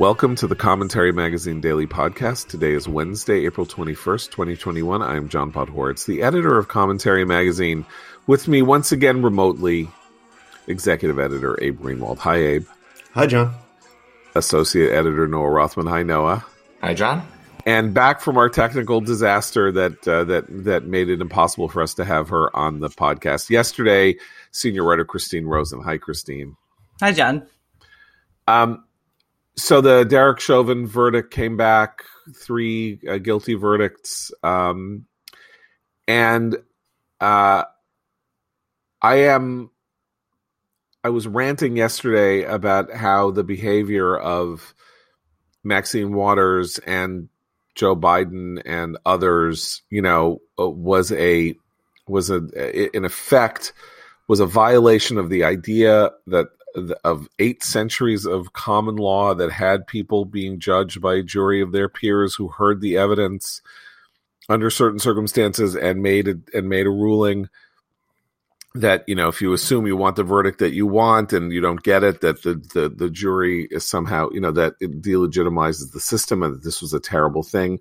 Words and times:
Welcome 0.00 0.34
to 0.36 0.46
the 0.46 0.56
Commentary 0.56 1.12
Magazine 1.12 1.60
Daily 1.60 1.86
Podcast. 1.86 2.48
Today 2.48 2.72
is 2.72 2.88
Wednesday, 2.88 3.44
April 3.44 3.66
21st, 3.66 4.30
2021. 4.30 5.02
I 5.02 5.14
am 5.14 5.28
John 5.28 5.52
Podhoretz, 5.52 6.06
the 6.06 6.22
editor 6.22 6.56
of 6.56 6.68
Commentary 6.68 7.26
Magazine. 7.26 7.84
With 8.26 8.48
me 8.48 8.62
once 8.62 8.92
again 8.92 9.20
remotely, 9.20 9.90
executive 10.66 11.18
editor 11.18 11.62
Abe 11.62 11.78
Greenwald. 11.78 12.16
Hi, 12.20 12.36
Abe. 12.36 12.66
Hi, 13.12 13.26
John. 13.26 13.54
Associate 14.34 14.90
editor 14.90 15.28
Noah 15.28 15.50
Rothman. 15.50 15.86
Hi, 15.88 16.02
Noah. 16.02 16.46
Hi, 16.80 16.94
John. 16.94 17.28
And 17.66 17.92
back 17.92 18.22
from 18.22 18.38
our 18.38 18.48
technical 18.48 19.02
disaster 19.02 19.70
that 19.70 20.08
uh, 20.08 20.24
that 20.24 20.46
that 20.64 20.86
made 20.86 21.10
it 21.10 21.20
impossible 21.20 21.68
for 21.68 21.82
us 21.82 21.92
to 21.96 22.06
have 22.06 22.30
her 22.30 22.56
on 22.56 22.80
the 22.80 22.88
podcast 22.88 23.50
yesterday, 23.50 24.16
senior 24.50 24.82
writer 24.82 25.04
Christine 25.04 25.44
Rosen. 25.44 25.82
Hi, 25.82 25.98
Christine. 25.98 26.56
Hi, 27.02 27.12
John. 27.12 27.46
Um, 28.48 28.84
so 29.60 29.80
the 29.80 30.04
Derek 30.04 30.40
Chauvin 30.40 30.86
verdict 30.86 31.30
came 31.30 31.56
back, 31.56 32.02
three 32.34 32.98
uh, 33.08 33.18
guilty 33.18 33.54
verdicts, 33.54 34.32
um, 34.42 35.06
and 36.08 36.56
uh, 37.20 37.64
I 39.02 39.14
am. 39.16 39.70
I 41.02 41.08
was 41.08 41.26
ranting 41.26 41.76
yesterday 41.76 42.42
about 42.42 42.92
how 42.92 43.30
the 43.30 43.44
behavior 43.44 44.16
of 44.16 44.74
Maxine 45.64 46.12
Waters 46.12 46.78
and 46.78 47.28
Joe 47.74 47.96
Biden 47.96 48.60
and 48.66 48.98
others, 49.06 49.82
you 49.88 50.02
know, 50.02 50.40
uh, 50.58 50.68
was 50.68 51.12
a 51.12 51.54
was 52.06 52.30
a 52.30 52.96
in 52.96 53.04
effect 53.04 53.72
was 54.28 54.40
a 54.40 54.46
violation 54.46 55.18
of 55.18 55.28
the 55.28 55.44
idea 55.44 56.10
that 56.26 56.46
of 57.04 57.28
eight 57.38 57.62
centuries 57.62 58.26
of 58.26 58.52
common 58.52 58.96
law 58.96 59.34
that 59.34 59.50
had 59.50 59.86
people 59.86 60.24
being 60.24 60.60
judged 60.60 61.00
by 61.00 61.14
a 61.16 61.22
jury 61.22 61.60
of 61.60 61.72
their 61.72 61.88
peers 61.88 62.34
who 62.34 62.48
heard 62.48 62.80
the 62.80 62.96
evidence 62.96 63.60
under 64.48 64.70
certain 64.70 64.98
circumstances 64.98 65.76
and 65.76 66.02
made 66.02 66.28
a, 66.28 66.34
and 66.54 66.68
made 66.68 66.86
a 66.86 66.90
ruling 66.90 67.48
that 68.74 69.02
you 69.08 69.14
know 69.16 69.28
if 69.28 69.40
you 69.40 69.52
assume 69.52 69.86
you 69.86 69.96
want 69.96 70.14
the 70.14 70.22
verdict 70.22 70.60
that 70.60 70.72
you 70.72 70.86
want 70.86 71.32
and 71.32 71.52
you 71.52 71.60
don't 71.60 71.82
get 71.82 72.04
it 72.04 72.20
that 72.20 72.42
the 72.42 72.54
the, 72.72 72.88
the 72.88 73.10
jury 73.10 73.66
is 73.70 73.84
somehow 73.84 74.28
you 74.32 74.40
know 74.40 74.52
that 74.52 74.74
it 74.80 75.02
delegitimizes 75.02 75.92
the 75.92 76.00
system 76.00 76.42
and 76.42 76.54
that 76.54 76.62
this 76.62 76.80
was 76.80 76.94
a 76.94 77.00
terrible 77.00 77.42
thing. 77.42 77.80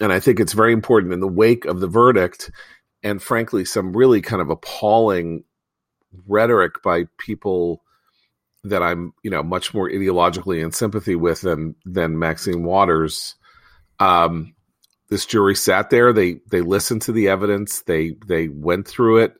And 0.00 0.12
i 0.12 0.20
think 0.20 0.40
it's 0.40 0.54
very 0.54 0.72
important 0.72 1.12
in 1.12 1.20
the 1.20 1.28
wake 1.28 1.66
of 1.66 1.80
the 1.80 1.86
verdict 1.86 2.50
and 3.02 3.22
frankly 3.22 3.64
some 3.64 3.94
really 3.94 4.22
kind 4.22 4.40
of 4.40 4.50
appalling 4.50 5.44
rhetoric 6.26 6.82
by 6.82 7.04
people 7.18 7.83
that 8.64 8.82
I'm, 8.82 9.12
you 9.22 9.30
know, 9.30 9.42
much 9.42 9.74
more 9.74 9.88
ideologically 9.88 10.62
in 10.62 10.72
sympathy 10.72 11.14
with 11.14 11.42
than 11.42 11.74
than 11.84 12.18
Maxine 12.18 12.64
Waters. 12.64 13.36
Um, 14.00 14.54
this 15.10 15.26
jury 15.26 15.54
sat 15.54 15.90
there. 15.90 16.12
They 16.12 16.40
they 16.50 16.60
listened 16.60 17.02
to 17.02 17.12
the 17.12 17.28
evidence. 17.28 17.82
They 17.82 18.16
they 18.26 18.48
went 18.48 18.88
through 18.88 19.18
it. 19.18 19.34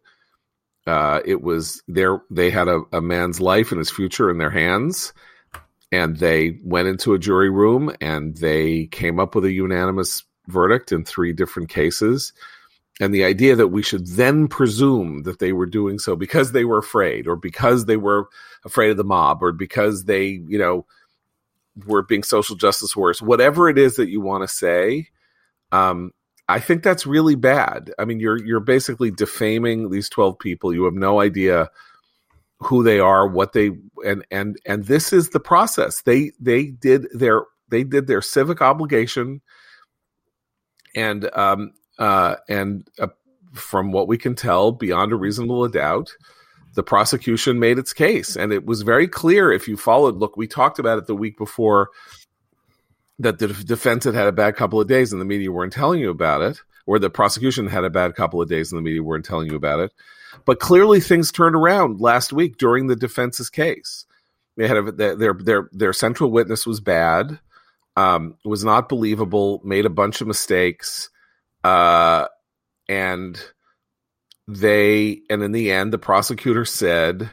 Uh, 0.87 1.21
it 1.25 1.41
was 1.41 1.83
there. 1.89 2.21
They 2.31 2.51
had 2.51 2.69
a, 2.69 2.83
a 2.93 3.01
man's 3.01 3.41
life 3.41 3.73
and 3.73 3.79
his 3.79 3.91
future 3.91 4.31
in 4.31 4.37
their 4.37 4.51
hands, 4.51 5.15
and 5.91 6.17
they 6.17 6.59
went 6.63 6.89
into 6.89 7.15
a 7.15 7.19
jury 7.19 7.51
room 7.51 7.95
and 8.01 8.37
they 8.37 8.87
came 8.87 9.19
up 9.19 9.35
with 9.35 9.47
a 9.47 9.53
unanimous 9.53 10.25
verdict 10.49 10.93
in 10.93 11.05
three 11.05 11.33
different 11.33 11.71
cases 11.71 12.35
and 13.01 13.13
the 13.13 13.25
idea 13.25 13.57
that 13.57 13.69
we 13.69 13.83
should 13.83 14.07
then 14.07 14.47
presume 14.47 15.25
that 15.25 15.39
they 15.39 15.53
were 15.53 15.67
doing 15.67 15.99
so 15.99 16.15
because 16.15 16.53
they 16.53 16.65
were 16.65 16.79
afraid 16.79 17.27
or 17.27 17.37
because 17.37 17.87
they 17.87 17.97
were 17.97 18.29
afraid 18.65 18.91
of 18.91 18.97
the 18.97 19.05
mob 19.05 19.43
or 19.43 19.53
because 19.53 20.05
they 20.05 20.27
you 20.47 20.59
know 20.59 20.87
were 21.87 22.03
being 22.03 22.23
social 22.23 22.57
justice 22.57 22.95
warriors 22.95 23.21
whatever 23.21 23.69
it 23.69 23.79
is 23.79 23.97
that 23.97 24.09
you 24.09 24.21
want 24.21 24.43
to 24.43 24.49
say 24.49 25.09
um, 25.73 26.13
i 26.49 26.61
think 26.61 26.83
that's 26.83 27.07
really 27.07 27.35
bad. 27.35 27.93
I 27.99 28.05
mean 28.05 28.21
you're 28.21 28.43
you're 28.45 28.61
basically 28.61 29.11
defaming 29.11 29.91
these 29.91 30.09
12 30.09 30.39
people. 30.39 30.73
You 30.73 30.85
have 30.85 30.95
no 30.95 31.21
idea 31.21 31.71
who 32.61 32.83
they 32.83 33.01
are 33.01 33.27
what 33.27 33.53
they 33.53 33.73
and 34.07 34.25
and 34.31 34.57
and 34.65 34.85
this 34.85 35.13
is 35.13 35.31
the 35.31 35.41
process. 35.41 36.03
They 36.03 36.33
they 36.41 36.67
did 36.67 37.07
their 37.13 37.43
they 37.69 37.85
did 37.85 38.07
their 38.07 38.23
civic 38.23 38.63
obligation 38.63 39.41
and 40.95 41.29
um 41.37 41.73
uh, 41.99 42.37
and 42.49 42.89
uh, 42.99 43.09
from 43.53 43.93
what 43.93 44.09
we 44.09 44.19
can 44.19 44.35
tell, 44.35 44.73
beyond 44.73 45.13
a 45.13 45.17
reasonable 45.17 45.69
doubt, 45.69 46.13
the 46.75 46.83
prosecution 46.83 47.59
made 47.59 47.79
its 47.79 47.93
case. 47.93 48.37
And 48.37 48.53
it 48.53 48.67
was 48.67 48.83
very 48.83 49.09
clear 49.09 49.53
if 49.53 49.69
you 49.69 49.77
followed, 49.77 50.17
look, 50.17 50.37
we 50.37 50.47
talked 50.47 50.79
about 50.79 50.99
it 50.99 51.07
the 51.07 51.15
week 51.15 51.39
before 51.39 51.91
that 53.19 53.39
the 53.39 53.49
defense 53.49 54.05
had 54.05 54.15
had 54.15 54.27
a 54.27 54.33
bad 54.33 54.57
couple 54.57 54.81
of 54.81 54.89
days 54.89 55.13
and 55.13 55.21
the 55.21 55.27
media 55.27 55.53
weren't 55.53 55.73
telling 55.73 56.01
you 56.01 56.11
about 56.11 56.43
it, 56.43 56.61
or 56.87 56.99
the 56.99 57.11
prosecution 57.11 57.69
had 57.69 57.85
a 57.85 57.91
bad 57.91 58.15
couple 58.15 58.43
of 58.43 58.49
days 58.49 58.73
and 58.73 58.79
the 58.79 58.83
media 58.83 59.03
weren't 59.03 59.25
telling 59.25 59.49
you 59.49 59.57
about 59.57 59.81
it. 59.81 59.93
But 60.45 60.59
clearly 60.59 61.01
things 61.01 61.31
turned 61.31 61.55
around 61.55 62.01
last 62.01 62.33
week 62.33 62.59
during 62.59 62.89
the 62.89 62.97
defense's 62.97 63.51
case. 63.51 64.05
They 64.57 64.69
had 64.69 64.77
a, 64.77 64.93
their 64.93 65.35
their 65.35 65.69
their 65.73 65.93
central 65.93 66.31
witness 66.31 66.67
was 66.67 66.81
bad, 66.81 67.39
um, 67.97 68.37
was 68.45 68.65
not 68.65 68.89
believable, 68.89 69.61
made 69.65 69.87
a 69.87 69.91
bunch 69.91 70.21
of 70.21 70.27
mistakes, 70.27 71.11
uh, 71.65 72.27
and 72.89 73.43
they, 74.47 75.23
and 75.31 75.43
in 75.43 75.53
the 75.53 75.73
end, 75.73 75.93
the 75.93 75.99
prosecutor 75.99 76.67
said, 76.67 77.31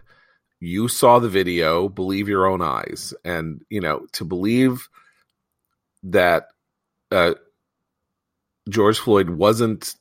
You 0.60 0.88
saw 0.88 1.20
the 1.20 1.30
video, 1.30 1.90
believe 1.90 2.30
your 2.30 2.48
own 2.48 2.62
eyes. 2.62 3.14
And, 3.26 3.62
you 3.70 3.82
know, 3.82 4.08
to 4.14 4.26
believe 4.26 4.88
that 6.04 6.48
uh, 7.12 7.34
George 8.70 9.00
Floyd 9.00 9.30
wasn't 9.30 9.96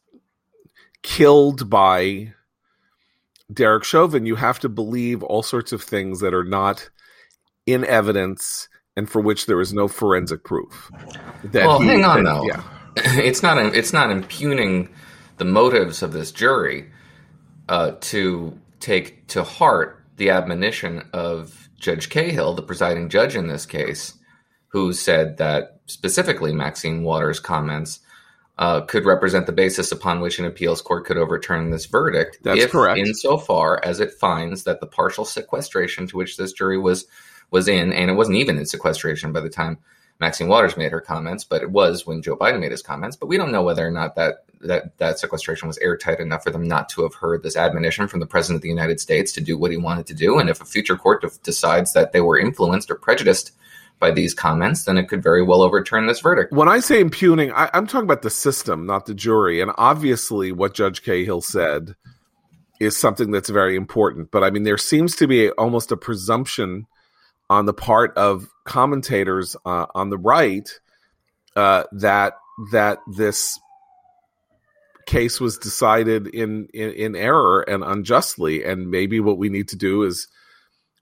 killed 1.03 1.69
by 1.69 2.33
Derek 3.53 3.83
Chauvin, 3.83 4.27
you 4.27 4.37
have 4.37 4.61
to 4.61 4.69
believe 4.69 5.25
all 5.25 5.43
sorts 5.43 5.73
of 5.73 5.83
things 5.83 6.21
that 6.21 6.33
are 6.33 6.45
not 6.45 6.89
in 7.67 7.85
evidence 7.85 8.69
and 8.97 9.11
for 9.11 9.21
which 9.21 9.47
there 9.47 9.61
is 9.61 9.73
no 9.73 9.89
forensic 9.89 10.45
proof. 10.45 10.91
That 11.45 11.67
well, 11.67 11.81
hang 11.81 12.05
on, 12.05 12.23
though. 12.23 12.45
Yeah 12.45 12.63
it's 12.97 13.43
not 13.43 13.59
it's 13.75 13.93
not 13.93 14.11
impugning 14.11 14.89
the 15.39 15.45
motives 15.45 16.03
of 16.03 16.13
this 16.13 16.33
jury 16.33 16.91
uh, 17.69 17.93
to 18.01 18.59
take 18.81 19.27
to 19.29 19.43
heart 19.43 20.03
the 20.17 20.31
admonition 20.31 21.03
of 21.13 21.69
Judge 21.79 22.11
Cahill, 22.11 22.55
the 22.55 22.63
presiding 22.63 23.09
judge 23.09 23.37
in 23.37 23.47
this 23.47 23.65
case, 23.65 24.15
who 24.69 24.93
said 24.93 25.39
that 25.39 25.81
specifically 25.87 26.53
Maxine 26.53 27.03
Waters' 27.03 27.41
comments 27.41 28.01
uh, 28.59 28.83
could 28.83 29.07
represent 29.07 29.47
the 29.47 29.53
basis 29.53 29.91
upon 29.91 30.21
which 30.21 30.39
an 30.39 30.45
appeals 30.45 30.83
court 30.83 31.07
could 31.07 31.17
overturn 31.17 31.71
this 31.71 31.87
verdict. 31.87 32.39
That's 32.43 32.65
if, 32.65 32.71
correct. 32.71 32.99
Insofar 32.99 33.81
as 33.83 34.01
it 34.01 34.13
finds 34.13 34.65
that 34.65 34.81
the 34.81 34.87
partial 34.87 35.25
sequestration 35.25 36.07
to 36.09 36.17
which 36.17 36.37
this 36.37 36.53
jury 36.53 36.79
was 36.79 37.07
was 37.51 37.67
in, 37.67 37.93
and 37.93 38.11
it 38.11 38.15
wasn't 38.15 38.37
even 38.37 38.59
in 38.59 38.67
sequestration 38.67 39.33
by 39.33 39.41
the 39.41 39.49
time 39.49 39.79
Maxine 40.21 40.49
Waters 40.49 40.77
made 40.77 40.93
her 40.93 41.01
comments, 41.01 41.45
but 41.45 41.63
it 41.63 41.71
was 41.71 42.07
when 42.07 42.21
Joe 42.21 42.37
Biden 42.37 42.61
made 42.61 42.73
his 42.73 42.83
comments. 42.83 43.17
But 43.17 43.27
we 43.27 43.39
don't 43.39 43.53
know 43.53 43.63
whether 43.63 43.87
or 43.87 43.91
not 43.91 44.15
that 44.17 44.45
that 44.61 44.99
that 44.99 45.19
sequestration 45.19 45.67
was 45.67 45.79
airtight 45.79 46.21
enough 46.21 46.45
for 46.45 46.51
them 46.51 46.69
not 46.69 46.91
to 46.91 47.03
have 47.03 47.15
heard 47.15 47.43
this 47.43 47.57
admonition 47.57 48.07
from 48.07 48.21
the 48.21 48.27
president 48.27 48.57
of 48.59 48.63
the 48.63 48.69
United 48.69 49.01
States 49.01 49.33
to 49.33 49.41
do 49.41 49.57
what 49.57 49.71
he 49.71 49.79
wanted 49.79 50.07
to 50.07 50.15
do. 50.15 50.39
And 50.39 50.51
if 50.51 50.61
a 50.61 50.67
future 50.67 50.97
court 50.97 51.25
decides 51.43 51.95
that 51.95 52.13
they 52.13 52.21
were 52.21 52.39
influenced 52.39 52.91
or 52.91 52.97
prejudiced 52.97 53.53
by 53.99 54.11
these 54.11 54.35
comments, 54.35 54.85
then 54.85 54.99
it 54.99 55.09
could 55.09 55.23
very 55.23 55.43
well 55.43 55.63
overturn 55.63 56.07
this 56.07 56.21
verdict. 56.21 56.53
When 56.53 56.69
I 56.69 56.81
say 56.81 57.01
impugning, 57.01 57.53
I, 57.53 57.71
am 57.73 57.87
talking 57.87 58.05
about 58.05 58.23
the 58.23 58.31
system, 58.31 58.87
not 58.87 59.07
the 59.07 59.15
jury. 59.15 59.61
And 59.61 59.73
obviously, 59.79 60.53
what 60.53 60.75
Judge 60.75 61.03
Cahill 61.03 61.41
said 61.41 61.97
is 62.81 62.97
something 62.97 63.31
that's 63.31 63.51
very 63.51 63.77
important. 63.77 64.31
But 64.31 64.45
I 64.45 64.51
mean, 64.51 64.65
there 64.65 64.79
seems 64.79 65.17
to 65.17 65.27
be 65.27 65.51
almost 65.51 65.93
a 65.93 65.97
presumption 65.97 66.87
on 67.51 67.67
the 67.67 67.75
part 67.75 68.17
of 68.17 68.49
commentators 68.65 69.57
uh, 69.67 69.87
on 69.95 70.09
the 70.09 70.17
right 70.17 70.71
uh, 71.57 71.83
that 71.93 72.35
that 72.71 72.99
this 73.09 73.59
case 75.07 75.41
was 75.41 75.59
decided 75.59 76.29
in, 76.29 76.69
in, 76.73 76.91
in 76.93 77.17
error 77.17 77.63
and 77.63 77.83
unjustly, 77.83 78.63
and 78.63 78.91
maybe 78.91 79.19
what 79.19 79.39
we 79.39 79.49
need 79.49 79.67
to 79.69 79.77
do 79.77 80.05
is 80.05 80.29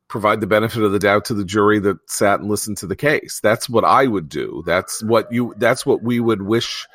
provide 0.08 0.40
the 0.40 0.46
benefit 0.46 0.82
of 0.82 0.92
the 0.92 0.98
doubt 0.98 1.26
to 1.26 1.34
the 1.34 1.44
jury 1.44 1.78
that 1.80 1.98
sat 2.10 2.40
and 2.40 2.48
listened 2.48 2.78
to 2.78 2.86
the 2.86 2.96
case. 2.96 3.40
That's 3.42 3.68
what 3.68 3.84
I 3.84 4.06
would 4.06 4.30
do. 4.30 4.62
That's 4.64 5.02
what 5.02 5.30
you. 5.30 5.54
That's 5.58 5.84
what 5.84 6.02
we 6.02 6.18
would 6.18 6.40
wish 6.40 6.86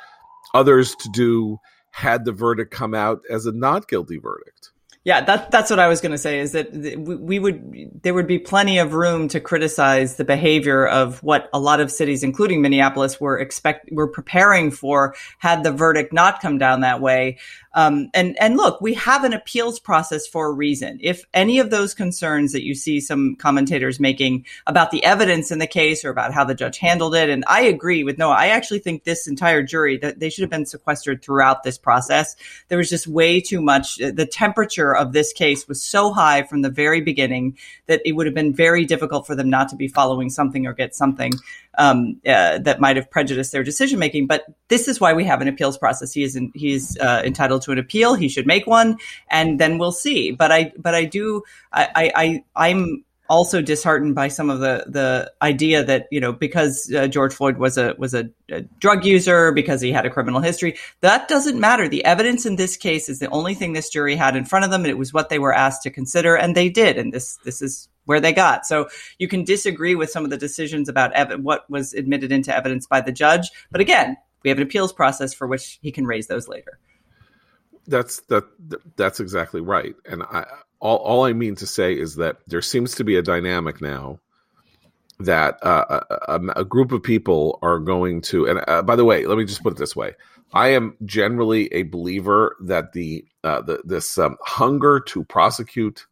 others 0.52 0.96
to 0.96 1.08
do 1.10 1.60
had 1.92 2.24
the 2.24 2.32
verdict 2.32 2.72
come 2.72 2.94
out 2.94 3.20
as 3.30 3.46
a 3.46 3.52
not 3.52 3.86
guilty 3.86 4.18
verdict. 4.18 4.72
Yeah, 5.04 5.20
that, 5.20 5.50
that's 5.50 5.68
what 5.68 5.78
I 5.78 5.86
was 5.86 6.00
going 6.00 6.12
to 6.12 6.18
say 6.18 6.40
is 6.40 6.52
that 6.52 6.72
we 6.74 7.38
would, 7.38 8.00
there 8.02 8.14
would 8.14 8.26
be 8.26 8.38
plenty 8.38 8.78
of 8.78 8.94
room 8.94 9.28
to 9.28 9.40
criticize 9.40 10.16
the 10.16 10.24
behavior 10.24 10.86
of 10.86 11.22
what 11.22 11.50
a 11.52 11.60
lot 11.60 11.80
of 11.80 11.92
cities, 11.92 12.22
including 12.22 12.62
Minneapolis, 12.62 13.20
were 13.20 13.38
expect, 13.38 13.90
were 13.92 14.08
preparing 14.08 14.70
for 14.70 15.14
had 15.40 15.62
the 15.62 15.72
verdict 15.72 16.14
not 16.14 16.40
come 16.40 16.56
down 16.56 16.80
that 16.80 17.02
way. 17.02 17.36
Um, 17.74 18.08
and 18.14 18.40
and 18.40 18.56
look, 18.56 18.80
we 18.80 18.94
have 18.94 19.24
an 19.24 19.32
appeals 19.32 19.80
process 19.80 20.26
for 20.26 20.46
a 20.46 20.52
reason. 20.52 20.98
If 21.02 21.24
any 21.34 21.58
of 21.58 21.70
those 21.70 21.92
concerns 21.92 22.52
that 22.52 22.64
you 22.64 22.74
see 22.74 23.00
some 23.00 23.36
commentators 23.36 23.98
making 23.98 24.46
about 24.66 24.92
the 24.92 25.04
evidence 25.04 25.50
in 25.50 25.58
the 25.58 25.66
case 25.66 26.04
or 26.04 26.10
about 26.10 26.32
how 26.32 26.44
the 26.44 26.54
judge 26.54 26.78
handled 26.78 27.16
it, 27.16 27.28
and 27.28 27.44
I 27.48 27.62
agree 27.62 28.04
with 28.04 28.16
Noah. 28.16 28.34
I 28.34 28.46
actually 28.48 28.78
think 28.78 29.02
this 29.02 29.26
entire 29.26 29.62
jury 29.62 29.98
that 29.98 30.20
they 30.20 30.30
should 30.30 30.42
have 30.42 30.50
been 30.50 30.66
sequestered 30.66 31.22
throughout 31.22 31.64
this 31.64 31.76
process. 31.76 32.36
There 32.68 32.78
was 32.78 32.90
just 32.90 33.08
way 33.08 33.40
too 33.40 33.60
much. 33.60 33.96
The 33.96 34.28
temperature 34.30 34.93
of 34.96 35.12
this 35.12 35.32
case 35.32 35.66
was 35.68 35.82
so 35.82 36.12
high 36.12 36.42
from 36.42 36.62
the 36.62 36.70
very 36.70 37.00
beginning 37.00 37.56
that 37.86 38.00
it 38.04 38.12
would 38.12 38.26
have 38.26 38.34
been 38.34 38.54
very 38.54 38.84
difficult 38.84 39.26
for 39.26 39.34
them 39.34 39.50
not 39.50 39.68
to 39.68 39.76
be 39.76 39.88
following 39.88 40.30
something 40.30 40.66
or 40.66 40.72
get 40.72 40.94
something 40.94 41.32
um, 41.78 42.20
uh, 42.26 42.58
that 42.58 42.80
might 42.80 42.96
have 42.96 43.10
prejudiced 43.10 43.52
their 43.52 43.62
decision 43.62 43.98
making. 43.98 44.26
But 44.26 44.44
this 44.68 44.88
is 44.88 45.00
why 45.00 45.12
we 45.12 45.24
have 45.24 45.40
an 45.40 45.48
appeals 45.48 45.78
process. 45.78 46.12
He 46.12 46.22
is 46.22 46.36
in, 46.36 46.52
he's 46.54 46.98
uh, 46.98 47.22
entitled 47.24 47.62
to 47.62 47.72
an 47.72 47.78
appeal. 47.78 48.14
He 48.14 48.28
should 48.28 48.46
make 48.46 48.66
one, 48.66 48.98
and 49.30 49.58
then 49.58 49.78
we'll 49.78 49.92
see. 49.92 50.30
But 50.30 50.52
I 50.52 50.72
but 50.76 50.94
I 50.94 51.04
do 51.04 51.42
I 51.72 52.12
I, 52.14 52.44
I 52.54 52.68
am 52.68 53.04
also 53.34 53.60
disheartened 53.60 54.14
by 54.14 54.28
some 54.28 54.48
of 54.48 54.60
the 54.60 54.84
the 54.86 55.32
idea 55.42 55.82
that 55.82 56.06
you 56.12 56.20
know 56.20 56.32
because 56.32 56.92
uh, 56.94 57.08
George 57.08 57.34
Floyd 57.34 57.58
was 57.58 57.76
a 57.76 57.94
was 57.98 58.14
a, 58.14 58.30
a, 58.48 58.60
drug 58.78 59.04
user 59.04 59.50
because 59.50 59.80
he 59.80 59.90
had 59.90 60.06
a 60.06 60.10
criminal 60.10 60.40
history 60.40 60.76
that 61.00 61.26
doesn't 61.26 61.58
matter. 61.58 61.88
The 61.88 62.04
evidence 62.04 62.46
in 62.46 62.54
this 62.54 62.76
case 62.76 63.08
is 63.08 63.18
the 63.18 63.28
only 63.30 63.54
thing 63.54 63.72
this 63.72 63.90
jury 63.90 64.14
had 64.14 64.36
in 64.36 64.44
front 64.44 64.64
of 64.64 64.70
them 64.70 64.82
and 64.82 64.90
it 64.90 64.98
was 64.98 65.12
what 65.12 65.30
they 65.30 65.40
were 65.40 65.52
asked 65.52 65.82
to 65.82 65.90
consider 65.90 66.36
and 66.36 66.54
they 66.54 66.68
did 66.68 66.96
and 66.96 67.12
this 67.12 67.36
this 67.44 67.60
is 67.60 67.88
where 68.04 68.20
they 68.20 68.32
got. 68.32 68.66
So 68.66 68.88
you 69.18 69.26
can 69.26 69.42
disagree 69.42 69.96
with 69.96 70.10
some 70.10 70.24
of 70.24 70.30
the 70.30 70.36
decisions 70.36 70.88
about 70.88 71.12
ev- 71.14 71.40
what 71.40 71.68
was 71.68 71.92
admitted 71.92 72.30
into 72.30 72.54
evidence 72.54 72.86
by 72.86 73.00
the 73.00 73.12
judge 73.12 73.50
but 73.72 73.80
again 73.80 74.16
we 74.44 74.50
have 74.50 74.58
an 74.58 74.64
appeals 74.64 74.92
process 74.92 75.34
for 75.34 75.48
which 75.48 75.78
he 75.82 75.90
can 75.90 76.06
raise 76.06 76.28
those 76.28 76.46
later 76.46 76.78
that's 77.86 78.20
that 78.22 78.44
that's 78.96 79.20
exactly 79.20 79.60
right 79.60 79.94
and 80.06 80.22
i 80.24 80.44
all, 80.84 80.98
all 80.98 81.24
I 81.24 81.32
mean 81.32 81.56
to 81.56 81.66
say 81.66 81.98
is 81.98 82.16
that 82.16 82.36
there 82.46 82.62
seems 82.62 82.94
to 82.96 83.04
be 83.04 83.16
a 83.16 83.22
dynamic 83.22 83.80
now 83.80 84.20
that 85.18 85.58
uh, 85.64 86.00
a, 86.28 86.40
a, 86.56 86.64
group 86.64 86.92
of 86.92 87.02
people 87.02 87.58
are 87.62 87.78
going 87.78 88.20
to. 88.20 88.46
And 88.46 88.62
uh, 88.68 88.82
by 88.82 88.94
the 88.94 89.04
way, 89.04 89.26
let 89.26 89.38
me 89.38 89.44
just 89.44 89.62
put 89.62 89.72
it 89.72 89.78
this 89.78 89.96
way: 89.96 90.12
I 90.52 90.68
am 90.68 90.96
generally 91.04 91.72
a 91.72 91.84
believer 91.84 92.56
that 92.60 92.92
the, 92.92 93.24
uh, 93.42 93.62
the 93.62 93.80
this 93.84 94.18
um, 94.18 94.36
hunger 94.42 95.00
to 95.00 95.24
prosecute 95.24 96.06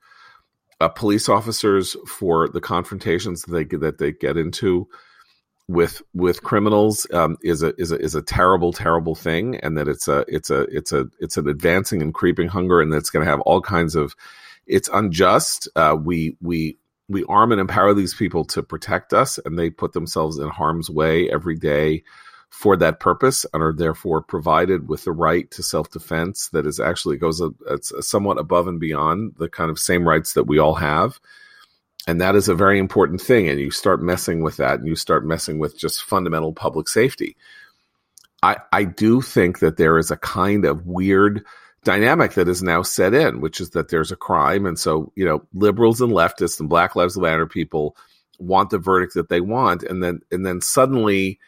uh, 0.81 0.89
police 0.89 1.29
officers 1.29 1.95
for 2.07 2.49
the 2.49 2.61
confrontations 2.61 3.43
that 3.43 3.53
they 3.53 3.77
that 3.77 3.99
they 3.99 4.13
get 4.13 4.39
into 4.39 4.89
with 5.69 6.03
with 6.15 6.43
criminals 6.43 7.07
um, 7.13 7.37
is 7.43 7.63
a 7.63 7.75
is 7.81 7.93
a 7.93 7.99
is 7.99 8.15
a 8.15 8.23
terrible 8.23 8.73
terrible 8.73 9.15
thing, 9.15 9.57
and 9.57 9.77
that 9.77 9.89
it's 9.89 10.09
a 10.09 10.25
it's 10.29 10.51
a 10.51 10.63
it's 10.63 10.93
a 10.93 11.07
it's 11.21 11.37
an 11.37 11.49
advancing 11.49 12.03
and 12.03 12.15
creeping 12.15 12.49
hunger, 12.49 12.81
and 12.81 12.93
that's 12.93 13.11
going 13.11 13.25
to 13.25 13.31
have 13.31 13.41
all 13.41 13.61
kinds 13.61 13.95
of 13.95 14.15
it's 14.67 14.89
unjust. 14.93 15.69
Uh, 15.77 15.97
we 16.01 16.37
we 16.41 16.79
we 17.09 17.25
arm 17.25 17.53
and 17.53 17.61
empower 17.61 17.95
these 17.95 18.15
people 18.15 18.45
to 18.47 18.63
protect 18.63 19.13
us, 19.13 19.39
and 19.45 19.59
they 19.59 19.71
put 19.71 19.93
themselves 19.93 20.39
in 20.39 20.49
harm's 20.49 20.91
way 20.91 21.31
every 21.31 21.57
day 21.57 22.03
for 22.51 22.77
that 22.77 23.01
purpose, 23.01 23.47
and 23.55 23.63
are 23.63 23.73
therefore 23.73 24.21
provided 24.21 24.89
with 24.89 25.05
the 25.05 25.13
right 25.13 25.51
to 25.53 25.63
self 25.63 25.91
defense 25.91 26.49
that 26.49 26.67
is 26.67 26.81
actually 26.81 27.17
goes 27.17 27.41
a, 27.41 27.51
a 27.69 28.03
somewhat 28.03 28.39
above 28.39 28.67
and 28.69 28.79
beyond 28.79 29.35
the 29.39 29.49
kind 29.49 29.71
of 29.71 29.79
same 29.79 30.07
rights 30.07 30.35
that 30.35 30.45
we 30.45 30.59
all 30.59 30.75
have. 30.75 31.19
And 32.07 32.21
that 32.21 32.35
is 32.35 32.49
a 32.49 32.55
very 32.55 32.79
important 32.79 33.21
thing. 33.21 33.49
And 33.49 33.61
you 33.61 33.71
start 33.71 34.03
messing 34.03 34.43
with 34.43 34.57
that, 34.57 34.81
and 34.81 34.89
you 34.89 34.97
start 34.97 35.25
messing 35.25 35.59
with 35.59 35.79
just 35.79 36.03
fundamental 36.03 36.53
public 36.53 36.89
safety. 36.89 37.37
I, 38.43 38.57
I 38.73 38.85
do 38.85 39.21
think 39.21 39.61
that 39.61 39.77
there 39.77 39.99
is 39.99 40.11
a 40.11 40.17
kind 40.17 40.65
of 40.65 40.87
weird 40.87 41.45
dynamic 41.85 42.35
that 42.35 42.49
is 42.49 42.63
now 42.63 42.83
set 42.83 43.15
in, 43.15 43.41
which 43.41 43.61
is 43.61 43.71
that 43.71 43.89
there's 43.89 44.11
a 44.11 44.17
crime. 44.17 44.67
And 44.67 44.79
so, 44.79 45.13
you 45.15 45.25
know, 45.25 45.45
liberals 45.55 46.01
and 46.01 46.13
leftists 46.13 46.59
and 46.59 46.69
Black 46.69 46.97
Lives 46.97 47.17
Matter 47.17 47.47
people 47.47 47.97
want 48.39 48.71
the 48.71 48.79
verdict 48.79 49.15
that 49.15 49.29
they 49.29 49.41
want. 49.41 49.85
And 49.85 50.03
then, 50.03 50.21
and 50.33 50.45
then 50.45 50.61
suddenly, 50.61 51.39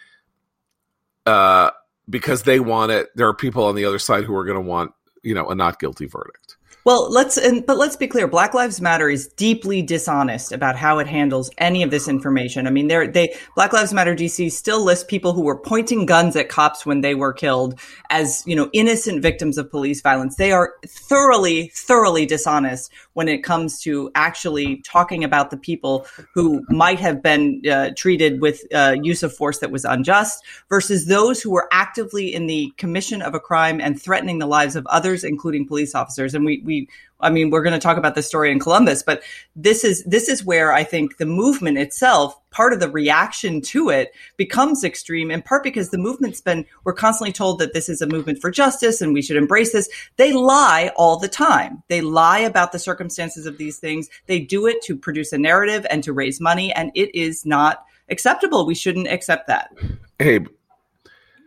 uh, 1.27 1.71
because 2.09 2.43
they 2.43 2.61
want 2.61 2.93
it, 2.93 3.09
there 3.17 3.29
are 3.29 3.35
people 3.35 3.65
on 3.65 3.75
the 3.75 3.87
other 3.87 3.99
side 3.99 4.25
who 4.25 4.37
are 4.37 4.45
going 4.45 4.63
to 4.63 4.69
want, 4.69 4.93
you 5.23 5.35
know, 5.35 5.49
a 5.49 5.55
not 5.55 5.81
guilty 5.81 6.07
verdict. 6.07 6.57
Well, 6.85 7.11
let's 7.11 7.39
and 7.39 7.65
but 7.65 7.79
let's 7.79 7.97
be 7.97 8.07
clear. 8.07 8.29
Black 8.29 8.53
Lives 8.53 8.79
Matter 8.79 9.09
is 9.09 9.29
deeply 9.29 9.81
dishonest 9.81 10.53
about 10.53 10.77
how 10.77 10.99
it 10.99 11.07
handles 11.07 11.51
any 11.57 11.83
of 11.83 11.91
this 11.91 12.09
information. 12.09 12.67
I 12.67 12.71
mean, 12.71 12.89
they 12.89 13.07
they 13.07 13.35
Black 13.55 13.73
Lives 13.73 13.95
Matter 13.95 14.15
DC 14.15 14.53
still 14.53 14.85
lists 14.85 15.03
people 15.03 15.33
who 15.33 15.41
were 15.41 15.59
pointing 15.59 16.05
guns 16.05 16.37
at 16.37 16.51
cops 16.51 16.85
when 16.85 17.01
they 17.01 17.15
were 17.15 17.33
killed 17.33 17.81
as 18.11 18.43
you 18.47 18.55
know 18.55 18.69
innocent 18.75 19.23
victims 19.23 19.57
of 19.57 19.71
police 19.71 20.03
violence. 20.03 20.37
They 20.37 20.53
are 20.53 20.75
thoroughly, 20.87 21.71
thoroughly 21.75 22.27
dishonest 22.27 22.93
when 23.15 23.29
it 23.29 23.39
comes 23.39 23.81
to 23.81 24.11
actually 24.15 24.83
talking 24.83 25.25
about 25.25 25.51
the 25.51 25.57
people 25.57 26.07
who 26.35 26.67
might 26.69 27.01
have 27.01 27.23
been 27.23 27.63
uh, 27.67 27.93
treated 27.97 28.43
with 28.43 28.61
uh, 28.75 28.95
use 29.03 29.23
of 29.23 29.35
force 29.35 29.61
that 29.61 29.71
was 29.71 29.87
unjust 29.87 30.45
versus 30.69 31.07
those 31.07 31.41
who 31.41 31.51
were 31.51 31.67
actively 31.73 32.35
in 32.35 32.47
the 32.47 32.71
commission 32.77 33.23
of 33.23 33.35
a 33.35 33.41
crime 33.41 33.81
and 33.81 34.03
threatening 34.03 34.39
the 34.39 34.47
lives 34.47 34.77
of 34.77 34.87
others, 34.89 35.25
including 35.25 35.67
police 35.67 35.95
officers. 35.95 36.35
And 36.35 36.45
we 36.45 36.63
we 36.63 36.74
I 37.21 37.31
mean, 37.31 37.51
we're 37.51 37.63
going 37.63 37.73
to 37.73 37.81
talk 37.81 37.97
about 37.97 38.15
this 38.15 38.27
story 38.27 38.53
in 38.53 38.61
Columbus, 38.61 39.03
but 39.03 39.23
this 39.57 39.83
is 39.83 40.05
this 40.05 40.29
is 40.29 40.45
where 40.45 40.73
I 40.73 40.85
think 40.85 41.17
the 41.17 41.27
movement 41.27 41.79
itself, 41.79 42.39
part 42.51 42.73
of 42.75 42.81
the 42.81 42.91
reaction 42.91 43.63
to 43.63 43.89
it, 43.89 44.13
becomes 44.37 44.85
extreme. 44.85 45.31
In 45.31 45.41
part 45.41 45.63
because 45.63 45.91
the 45.91 45.99
movement's 45.99 46.43
been 46.43 46.67
we're 46.85 46.93
constantly 46.93 47.33
told 47.33 47.61
that 47.61 47.73
this 47.73 47.89
is 47.89 48.03
a 48.03 48.07
movement 48.07 48.41
for 48.41 48.51
justice 48.51 49.01
and 49.01 49.15
we 49.15 49.23
should 49.23 49.39
embrace 49.39 49.73
this. 49.73 49.89
They 50.17 50.33
lie 50.33 50.91
all 50.97 51.19
the 51.19 51.29
time. 51.29 51.83
They 51.89 52.03
lie 52.03 52.41
about 52.41 52.73
the 52.73 52.79
circumstances 52.79 53.47
of 53.47 53.57
these 53.57 53.79
things. 53.79 54.11
They 54.27 54.41
do 54.41 54.67
it 54.67 54.83
to 54.83 54.97
produce 54.97 55.33
a 55.33 55.39
narrative 55.39 55.87
and 55.91 56.05
to 56.05 56.13
raise 56.13 56.41
money, 56.41 56.73
and 56.75 56.91
it 56.95 57.15
is 57.15 57.47
not 57.47 57.85
acceptable. 58.11 58.67
We 58.67 58.75
shouldn't 58.75 59.09
accept 59.09 59.47
that. 59.47 59.71
Hey, 60.19 60.41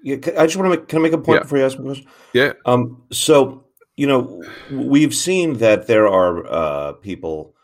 yeah, 0.03 0.15
I 0.38 0.45
just 0.45 0.56
want 0.56 0.71
to 0.71 0.80
make, 0.80 0.88
can 0.88 1.00
I 1.00 1.01
make 1.03 1.13
a 1.13 1.18
point 1.18 1.38
yeah. 1.38 1.44
before 1.44 1.57
you 1.59 1.65
ask 1.65 1.77
a 1.77 1.83
question? 1.83 2.07
Yeah. 2.33 2.53
Um. 2.65 3.03
So 3.12 3.66
you 3.97 4.05
know, 4.05 4.44
we've 4.71 5.13
seen 5.13 5.57
that 5.57 5.87
there 5.87 6.07
are 6.07 6.45
uh, 6.47 6.94
people 6.94 7.56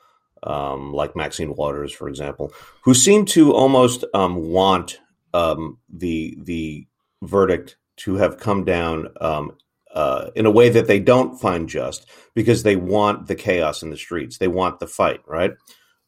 um, 0.42 0.92
like 0.92 1.16
Maxine 1.16 1.56
Waters, 1.56 1.94
for 1.94 2.10
example, 2.10 2.52
who 2.82 2.94
seem 2.94 3.26
to 3.28 3.54
almost 3.54 4.04
um, 4.14 4.36
want 4.52 5.00
um, 5.34 5.78
the 5.90 6.38
the 6.42 6.88
verdict 7.22 7.78
to 7.96 8.16
have 8.16 8.40
come 8.40 8.66
down 8.66 9.08
um, 9.22 9.56
uh, 9.94 10.32
in 10.36 10.46
a 10.48 10.52
way 10.52 10.70
that 10.70 10.88
they 10.88 11.00
don't 11.00 11.40
find 11.40 11.70
just 11.70 12.10
because 12.34 12.64
they 12.64 12.76
want 12.76 13.28
the 13.28 13.36
chaos 13.36 13.84
in 13.84 13.92
the 13.92 13.98
streets. 13.98 14.40
They 14.40 14.48
want 14.48 14.80
the 14.80 14.88
fight, 14.88 15.22
right? 15.28 15.52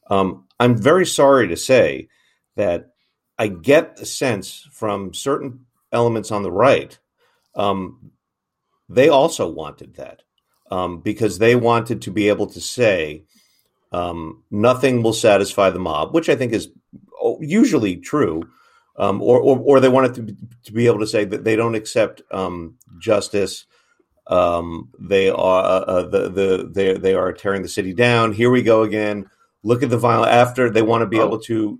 Um, 0.10 0.48
I'm 0.60 0.76
very 0.76 1.06
sorry 1.06 1.48
to 1.48 1.56
say 1.56 2.10
that 2.56 2.88
I 3.38 3.48
get 3.48 3.98
the 3.98 4.06
sense 4.06 4.68
from 4.72 5.14
certain 5.14 5.66
elements 5.92 6.32
on 6.32 6.42
the 6.42 6.52
right 6.52 6.98
um, 7.56 8.12
they 8.90 9.10
also 9.10 9.50
wanted 9.50 9.96
that 9.96 10.22
um, 10.72 11.00
because 11.02 11.38
they 11.38 11.56
wanted 11.56 12.02
to 12.04 12.12
be 12.12 12.30
able 12.30 12.48
to 12.48 12.62
say 12.62 13.24
um, 13.92 14.44
nothing 14.52 15.04
will 15.04 15.14
satisfy 15.14 15.70
the 15.70 15.80
mob, 15.80 16.14
which 16.14 16.30
I 16.30 16.36
think 16.36 16.54
is 16.54 16.70
oh, 17.22 17.38
usually 17.42 17.98
true, 17.98 18.44
um, 18.98 19.22
or, 19.22 19.40
or, 19.40 19.58
or 19.60 19.80
they 19.80 19.90
wanted 19.90 20.16
to 20.16 20.22
be, 20.24 20.36
to 20.64 20.74
be 20.74 20.88
able 20.88 21.00
to 21.00 21.08
say 21.08 21.26
that 21.26 21.44
they 21.44 21.56
don't 21.56 21.76
accept 21.76 22.22
um, 22.32 22.76
justice. 23.00 23.66
Um, 24.28 24.90
they 25.00 25.30
are 25.30 25.64
uh, 25.64 25.80
uh, 25.80 26.08
the 26.10 26.30
the 26.30 26.70
they 26.74 26.94
they 26.96 27.14
are 27.14 27.32
tearing 27.32 27.62
the 27.62 27.70
city 27.70 27.94
down. 27.94 28.34
Here 28.34 28.50
we 28.50 28.64
go 28.64 28.84
again. 28.84 29.30
Look 29.64 29.84
at 29.84 29.90
the 29.90 29.98
violence. 29.98 30.32
After 30.32 30.70
they 30.70 30.82
want 30.82 31.04
to 31.04 31.08
be 31.08 31.20
oh. 31.20 31.28
able 31.28 31.40
to 31.42 31.80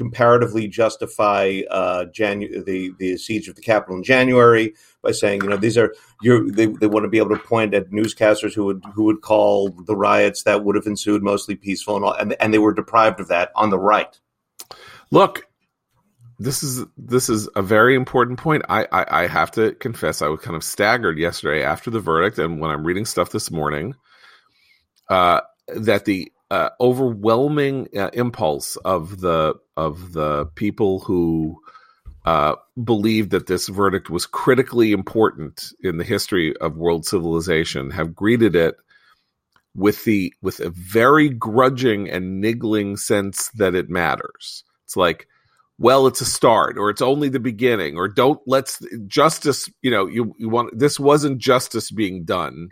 comparatively 0.00 0.66
justify 0.66 1.60
uh, 1.70 2.06
Janu- 2.06 2.64
the 2.64 2.90
the 2.98 3.18
siege 3.18 3.48
of 3.48 3.54
the 3.54 3.60
Capitol 3.60 3.98
in 3.98 4.02
January 4.02 4.72
by 5.02 5.12
saying, 5.12 5.42
you 5.42 5.50
know, 5.50 5.58
these 5.58 5.76
are 5.76 5.94
you 6.22 6.50
they, 6.50 6.64
they 6.64 6.86
want 6.86 7.04
to 7.04 7.10
be 7.10 7.18
able 7.18 7.36
to 7.36 7.42
point 7.42 7.74
at 7.74 7.90
newscasters 7.90 8.54
who 8.54 8.64
would 8.64 8.82
who 8.94 9.04
would 9.04 9.20
call 9.20 9.68
the 9.68 9.94
riots 9.94 10.44
that 10.44 10.64
would 10.64 10.74
have 10.74 10.86
ensued 10.86 11.22
mostly 11.22 11.54
peaceful 11.54 11.96
and 11.96 12.04
all, 12.06 12.14
and, 12.14 12.34
and 12.40 12.54
they 12.54 12.58
were 12.58 12.72
deprived 12.72 13.20
of 13.20 13.28
that 13.28 13.52
on 13.54 13.68
the 13.68 13.78
right. 13.78 14.18
Look, 15.10 15.46
this 16.38 16.62
is 16.62 16.86
this 16.96 17.28
is 17.28 17.46
a 17.54 17.60
very 17.60 17.94
important 17.94 18.38
point. 18.38 18.64
I, 18.70 18.86
I, 18.90 19.24
I 19.24 19.26
have 19.26 19.50
to 19.52 19.72
confess, 19.74 20.22
I 20.22 20.28
was 20.28 20.40
kind 20.40 20.56
of 20.56 20.64
staggered 20.64 21.18
yesterday 21.18 21.62
after 21.62 21.90
the 21.90 22.00
verdict, 22.00 22.38
and 22.38 22.58
when 22.58 22.70
I'm 22.70 22.84
reading 22.84 23.04
stuff 23.04 23.28
this 23.28 23.50
morning, 23.50 23.96
uh, 25.10 25.42
that 25.76 26.06
the 26.06 26.32
uh, 26.50 26.70
overwhelming 26.80 27.88
uh, 27.96 28.10
impulse 28.12 28.76
of 28.76 29.20
the 29.20 29.54
of 29.76 30.12
the 30.12 30.46
people 30.56 31.00
who 31.00 31.60
uh, 32.24 32.54
believed 32.82 33.30
that 33.30 33.46
this 33.46 33.68
verdict 33.68 34.10
was 34.10 34.26
critically 34.26 34.92
important 34.92 35.72
in 35.80 35.96
the 35.96 36.04
history 36.04 36.56
of 36.58 36.76
world 36.76 37.06
civilization 37.06 37.90
have 37.90 38.14
greeted 38.14 38.54
it 38.56 38.76
with 39.74 40.04
the 40.04 40.32
with 40.42 40.60
a 40.60 40.70
very 40.70 41.28
grudging 41.28 42.10
and 42.10 42.40
niggling 42.40 42.96
sense 42.96 43.48
that 43.50 43.74
it 43.74 43.88
matters. 43.88 44.64
It's 44.84 44.96
like, 44.96 45.28
well, 45.78 46.08
it's 46.08 46.20
a 46.20 46.26
start, 46.26 46.76
or 46.76 46.90
it's 46.90 47.00
only 47.00 47.28
the 47.28 47.38
beginning, 47.38 47.96
or 47.96 48.08
don't 48.08 48.40
let's 48.46 48.82
justice. 49.06 49.70
You 49.82 49.92
know, 49.92 50.06
you 50.06 50.34
you 50.36 50.48
want 50.48 50.76
this 50.76 50.98
wasn't 50.98 51.38
justice 51.38 51.92
being 51.92 52.24
done 52.24 52.70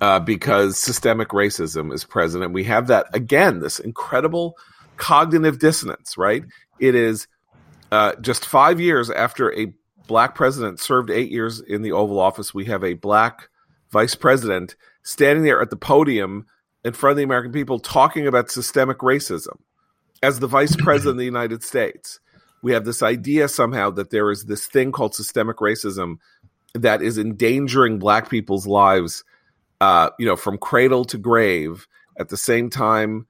uh, 0.00 0.20
because 0.20 0.78
systemic 0.78 1.28
racism 1.28 1.92
is 1.92 2.04
present, 2.04 2.44
and 2.44 2.54
we 2.54 2.64
have 2.64 2.88
that 2.88 3.06
again. 3.12 3.60
This 3.60 3.78
incredible 3.78 4.56
cognitive 4.96 5.58
dissonance, 5.58 6.16
right? 6.16 6.44
It 6.78 6.94
is 6.94 7.26
uh, 7.92 8.14
just 8.20 8.46
five 8.46 8.80
years 8.80 9.10
after 9.10 9.52
a 9.56 9.72
black 10.06 10.34
president 10.34 10.80
served 10.80 11.10
eight 11.10 11.30
years 11.30 11.60
in 11.60 11.82
the 11.82 11.92
Oval 11.92 12.20
Office. 12.20 12.52
We 12.52 12.66
have 12.66 12.84
a 12.84 12.94
black 12.94 13.48
vice 13.90 14.14
president 14.14 14.76
standing 15.02 15.44
there 15.44 15.62
at 15.62 15.70
the 15.70 15.76
podium 15.76 16.46
in 16.84 16.92
front 16.92 17.12
of 17.12 17.16
the 17.18 17.22
American 17.22 17.52
people 17.52 17.78
talking 17.78 18.26
about 18.26 18.50
systemic 18.50 18.98
racism 18.98 19.56
as 20.22 20.40
the 20.40 20.46
vice 20.46 20.76
president 20.76 21.12
of 21.12 21.18
the 21.18 21.24
United 21.24 21.62
States. 21.62 22.20
We 22.62 22.72
have 22.72 22.84
this 22.84 23.02
idea 23.02 23.48
somehow 23.48 23.90
that 23.90 24.10
there 24.10 24.30
is 24.30 24.44
this 24.44 24.66
thing 24.66 24.90
called 24.92 25.14
systemic 25.14 25.58
racism 25.58 26.16
that 26.74 27.02
is 27.02 27.18
endangering 27.18 27.98
black 27.98 28.28
people's 28.28 28.66
lives, 28.66 29.22
uh, 29.84 30.10
you 30.18 30.24
know, 30.24 30.34
from 30.36 30.56
cradle 30.56 31.04
to 31.04 31.18
grave. 31.18 31.86
At 32.18 32.30
the 32.30 32.36
same 32.38 32.70
time 32.70 33.26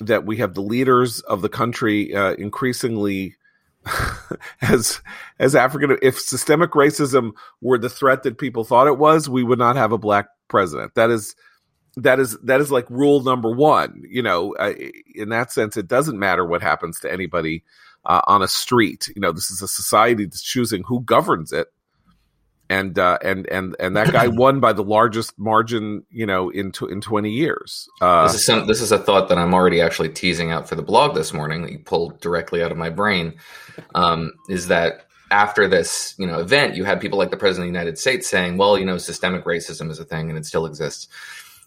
that 0.00 0.26
we 0.26 0.38
have 0.38 0.54
the 0.54 0.62
leaders 0.62 1.20
of 1.20 1.40
the 1.40 1.48
country 1.48 2.12
uh, 2.14 2.32
increasingly 2.32 3.36
as 4.60 5.00
as 5.38 5.54
African, 5.54 5.96
if 6.02 6.18
systemic 6.18 6.72
racism 6.72 7.32
were 7.60 7.78
the 7.78 7.88
threat 7.88 8.24
that 8.24 8.38
people 8.38 8.64
thought 8.64 8.88
it 8.88 8.98
was, 8.98 9.28
we 9.28 9.44
would 9.44 9.58
not 9.58 9.76
have 9.76 9.92
a 9.92 9.98
black 9.98 10.26
president. 10.48 10.94
That 10.96 11.10
is 11.10 11.36
that 11.96 12.18
is 12.18 12.36
that 12.40 12.60
is 12.60 12.72
like 12.72 12.90
rule 12.90 13.22
number 13.22 13.50
one. 13.50 14.02
You 14.08 14.22
know, 14.22 14.56
uh, 14.56 14.72
in 15.14 15.28
that 15.28 15.52
sense, 15.52 15.76
it 15.76 15.86
doesn't 15.86 16.18
matter 16.18 16.44
what 16.44 16.62
happens 16.62 16.98
to 17.00 17.12
anybody 17.12 17.62
uh, 18.04 18.22
on 18.26 18.42
a 18.42 18.48
street. 18.48 19.10
You 19.14 19.20
know, 19.20 19.30
this 19.30 19.50
is 19.50 19.62
a 19.62 19.68
society 19.68 20.24
that's 20.24 20.42
choosing 20.42 20.82
who 20.82 21.02
governs 21.02 21.52
it, 21.52 21.68
and 22.70 22.98
uh, 22.98 23.18
and 23.22 23.46
and 23.48 23.76
and 23.78 23.96
that 23.96 24.12
guy 24.12 24.28
won 24.32 24.60
by 24.60 24.72
the 24.72 24.82
largest 24.82 25.38
margin, 25.38 26.04
you 26.10 26.26
know, 26.26 26.50
in 26.50 26.72
tw- 26.72 26.90
in 26.90 27.00
twenty 27.00 27.30
years. 27.30 27.88
Uh, 28.00 28.26
this 28.26 28.34
is 28.34 28.46
some, 28.46 28.66
this 28.66 28.80
is 28.80 28.92
a 28.92 28.98
thought 28.98 29.28
that 29.28 29.38
I'm 29.38 29.54
already 29.54 29.80
actually 29.80 30.10
teasing 30.10 30.50
out 30.50 30.68
for 30.68 30.74
the 30.74 30.82
blog 30.82 31.14
this 31.14 31.32
morning 31.32 31.62
that 31.62 31.72
you 31.72 31.78
pulled 31.78 32.20
directly 32.20 32.62
out 32.62 32.72
of 32.72 32.78
my 32.78 32.90
brain. 32.90 33.34
Um, 33.94 34.32
is 34.48 34.68
that 34.68 35.06
after 35.30 35.68
this, 35.68 36.14
you 36.18 36.26
know, 36.26 36.38
event, 36.38 36.76
you 36.76 36.84
had 36.84 37.00
people 37.00 37.18
like 37.18 37.30
the 37.30 37.36
president 37.36 37.68
of 37.68 37.72
the 37.72 37.78
United 37.78 37.98
States 37.98 38.28
saying, 38.28 38.56
"Well, 38.56 38.78
you 38.78 38.86
know, 38.86 38.98
systemic 38.98 39.44
racism 39.44 39.90
is 39.90 39.98
a 39.98 40.04
thing 40.04 40.28
and 40.28 40.38
it 40.38 40.46
still 40.46 40.66
exists." 40.66 41.08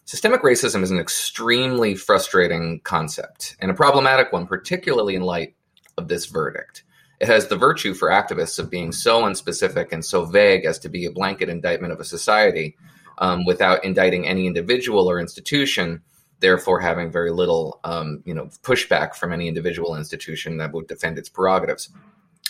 Systemic 0.06 0.42
racism 0.42 0.84
is 0.84 0.92
an 0.92 1.00
extremely 1.00 1.94
frustrating 1.94 2.80
concept 2.80 3.58
and 3.60 3.70
a 3.70 3.74
problematic 3.74 4.32
one, 4.32 4.48
particularly 4.48 5.16
in 5.16 5.22
light 5.22 5.56
of 5.98 6.08
this 6.08 6.28
verdict. 6.28 6.84
It 7.20 7.28
has 7.28 7.48
the 7.48 7.56
virtue 7.56 7.94
for 7.94 8.10
activists 8.10 8.60
of 8.60 8.70
being 8.70 8.92
so 8.92 9.24
unspecific 9.24 9.92
and 9.92 10.06
so 10.06 10.26
vague 10.26 10.66
as 10.66 10.78
to 10.80 10.90
be 10.90 11.06
a 11.06 11.12
blanket 11.12 11.50
indictment 11.50 11.94
of 11.94 12.00
a 12.00 12.06
society 12.06 12.78
um, 13.18 13.46
without 13.46 13.84
indicting 13.84 14.28
any 14.28 14.46
individual 14.46 15.10
or 15.10 15.20
institution, 15.20 16.04
therefore 16.40 16.80
having 16.80 17.12
very 17.12 17.32
little, 17.32 17.80
um, 17.84 18.22
you 18.26 18.34
know, 18.34 18.46
pushback 18.62 19.16
from 19.16 19.34
any 19.34 19.48
individual 19.48 19.96
institution 19.96 20.58
that 20.58 20.74
would 20.74 20.88
defend 20.88 21.18
its 21.18 21.30
prerogatives. 21.30 21.90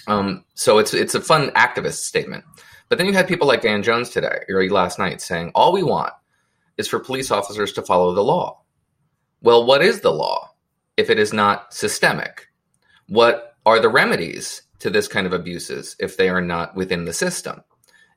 Um, 0.08 0.44
so 0.54 0.78
it's 0.78 0.94
it's 0.94 1.16
a 1.16 1.22
fun 1.22 1.50
activist 1.52 2.04
statement. 2.04 2.44
But 2.90 2.98
then 2.98 3.08
you 3.08 3.14
had 3.14 3.28
people 3.28 3.48
like 3.48 3.62
Van 3.62 3.84
Jones 3.84 4.10
today 4.10 4.44
or 4.50 4.68
last 4.70 5.00
night 5.00 5.22
saying 5.22 5.52
all 5.56 5.74
we 5.74 5.84
want 5.84 6.14
is 6.78 6.88
for 6.88 7.00
police 7.00 7.32
officers 7.32 7.74
to 7.74 7.82
follow 7.82 8.14
the 8.14 8.24
law. 8.24 8.62
Well, 9.42 9.66
what 9.66 9.82
is 9.82 10.02
the 10.02 10.12
law 10.12 10.54
if 10.96 11.10
it 11.10 11.20
is 11.20 11.34
not 11.34 11.74
systemic? 11.74 12.48
What 13.08 13.47
are 13.68 13.82
the 13.82 13.90
remedies 13.90 14.62
to 14.80 14.90
this 14.90 15.10
kind 15.10 15.28
of 15.28 15.34
abuses 15.34 15.98
if 16.00 16.16
they 16.16 16.30
are 16.30 16.42
not 16.42 16.74
within 16.74 17.04
the 17.04 17.12
system? 17.12 17.62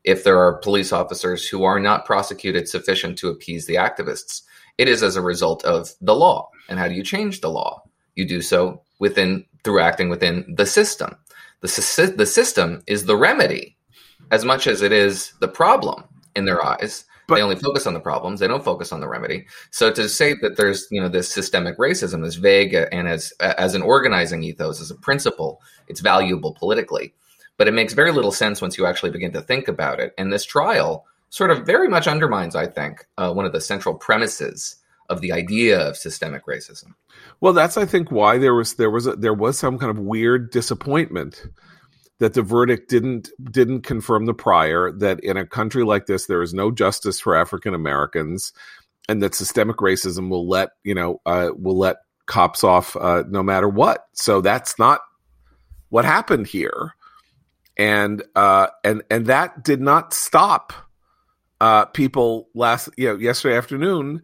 If 0.04 0.22
there 0.22 0.38
are 0.38 0.58
police 0.58 0.92
officers 0.92 1.48
who 1.48 1.64
are 1.64 1.80
not 1.80 2.06
prosecuted 2.06 2.68
sufficient 2.68 3.18
to 3.18 3.30
appease 3.30 3.66
the 3.66 3.74
activists, 3.74 4.42
it 4.78 4.86
is 4.86 5.02
as 5.02 5.16
a 5.16 5.20
result 5.20 5.64
of 5.64 5.90
the 6.00 6.14
law. 6.14 6.50
And 6.68 6.78
how 6.78 6.86
do 6.86 6.94
you 6.94 7.02
change 7.02 7.40
the 7.40 7.50
law? 7.50 7.82
You 8.14 8.28
do 8.28 8.42
so 8.42 8.82
within 9.00 9.44
through 9.64 9.80
acting 9.80 10.08
within 10.08 10.54
the 10.56 10.66
system. 10.66 11.16
The, 11.62 12.14
the 12.16 12.26
system 12.26 12.82
is 12.86 13.04
the 13.04 13.16
remedy 13.16 13.76
as 14.30 14.44
much 14.44 14.68
as 14.68 14.82
it 14.82 14.92
is 14.92 15.32
the 15.40 15.48
problem 15.48 16.04
in 16.36 16.44
their 16.44 16.64
eyes. 16.64 17.04
But, 17.30 17.36
they 17.36 17.42
only 17.42 17.56
focus 17.56 17.86
on 17.86 17.94
the 17.94 18.00
problems; 18.00 18.40
they 18.40 18.48
don't 18.48 18.64
focus 18.64 18.92
on 18.92 19.00
the 19.00 19.08
remedy. 19.08 19.46
So 19.70 19.90
to 19.92 20.08
say 20.08 20.34
that 20.42 20.56
there's 20.56 20.86
you 20.90 21.00
know 21.00 21.08
this 21.08 21.28
systemic 21.28 21.78
racism, 21.78 22.24
is 22.24 22.36
vague 22.36 22.74
and 22.74 23.08
as 23.08 23.32
as 23.40 23.74
an 23.74 23.82
organizing 23.82 24.42
ethos, 24.42 24.80
as 24.80 24.90
a 24.90 24.94
principle, 24.96 25.60
it's 25.88 26.00
valuable 26.00 26.54
politically, 26.54 27.14
but 27.56 27.68
it 27.68 27.74
makes 27.74 27.94
very 27.94 28.12
little 28.12 28.32
sense 28.32 28.60
once 28.60 28.76
you 28.76 28.86
actually 28.86 29.10
begin 29.10 29.32
to 29.32 29.42
think 29.42 29.68
about 29.68 30.00
it. 30.00 30.12
And 30.18 30.32
this 30.32 30.44
trial 30.44 31.06
sort 31.30 31.50
of 31.50 31.64
very 31.64 31.88
much 31.88 32.06
undermines, 32.06 32.54
I 32.54 32.66
think, 32.66 33.06
uh, 33.16 33.32
one 33.32 33.46
of 33.46 33.52
the 33.52 33.60
central 33.60 33.94
premises 33.94 34.76
of 35.08 35.20
the 35.20 35.32
idea 35.32 35.78
of 35.80 35.96
systemic 35.96 36.46
racism. 36.46 36.94
Well, 37.40 37.52
that's 37.52 37.76
I 37.76 37.84
think 37.84 38.10
why 38.10 38.38
there 38.38 38.54
was 38.54 38.74
there 38.74 38.90
was 38.90 39.06
a, 39.06 39.16
there 39.16 39.34
was 39.34 39.58
some 39.58 39.78
kind 39.78 39.90
of 39.90 39.98
weird 39.98 40.50
disappointment 40.50 41.46
that 42.20 42.34
the 42.34 42.42
verdict 42.42 42.88
didn't 42.88 43.30
didn't 43.50 43.80
confirm 43.80 44.26
the 44.26 44.34
prior 44.34 44.92
that 44.92 45.20
in 45.20 45.36
a 45.36 45.46
country 45.46 45.82
like 45.82 46.06
this 46.06 46.26
there 46.26 46.42
is 46.42 46.54
no 46.54 46.70
justice 46.70 47.18
for 47.18 47.34
African 47.34 47.74
Americans, 47.74 48.52
and 49.08 49.22
that 49.22 49.34
systemic 49.34 49.78
racism 49.78 50.28
will 50.28 50.48
let 50.48 50.70
you 50.84 50.94
know 50.94 51.20
uh, 51.26 51.50
will 51.56 51.78
let 51.78 51.96
cops 52.26 52.62
off 52.62 52.94
uh, 52.96 53.24
no 53.28 53.42
matter 53.42 53.68
what. 53.68 54.06
So 54.12 54.40
that's 54.40 54.78
not 54.78 55.00
what 55.88 56.04
happened 56.04 56.46
here, 56.46 56.94
and 57.76 58.22
uh, 58.36 58.68
and 58.84 59.02
and 59.10 59.26
that 59.26 59.64
did 59.64 59.80
not 59.80 60.12
stop 60.12 60.74
uh, 61.60 61.86
people 61.86 62.48
last 62.54 62.90
you 62.98 63.08
know 63.08 63.16
yesterday 63.16 63.56
afternoon 63.56 64.20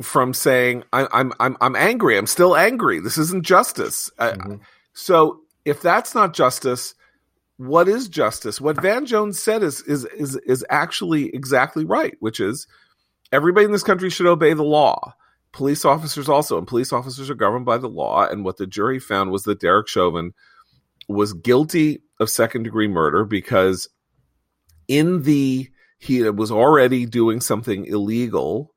from 0.00 0.32
saying 0.32 0.82
I, 0.94 1.06
I'm 1.12 1.32
I'm 1.40 1.58
I'm 1.60 1.76
angry. 1.76 2.16
I'm 2.16 2.26
still 2.26 2.56
angry. 2.56 3.00
This 3.00 3.18
isn't 3.18 3.44
justice. 3.44 4.10
Uh, 4.18 4.32
mm-hmm. 4.32 4.54
so 4.94 5.40
if 5.66 5.82
that's 5.82 6.14
not 6.14 6.32
justice, 6.32 6.94
what 7.58 7.88
is 7.88 8.08
justice? 8.08 8.60
What 8.60 8.80
Van 8.80 9.04
Jones 9.04 9.42
said 9.42 9.62
is 9.62 9.82
is 9.82 10.04
is 10.06 10.36
is 10.36 10.64
actually 10.70 11.34
exactly 11.34 11.84
right, 11.84 12.16
which 12.20 12.40
is 12.40 12.66
everybody 13.32 13.66
in 13.66 13.72
this 13.72 13.82
country 13.82 14.10
should 14.10 14.26
obey 14.26 14.54
the 14.54 14.62
law. 14.62 15.14
Police 15.52 15.84
officers 15.84 16.28
also, 16.28 16.56
and 16.56 16.66
police 16.66 16.92
officers 16.92 17.28
are 17.30 17.34
governed 17.34 17.66
by 17.66 17.78
the 17.78 17.88
law. 17.88 18.26
And 18.26 18.44
what 18.44 18.58
the 18.58 18.66
jury 18.66 19.00
found 19.00 19.30
was 19.30 19.42
that 19.42 19.60
Derek 19.60 19.88
Chauvin 19.88 20.34
was 21.08 21.32
guilty 21.32 22.02
of 22.20 22.30
second 22.30 22.62
degree 22.62 22.88
murder 22.88 23.24
because 23.24 23.88
in 24.86 25.22
the 25.22 25.68
he 25.98 26.22
was 26.30 26.52
already 26.52 27.06
doing 27.06 27.40
something 27.40 27.86
illegal 27.86 28.72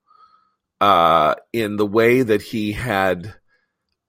uh, 0.79 1.35
in 1.53 1.75
the 1.75 1.85
way 1.85 2.23
that 2.23 2.41
he 2.41 2.71
had 2.71 3.35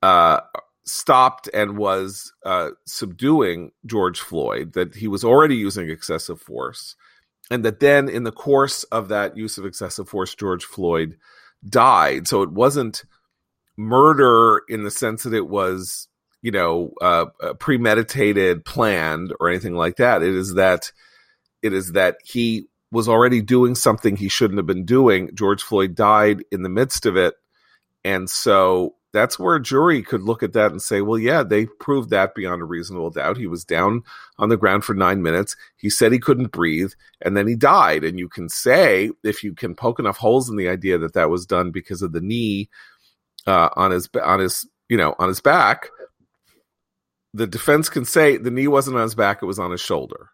uh, 0.03 0.41
stopped 0.85 1.49
and 1.55 1.77
was 1.79 2.33
uh, 2.45 2.71
subduing 2.87 3.73
George 3.87 4.21
Floyd, 4.21 4.73
that 4.73 4.95
he 4.95 5.09
was 5.09 5.25
already 5.25 5.57
using 5.57 5.89
excessive 5.89 6.41
force, 6.41 6.97
and 7.51 7.65
that 7.65 7.81
then 7.81 8.09
in 8.09 8.25
the 8.25 8.33
course 8.33 8.85
of 8.85 9.09
that 9.09 9.37
use 9.37 9.59
of 9.59 9.67
excessive 9.67 10.09
force, 10.09 10.35
George 10.35 10.65
Floyd 10.65 11.17
died. 11.69 12.27
So 12.27 12.43
it 12.43 12.51
wasn't 12.51 13.05
murder 13.77 14.63
in 14.69 14.85
the 14.85 14.91
sense 14.91 15.23
that 15.23 15.35
it 15.35 15.49
was, 15.49 16.09
you 16.41 16.51
know, 16.51 16.93
uh, 17.01 17.27
premeditated, 17.59 18.65
planned, 18.65 19.33
or 19.39 19.49
anything 19.49 19.75
like 19.75 19.97
that. 19.97 20.23
It 20.23 20.35
is 20.35 20.55
that 20.55 20.93
it 21.63 21.73
is 21.73 21.93
that 21.93 22.17
he 22.25 22.67
was 22.91 23.09
already 23.09 23.41
doing 23.41 23.75
something 23.75 24.17
he 24.17 24.29
shouldn't 24.29 24.59
have 24.59 24.67
been 24.67 24.85
doing. 24.85 25.31
George 25.35 25.63
Floyd 25.63 25.95
died 25.95 26.45
in 26.51 26.63
the 26.63 26.69
midst 26.69 27.07
of 27.07 27.17
it. 27.17 27.35
And 28.05 28.29
so 28.29 28.97
that's 29.13 29.39
where 29.39 29.57
a 29.57 29.63
jury 29.63 30.03
could 30.03 30.23
look 30.23 30.43
at 30.43 30.55
that 30.55 30.73
and 30.73 30.81
say, 30.81 31.03
well, 31.03 31.19
yeah, 31.19 31.43
they 31.43 31.67
proved 31.67 32.11
that 32.11 32.35
beyond 32.35 32.63
a 32.63 32.67
reasonable 32.67 33.11
doubt. 33.11 33.37
He 33.37 33.47
was 33.47 33.65
down 33.65 34.03
on 34.39 34.49
the 34.49 34.57
ground 34.57 34.85
for 34.85 34.95
nine 34.95 35.23
minutes. 35.23 35.55
He 35.77 35.91
said 35.91 36.13
he 36.13 36.19
couldn't 36.19 36.53
breathe, 36.53 36.93
and 37.21 37.37
then 37.37 37.47
he 37.47 37.55
died. 37.55 38.05
And 38.05 38.19
you 38.19 38.29
can 38.29 38.49
say, 38.49 39.11
if 39.23 39.45
you 39.45 39.55
can 39.55 39.75
poke 39.75 39.99
enough 39.99 40.17
holes 40.17 40.49
in 40.49 40.57
the 40.57 40.69
idea 40.69 40.99
that 40.99 41.13
that 41.15 41.31
was 41.31 41.47
done 41.47 41.71
because 41.71 42.01
of 42.03 42.13
the 42.13 42.21
knee 42.21 42.71
uh, 43.47 43.69
on 43.77 43.91
his 43.91 44.09
on 44.23 44.41
his 44.41 44.67
you 44.89 44.97
know 44.97 45.15
on 45.19 45.29
his 45.29 45.41
back, 45.41 45.91
the 47.35 47.47
defense 47.47 47.89
can 47.89 48.05
say 48.05 48.39
the 48.39 48.51
knee 48.51 48.69
wasn't 48.69 48.97
on 48.97 49.03
his 49.03 49.15
back; 49.15 49.43
it 49.43 49.47
was 49.47 49.59
on 49.59 49.71
his 49.71 49.81
shoulder. 49.81 50.31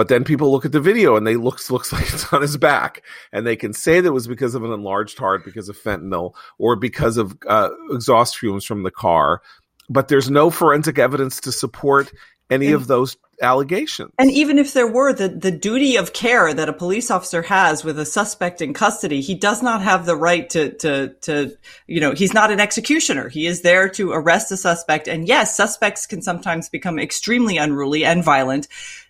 But 0.00 0.08
then 0.08 0.24
people 0.24 0.50
look 0.50 0.64
at 0.64 0.72
the 0.72 0.80
video 0.80 1.14
and 1.16 1.26
they 1.26 1.36
looks 1.36 1.70
looks 1.70 1.92
like 1.92 2.10
it's 2.10 2.32
on 2.32 2.40
his 2.40 2.56
back, 2.56 3.02
and 3.34 3.46
they 3.46 3.54
can 3.54 3.74
say 3.74 4.00
that 4.00 4.08
it 4.08 4.12
was 4.12 4.26
because 4.26 4.54
of 4.54 4.64
an 4.64 4.72
enlarged 4.72 5.18
heart, 5.18 5.44
because 5.44 5.68
of 5.68 5.76
fentanyl, 5.76 6.32
or 6.56 6.74
because 6.74 7.18
of 7.18 7.36
uh, 7.46 7.68
exhaust 7.90 8.38
fumes 8.38 8.64
from 8.64 8.82
the 8.82 8.90
car. 8.90 9.42
But 9.90 10.08
there's 10.08 10.30
no 10.30 10.48
forensic 10.48 10.98
evidence 10.98 11.38
to 11.42 11.52
support 11.52 12.10
any 12.48 12.68
and, 12.68 12.76
of 12.76 12.86
those 12.86 13.18
allegations. 13.42 14.12
And 14.18 14.30
even 14.30 14.58
if 14.58 14.72
there 14.72 14.86
were 14.86 15.12
the, 15.12 15.28
the 15.28 15.50
duty 15.50 15.96
of 15.96 16.12
care 16.12 16.52
that 16.52 16.68
a 16.68 16.72
police 16.72 17.10
officer 17.10 17.42
has 17.42 17.84
with 17.84 17.98
a 17.98 18.04
suspect 18.04 18.60
in 18.60 18.74
custody, 18.74 19.20
he 19.20 19.34
does 19.34 19.62
not 19.62 19.82
have 19.82 20.06
the 20.06 20.16
right 20.16 20.48
to, 20.50 20.70
to, 20.78 21.08
to, 21.22 21.56
you 21.86 22.00
know, 22.00 22.12
he's 22.12 22.34
not 22.34 22.50
an 22.50 22.60
executioner. 22.60 23.28
He 23.28 23.46
is 23.46 23.62
there 23.62 23.88
to 23.90 24.12
arrest 24.12 24.50
a 24.52 24.56
suspect. 24.56 25.08
And 25.08 25.28
yes, 25.28 25.56
suspects 25.56 26.06
can 26.06 26.22
sometimes 26.22 26.68
become 26.68 26.98
extremely 26.98 27.56
unruly 27.56 28.04
and 28.04 28.24
violent. 28.24 28.66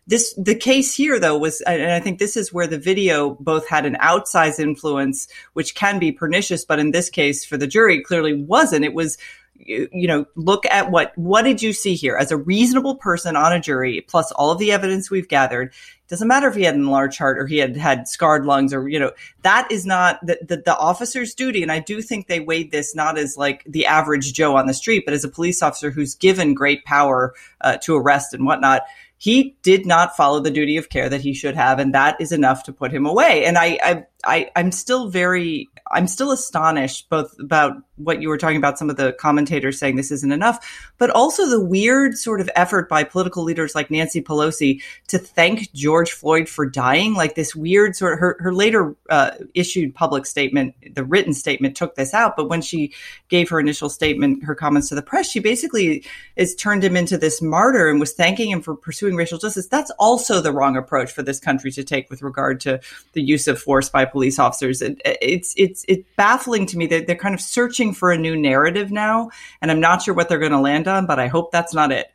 This, 0.07 0.35
the 0.35 0.55
case 0.55 0.95
here 0.95 1.21
though 1.21 1.39
was, 1.39 1.61
and 1.61 1.93
I 1.93 2.01
think 2.01 2.19
this 2.19 2.37
is 2.37 2.53
where 2.53 2.67
the 2.67 2.79
video 2.79 3.37
both 3.41 3.69
had 3.69 3.87
an 3.87 3.97
outsized 4.01 4.59
influence, 4.59 5.29
which 5.53 5.75
can 5.75 5.99
be 5.99 6.11
pernicious, 6.11 6.65
but 6.65 6.79
in 6.79 6.91
this 6.91 7.11
case 7.11 7.45
for 7.45 7.57
the 7.57 7.67
jury 7.67 8.03
clearly 8.03 8.35
wasn't. 8.35 8.85
It 8.85 8.95
was 8.95 9.19
you 9.67 10.09
know, 10.09 10.27
look 10.37 10.65
at 10.67 10.91
what, 10.91 11.17
what 11.17 11.43
did 11.43 11.63
you 11.63 11.73
see 11.73 11.95
here 11.95 12.17
as 12.17 12.31
a 12.31 12.37
reasonable 12.37 12.97
person 12.97 13.37
on 13.37 13.53
a 13.53 13.61
jury, 13.61 14.01
plus 14.03 14.33
all 14.33 14.51
of 14.51 14.59
the 14.59 14.73
evidence 14.73 15.11
we've 15.11 15.29
gathered. 15.29 15.73
Doesn't 16.09 16.29
matter 16.29 16.49
if 16.49 16.57
he 16.57 16.65
had 16.65 16.75
an 16.75 16.81
enlarged 16.81 17.19
heart 17.19 17.39
or 17.39 17.47
he 17.47 17.59
had 17.59 17.77
had 17.77 18.09
scarred 18.09 18.45
lungs 18.45 18.75
or, 18.75 18.89
you 18.89 18.99
know, 18.99 19.13
that 19.43 19.71
is 19.71 19.87
not 19.87 20.25
the, 20.27 20.39
the, 20.47 20.57
the 20.57 20.77
officer's 20.77 21.35
duty. 21.35 21.63
And 21.63 21.71
I 21.71 21.79
do 21.79 22.03
think 22.03 22.27
they 22.27 22.41
weighed 22.41 22.73
this 22.73 22.95
not 22.95 23.17
as 23.17 23.37
like 23.37 23.63
the 23.65 23.87
average 23.87 24.33
Joe 24.33 24.57
on 24.57 24.67
the 24.67 24.75
street, 24.75 25.05
but 25.05 25.15
as 25.15 25.25
a 25.25 25.29
police 25.29 25.63
officer 25.63 25.91
who's 25.91 26.15
given 26.15 26.55
great 26.55 26.85
power 26.85 27.35
uh, 27.61 27.77
to 27.83 27.97
arrest 27.97 28.35
and 28.35 28.45
whatnot 28.45 28.83
he 29.21 29.55
did 29.61 29.85
not 29.85 30.17
follow 30.17 30.41
the 30.41 30.51
duty 30.51 30.79
of 30.79 30.89
care 30.89 31.11
that 31.11 31.21
he 31.21 31.35
should 31.35 31.55
have, 31.55 31.79
and 31.79 31.93
that 31.93 32.19
is 32.23 32.33
enough 32.33 32.63
to 32.63 32.73
put 32.73 32.91
him 32.91 33.05
away. 33.05 33.45
And 33.45 33.59
I, 33.59 33.79
I, 33.85 34.05
I 34.25 34.51
I'm 34.57 34.73
still 34.73 35.09
very 35.09 35.69
I'm 35.91 36.07
still 36.07 36.31
astonished 36.31 37.09
both 37.11 37.35
about 37.41 37.77
what 37.97 38.23
you 38.23 38.29
were 38.29 38.39
talking 38.39 38.57
about, 38.57 38.79
some 38.79 38.89
of 38.89 38.97
the 38.97 39.13
commentators 39.13 39.79
saying 39.79 39.97
this 39.97 40.11
isn't 40.11 40.33
enough, 40.33 40.93
but 40.99 41.11
also 41.11 41.47
the 41.47 41.63
weird 41.63 42.17
sort 42.17 42.41
of 42.41 42.49
effort 42.55 42.89
by 42.89 43.05
political 43.05 43.43
leaders 43.43 43.75
like 43.75 43.91
Nancy 43.91 44.23
Pelosi 44.23 44.83
to 45.09 45.19
thank 45.19 45.73
George 45.73 46.13
Floyd 46.13 46.49
for 46.49 46.65
dying. 46.65 47.15
Like 47.15 47.35
this 47.35 47.55
weird 47.55 47.97
sort 47.97 48.15
of 48.15 48.19
her, 48.21 48.37
her 48.41 48.55
later 48.55 48.95
uh, 49.11 49.33
issued 49.55 49.95
public 49.95 50.27
statement, 50.27 50.75
the 50.95 51.05
written 51.05 51.35
statement 51.35 51.77
took 51.77 51.95
this 51.95 52.15
out, 52.15 52.37
but 52.37 52.49
when 52.49 52.63
she 52.63 52.95
gave 53.29 53.49
her 53.51 53.61
initial 53.61 53.89
statement, 53.89 54.45
her 54.45 54.55
comments 54.55 54.89
to 54.89 54.95
the 54.95 55.03
press, 55.03 55.29
she 55.29 55.41
basically 55.41 56.05
is 56.37 56.55
turned 56.55 56.85
him 56.85 56.97
into 56.97 57.19
this 57.19 57.43
martyr 57.43 57.89
and 57.89 58.01
was 58.01 58.13
thanking 58.13 58.51
him 58.51 58.63
for 58.63 58.75
pursuing 58.75 59.17
racial 59.17 59.39
justice. 59.39 59.67
That's 59.67 59.91
also 59.99 60.41
the 60.41 60.53
wrong 60.53 60.77
approach 60.77 61.13
for 61.13 61.23
this 61.23 61.41
country 61.41 61.71
to 61.73 61.85
take 61.85 62.09
with 62.09 62.23
regard 62.23 62.61
to 62.61 62.81
the 63.13 63.23
use 63.23 63.49
of 63.49 63.61
force 63.61 63.89
by 63.89 64.05
police 64.11 64.39
officers. 64.39 64.83
It, 64.83 65.01
it's 65.05 65.55
it's 65.57 65.57
it's 65.57 65.85
it's 65.89 66.09
baffling 66.17 66.67
to 66.67 66.79
me 66.79 66.87
that 66.89 67.07
they're 67.07 67.17
kind 67.17 67.35
of 67.35 67.41
searching 67.41 67.95
for 67.95 68.11
a 68.11 68.19
new 68.19 68.37
narrative 68.37 68.91
now, 68.91 69.31
and 69.61 69.71
I'm 69.71 69.81
not 69.81 70.03
sure 70.03 70.15
what 70.15 70.29
they're 70.29 70.39
going 70.39 70.53
to 70.53 70.61
land 70.61 70.89
on, 70.89 71.07
but 71.07 71.19
I 71.19 71.29
hope 71.29 71.53
that's 71.53 71.75
not 71.75 71.93
it. 71.93 72.09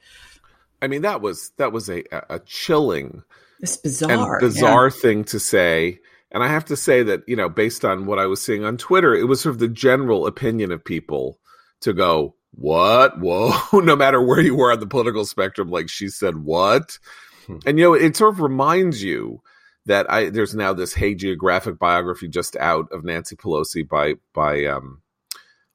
I 0.82 0.88
mean, 0.88 1.02
that 1.02 1.22
was 1.22 1.52
that 1.58 1.72
was 1.72 1.90
a 1.90 2.04
a 2.30 2.40
chilling, 2.40 3.24
this 3.60 3.78
bizarre, 3.78 4.40
bizarre 4.40 4.88
yeah. 4.88 5.02
thing 5.02 5.24
to 5.26 5.40
say. 5.40 6.00
And 6.32 6.44
I 6.44 6.48
have 6.48 6.66
to 6.66 6.76
say 6.76 7.04
that 7.04 7.24
you 7.28 7.36
know, 7.36 7.50
based 7.50 7.86
on 7.86 8.06
what 8.06 8.20
I 8.20 8.26
was 8.26 8.42
seeing 8.42 8.66
on 8.66 8.78
Twitter, 8.78 9.16
it 9.16 9.28
was 9.28 9.42
sort 9.42 9.56
of 9.56 9.60
the 9.60 9.68
general 9.68 10.28
opinion 10.28 10.72
of 10.72 10.84
people 10.84 11.40
to 11.82 11.94
go, 11.94 12.36
"What? 12.52 13.20
Whoa!" 13.20 13.54
no 13.80 13.96
matter 13.96 14.22
where 14.22 14.42
you 14.42 14.56
were 14.56 14.72
on 14.72 14.80
the 14.80 14.88
political 14.88 15.26
spectrum, 15.26 15.70
like 15.70 15.90
she 15.90 16.10
said, 16.10 16.38
"What?" 16.38 17.00
Hmm. 17.48 17.58
And 17.66 17.80
you 17.80 17.86
know, 17.86 17.94
it 17.94 18.18
sort 18.18 18.34
of 18.34 18.42
reminds 18.42 19.02
you 19.02 19.42
that 19.86 20.12
I 20.12 20.30
there's 20.30 20.56
now 20.56 20.74
this 20.74 20.94
hagiographic 20.94 21.78
biography 21.78 22.28
just 22.28 22.56
out 22.56 22.92
of 22.92 23.04
Nancy 23.04 23.36
Pelosi 23.36 23.88
by 23.88 24.16
by 24.34 24.66
um, 24.66 25.02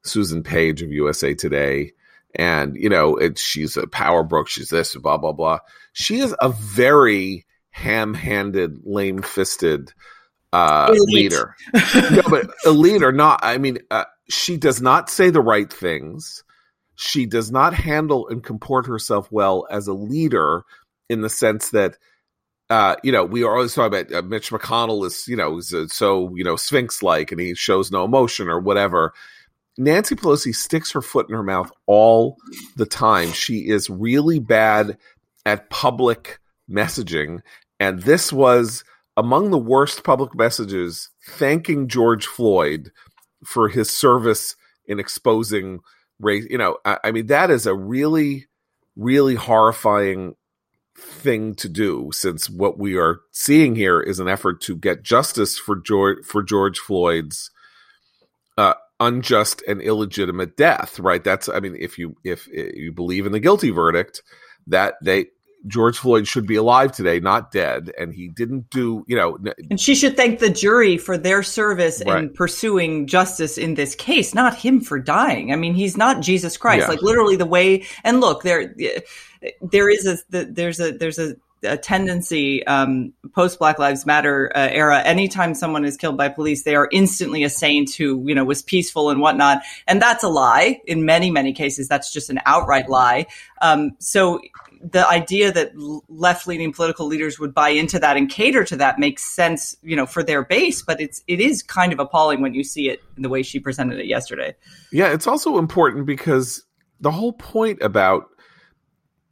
Susan 0.03 0.43
Page 0.43 0.83
of 0.83 0.91
USA 0.91 1.35
Today, 1.35 1.93
and 2.35 2.77
you 2.77 2.89
know 2.89 3.17
it, 3.17 3.39
she's 3.39 3.77
a 3.77 3.87
power 3.87 4.23
brook, 4.23 4.49
she's 4.49 4.69
this, 4.69 4.97
blah 4.97 5.19
blah 5.19 5.33
blah. 5.33 5.59
She 5.93 6.19
is 6.19 6.35
a 6.41 6.51
very 6.51 7.47
ham-handed, 7.71 8.81
lame-fisted 8.85 9.93
uh, 10.53 10.93
leader. 11.07 11.55
no, 11.75 12.23
but 12.29 12.51
a 12.67 12.71
leader, 12.71 13.13
not. 13.13 13.41
I 13.43 13.59
mean, 13.59 13.79
uh, 13.91 14.05
she 14.29 14.57
does 14.57 14.83
not 14.83 15.09
say 15.11 15.31
the 15.31 15.41
right 15.41 15.73
things. 15.73 16.43
She 16.97 17.27
does 17.27 17.51
not 17.51 17.75
handle 17.75 18.29
and 18.29 18.43
comport 18.43 18.87
herself 18.87 19.31
well 19.31 19.67
as 19.71 19.87
a 19.87 19.95
leader 19.95 20.65
in 21.09 21.23
the 21.23 21.31
sense 21.31 21.71
that 21.71 21.97
uh, 22.71 22.95
you 23.03 23.11
know, 23.11 23.25
we 23.25 23.43
are 23.43 23.53
always 23.55 23.75
talking 23.75 24.01
about 24.01 24.15
uh, 24.15 24.23
Mitch 24.23 24.51
McConnell 24.51 25.05
is, 25.05 25.27
you 25.27 25.35
know, 25.35 25.59
is, 25.59 25.75
uh, 25.75 25.89
so, 25.89 26.33
you 26.37 26.45
know, 26.45 26.55
Sphinx 26.55 27.03
like 27.03 27.33
and 27.33 27.41
he 27.41 27.55
shows 27.55 27.91
no 27.91 28.05
emotion 28.05 28.49
or 28.49 28.61
whatever. 28.61 29.13
Nancy 29.77 30.15
Pelosi 30.15 30.55
sticks 30.55 30.93
her 30.93 31.03
foot 31.03 31.29
in 31.29 31.35
her 31.35 31.43
mouth 31.43 31.71
all 31.87 32.37
the 32.77 32.87
time. 32.87 33.33
She 33.33 33.69
is 33.69 33.91
really 33.91 34.39
bad 34.39 34.97
at 35.45 35.69
public 35.69 36.39
messaging. 36.71 37.41
And 37.81 38.03
this 38.03 38.33
was 38.33 38.85
among 39.17 39.51
the 39.51 39.59
worst 39.59 40.05
public 40.05 40.35
messages 40.37 41.11
thanking 41.27 41.89
George 41.89 42.27
Floyd 42.27 42.93
for 43.45 43.69
his 43.69 43.91
service 43.91 44.55
in 44.87 45.01
exposing 45.01 45.81
race. 46.21 46.47
You 46.49 46.59
know, 46.59 46.79
I, 46.85 46.99
I 47.05 47.11
mean, 47.11 47.27
that 47.27 47.51
is 47.51 47.67
a 47.67 47.75
really, 47.75 48.47
really 48.95 49.35
horrifying 49.35 50.37
thing 51.01 51.55
to 51.57 51.69
do 51.69 52.11
since 52.13 52.49
what 52.49 52.79
we 52.79 52.97
are 52.97 53.21
seeing 53.31 53.75
here 53.77 54.01
is 54.01 54.19
an 54.19 54.29
effort 54.29 54.61
to 54.63 54.77
get 54.77 55.03
justice 55.03 55.59
for 55.59 55.77
George 55.77 56.25
for 56.25 56.43
George 56.43 56.79
Floyd's 56.79 57.51
uh, 58.57 58.75
unjust 58.99 59.63
and 59.67 59.81
illegitimate 59.81 60.57
death. 60.57 60.99
Right? 60.99 61.23
That's 61.23 61.49
I 61.49 61.61
mean, 61.61 61.77
if 61.79 61.99
you 61.99 62.17
if, 62.25 62.49
if 62.49 62.77
you 62.77 62.93
believe 62.93 63.27
in 63.27 63.33
the 63.33 63.41
guilty 63.41 63.71
verdict, 63.71 64.23
that 64.67 64.95
they 65.03 65.27
George 65.67 65.99
Floyd 65.99 66.27
should 66.27 66.47
be 66.47 66.57
alive 66.57 66.93
today, 66.93 67.21
not 67.21 67.51
dead, 67.51 67.93
and 67.99 68.15
he 68.15 68.29
didn't 68.29 68.71
do, 68.71 69.05
you 69.07 69.17
know. 69.17 69.37
And 69.69 69.79
she 69.79 69.95
should 69.95 70.17
thank 70.17 70.39
the 70.39 70.49
jury 70.49 70.97
for 70.97 71.19
their 71.19 71.43
service 71.43 72.03
right. 72.07 72.25
in 72.25 72.31
pursuing 72.31 73.07
justice 73.07 73.59
in 73.59 73.75
this 73.75 73.95
case, 73.95 74.35
not 74.35 74.57
him 74.57 74.81
for 74.81 74.99
dying. 74.99 75.53
I 75.53 75.57
mean, 75.57 75.75
he's 75.75 75.97
not 75.97 76.23
Jesus 76.23 76.57
Christ. 76.57 76.83
Yeah. 76.83 76.89
Like 76.89 77.03
literally, 77.03 77.37
the 77.37 77.47
way. 77.47 77.85
And 78.05 78.21
look, 78.21 78.43
there, 78.43 78.75
there 79.63 79.89
is 79.89 80.07
a 80.07 80.19
there's 80.31 80.81
a 80.81 80.93
there's 80.93 81.19
a 81.19 81.37
a 81.63 81.77
tendency 81.77 82.67
um, 82.67 83.13
post 83.35 83.59
Black 83.59 83.79
Lives 83.79 84.07
Matter 84.07 84.51
uh, 84.55 84.69
era. 84.71 85.01
Anytime 85.03 85.55
someone 85.55 85.85
is 85.85 85.97
killed 85.97 86.17
by 86.17 86.29
police, 86.29 86.63
they 86.63 86.75
are 86.75 86.89
instantly 86.91 87.45
a 87.45 87.51
saint 87.51 87.95
who 87.95 88.27
you 88.27 88.35
know 88.35 88.45
was 88.45 88.63
peaceful 88.63 89.11
and 89.11 89.21
whatnot, 89.21 89.63
and 89.87 90.01
that's 90.01 90.25
a 90.25 90.29
lie. 90.29 90.81
In 90.87 91.05
many 91.05 91.31
many 91.31 91.53
cases, 91.53 91.89
that's 91.89 92.13
just 92.13 92.31
an 92.31 92.41
outright 92.47 92.89
lie. 92.89 93.27
Um, 93.61 93.93
so 93.99 94.41
the 94.83 95.07
idea 95.07 95.53
that 95.53 95.73
left 96.09 96.47
leaning 96.47 96.73
political 96.73 97.07
leaders 97.07 97.39
would 97.39 97.53
buy 97.53 97.69
into 97.69 97.99
that 97.99 98.17
and 98.17 98.31
cater 98.31 98.65
to 98.65 98.77
that 98.77 98.99
makes 98.99 99.23
sense, 99.23 99.77
you 99.83 99.95
know, 99.95 100.07
for 100.07 100.23
their 100.23 100.43
base. 100.43 100.83
But 100.83 101.01
it's 101.01 101.23
it 101.27 101.41
is 101.41 101.63
kind 101.63 101.93
of 101.93 101.99
appalling 101.99 102.41
when 102.41 102.55
you 102.55 102.65
see 102.65 102.89
it 102.89 103.03
in 103.17 103.23
the 103.23 103.29
way 103.29 103.43
she 103.43 103.61
presented 103.61 103.99
it 103.99 104.07
yesterday. 104.07 104.55
Yeah, 104.93 105.13
it's 105.13 105.27
also 105.27 105.59
important 105.59 106.07
because 106.07 106.65
the 107.01 107.11
whole 107.11 107.33
point 107.33 107.81
about 107.83 108.30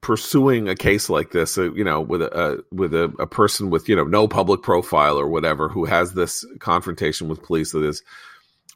pursuing 0.01 0.69
a 0.69 0.77
case 0.77 1.11
like 1.11 1.33
this, 1.33 1.59
uh, 1.59 1.73
you 1.73 1.85
know, 1.85 2.01
with 2.01 2.23
a 2.23 2.33
uh, 2.33 2.57
with 2.71 2.95
a, 2.95 3.13
a, 3.19 3.27
person 3.27 3.71
with 3.71 3.89
you 3.89 3.97
know 3.97 4.05
no 4.05 4.29
public 4.29 4.63
profile 4.63 5.19
or 5.19 5.29
whatever 5.29 5.69
who 5.69 5.85
has 5.85 6.15
this 6.15 6.45
confrontation 6.61 7.29
with 7.29 7.43
police 7.43 7.73
that 7.73 7.85
is 7.85 8.03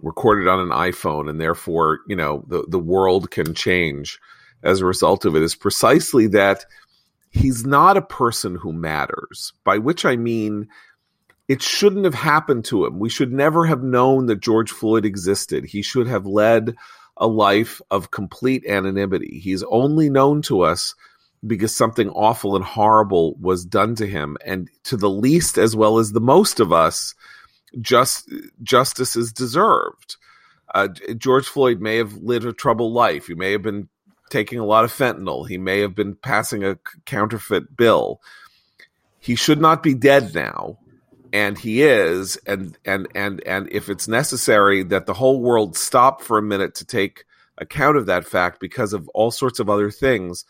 recorded 0.01 0.49
on 0.49 0.61
an 0.61 0.71
iPhone, 0.71 1.31
and 1.31 1.41
therefore 1.41 2.01
you 2.07 2.17
know 2.17 2.45
the 2.49 2.65
the 2.69 2.79
world 2.79 3.31
can 3.31 3.55
change 3.55 4.19
as 4.63 4.81
a 4.81 4.87
result 4.87 5.25
of 5.25 5.37
it, 5.37 5.43
is 5.43 5.55
precisely 5.55 6.27
that 6.29 6.65
he's 7.31 7.65
not 7.65 7.97
a 7.97 8.03
person 8.03 8.55
who 8.55 8.73
matters. 8.73 9.53
By 9.65 9.79
which 9.79 10.05
I 10.05 10.17
mean. 10.17 10.69
It 11.49 11.61
shouldn't 11.61 12.05
have 12.05 12.15
happened 12.15 12.65
to 12.67 12.87
him. 12.87 12.99
We 12.99 13.11
should 13.11 13.33
never 13.33 13.67
have 13.67 13.83
known 13.83 14.27
that 14.27 14.41
George 14.41 14.71
Floyd 14.71 15.05
existed. 15.05 15.65
He 15.65 15.83
should 15.83 16.07
have 16.07 16.25
led 16.25 16.77
a 17.17 17.27
life 17.27 17.83
of 17.91 18.11
complete 18.11 18.65
anonymity. 18.67 19.41
He's 19.41 19.63
only 19.65 20.09
known 20.09 20.41
to 20.43 20.63
us 20.63 20.95
because 21.47 21.75
something 21.75 22.09
awful 22.11 22.55
and 22.57 22.65
horrible 22.65 23.35
was 23.41 23.65
done 23.65 23.95
to 23.97 24.07
him. 24.07 24.37
And 24.45 24.69
to 24.85 24.97
the 24.97 25.11
least 25.11 25.59
as 25.59 25.75
well 25.75 25.99
as 25.99 26.13
the 26.13 26.21
most 26.21 26.61
of 26.61 26.73
us, 26.73 27.15
just 27.81 28.31
justice 28.63 29.17
is 29.17 29.33
deserved. 29.33 30.17
Uh, 30.75 30.89
George 31.19 31.47
Floyd 31.47 31.81
may 31.81 31.97
have 31.97 32.15
lived 32.15 32.47
a 32.47 32.53
troubled 32.53 32.93
life. 32.93 33.27
He 33.27 33.35
may 33.35 33.53
have 33.53 33.63
been 33.63 33.89
taking 34.31 34.59
a 34.59 34.65
lot 34.65 34.85
of 34.85 34.93
fentanyl. 34.93 35.47
He 35.47 35.59
may 35.59 35.81
have 35.81 35.95
been 35.95 36.15
passing 36.15 36.65
a 36.65 36.79
counterfeit 37.05 37.77
bill. 37.77 38.21
He 39.19 39.35
should 39.35 39.61
not 39.61 39.83
be 39.83 39.95
dead 39.95 40.35
now, 40.35 40.79
and 41.33 41.59
he 41.59 41.83
is. 41.83 42.37
And 42.47 42.79
and 42.85 43.07
and 43.15 43.43
and 43.47 43.69
if 43.71 43.89
it's 43.89 44.09
necessary 44.09 44.83
that 44.85 45.07
the 45.07 45.15
whole 45.15 45.41
world 45.41 45.77
stop 45.77 46.23
for 46.23 46.39
a 46.39 46.43
minute 46.43 46.75
to 46.77 46.85
take 46.85 47.25
account 47.59 47.97
of 47.97 48.07
that 48.07 48.27
fact 48.27 48.59
because 48.59 48.93
of 48.93 49.09
all 49.11 49.31
sorts 49.31 49.61
of 49.61 49.69
other 49.69 49.91
things, 49.91 50.45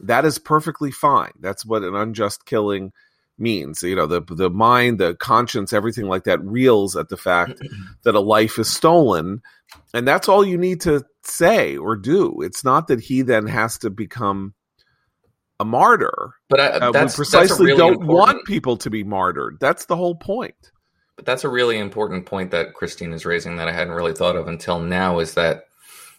that 0.00 0.24
is 0.24 0.38
perfectly 0.38 0.90
fine. 0.90 1.32
That's 1.40 1.64
what 1.64 1.82
an 1.82 1.94
unjust 1.94 2.46
killing 2.46 2.92
means. 3.38 3.82
You 3.82 3.96
know, 3.96 4.06
the 4.06 4.20
the 4.22 4.50
mind, 4.50 4.98
the 4.98 5.14
conscience, 5.14 5.72
everything 5.72 6.06
like 6.08 6.24
that 6.24 6.44
reels 6.44 6.96
at 6.96 7.08
the 7.08 7.16
fact 7.16 7.60
that 8.04 8.14
a 8.14 8.20
life 8.20 8.58
is 8.58 8.70
stolen, 8.70 9.42
and 9.92 10.06
that's 10.06 10.28
all 10.28 10.44
you 10.44 10.58
need 10.58 10.80
to 10.82 11.04
say 11.22 11.76
or 11.76 11.96
do. 11.96 12.40
It's 12.42 12.64
not 12.64 12.88
that 12.88 13.00
he 13.00 13.22
then 13.22 13.46
has 13.46 13.78
to 13.78 13.90
become 13.90 14.54
a 15.60 15.64
martyr. 15.64 16.34
But 16.48 16.60
I, 16.60 16.66
Uh, 16.78 16.92
we 16.92 16.98
precisely 17.14 17.66
really 17.66 17.78
don't 17.78 17.92
important- 17.92 18.10
want 18.12 18.44
people 18.44 18.76
to 18.78 18.90
be 18.90 19.04
martyred. 19.04 19.58
That's 19.60 19.86
the 19.86 19.96
whole 19.96 20.16
point. 20.16 20.72
But 21.16 21.26
that's 21.26 21.44
a 21.44 21.48
really 21.48 21.78
important 21.78 22.26
point 22.26 22.50
that 22.50 22.74
Christine 22.74 23.12
is 23.12 23.24
raising 23.24 23.56
that 23.56 23.68
I 23.68 23.72
hadn't 23.72 23.94
really 23.94 24.14
thought 24.14 24.34
of 24.34 24.48
until 24.48 24.80
now 24.80 25.20
is 25.20 25.34
that 25.34 25.66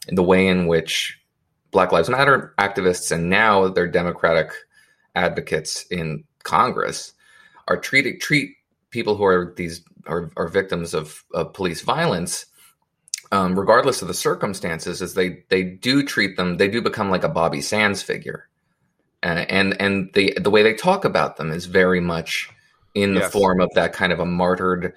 the 0.07 0.23
way 0.23 0.47
in 0.47 0.67
which 0.67 1.19
Black 1.75 1.91
Lives 1.91 2.09
Matter 2.09 2.53
activists 2.57 3.11
and 3.11 3.29
now 3.29 3.67
their 3.67 3.85
Democratic 3.85 4.49
advocates 5.13 5.85
in 5.91 6.23
Congress 6.43 7.11
are 7.67 7.75
treating 7.75 8.17
treat 8.17 8.51
people 8.91 9.17
who 9.17 9.25
are 9.25 9.53
these 9.57 9.83
are, 10.07 10.31
are 10.38 10.47
victims 10.47 10.93
of, 10.93 11.25
of 11.33 11.51
police 11.51 11.81
violence, 11.81 12.45
um, 13.33 13.59
regardless 13.59 14.01
of 14.01 14.07
the 14.07 14.13
circumstances, 14.13 15.01
is 15.01 15.15
they 15.15 15.43
they 15.49 15.63
do 15.63 16.01
treat 16.01 16.38
them 16.38 16.55
they 16.55 16.69
do 16.69 16.81
become 16.81 17.09
like 17.09 17.25
a 17.25 17.29
Bobby 17.29 17.59
Sands 17.59 18.01
figure, 18.01 18.47
uh, 19.21 19.43
and 19.49 19.75
and 19.81 20.13
the 20.13 20.33
the 20.41 20.49
way 20.49 20.63
they 20.63 20.75
talk 20.75 21.03
about 21.03 21.35
them 21.35 21.51
is 21.51 21.65
very 21.65 21.99
much 21.99 22.49
in 22.93 23.15
the 23.15 23.19
Yes. 23.19 23.33
form 23.33 23.59
of 23.59 23.69
that 23.75 23.91
kind 23.91 24.13
of 24.13 24.21
a 24.21 24.25
martyred, 24.25 24.93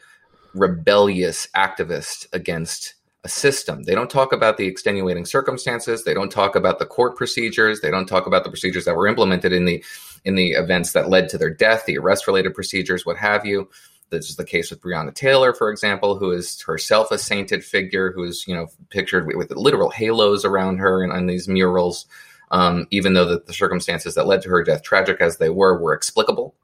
rebellious 0.54 1.48
activist 1.56 2.32
against 2.32 2.94
a 3.28 3.30
system. 3.30 3.82
They 3.82 3.94
don't 3.94 4.10
talk 4.10 4.32
about 4.32 4.56
the 4.56 4.66
extenuating 4.66 5.26
circumstances. 5.26 6.02
They 6.02 6.14
don't 6.14 6.32
talk 6.32 6.56
about 6.56 6.78
the 6.78 6.86
court 6.86 7.14
procedures. 7.14 7.80
They 7.80 7.90
don't 7.90 8.06
talk 8.06 8.26
about 8.26 8.42
the 8.42 8.50
procedures 8.50 8.86
that 8.86 8.96
were 8.96 9.06
implemented 9.06 9.52
in 9.52 9.66
the 9.66 9.84
in 10.24 10.34
the 10.34 10.52
events 10.52 10.92
that 10.92 11.10
led 11.10 11.28
to 11.28 11.38
their 11.38 11.52
death, 11.52 11.84
the 11.84 11.98
arrest 11.98 12.26
related 12.26 12.54
procedures, 12.54 13.06
what 13.06 13.18
have 13.18 13.44
you. 13.46 13.68
This 14.10 14.30
is 14.30 14.36
the 14.36 14.44
case 14.44 14.70
with 14.70 14.80
Breonna 14.80 15.14
Taylor, 15.14 15.52
for 15.52 15.70
example, 15.70 16.18
who 16.18 16.30
is 16.32 16.60
herself 16.62 17.10
a 17.10 17.18
sainted 17.18 17.62
figure, 17.62 18.10
who 18.12 18.24
is 18.24 18.46
you 18.48 18.54
know 18.54 18.68
pictured 18.88 19.26
with, 19.26 19.36
with 19.36 19.50
literal 19.50 19.90
halos 19.90 20.44
around 20.44 20.78
her 20.78 21.02
and 21.04 21.12
on 21.12 21.26
these 21.26 21.48
murals. 21.48 22.06
Um, 22.50 22.86
even 22.90 23.12
though 23.12 23.26
the, 23.26 23.42
the 23.46 23.52
circumstances 23.52 24.14
that 24.14 24.26
led 24.26 24.40
to 24.40 24.48
her 24.48 24.64
death, 24.64 24.82
tragic 24.82 25.20
as 25.20 25.36
they 25.36 25.50
were, 25.50 25.78
were 25.78 25.92
explicable. 25.92 26.54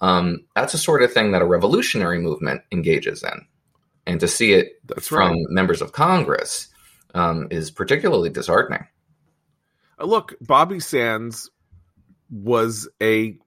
Um, 0.00 0.44
that's 0.54 0.70
the 0.70 0.78
sort 0.78 1.02
of 1.02 1.12
thing 1.12 1.32
that 1.32 1.42
a 1.42 1.46
revolutionary 1.46 2.20
movement 2.20 2.62
engages 2.70 3.24
in, 3.24 3.44
and 4.06 4.20
to 4.20 4.28
see 4.28 4.52
it 4.52 4.80
That's 4.84 5.08
from 5.08 5.32
right. 5.32 5.46
members 5.48 5.82
of 5.82 5.92
Congress 5.92 6.68
um, 7.14 7.48
is 7.50 7.70
particularly 7.70 8.30
disheartening. 8.30 8.86
Uh, 9.98 10.04
Look, 10.04 10.34
Bobby 10.40 10.80
Sands 10.80 11.50
was 12.30 12.88
a 13.02 13.38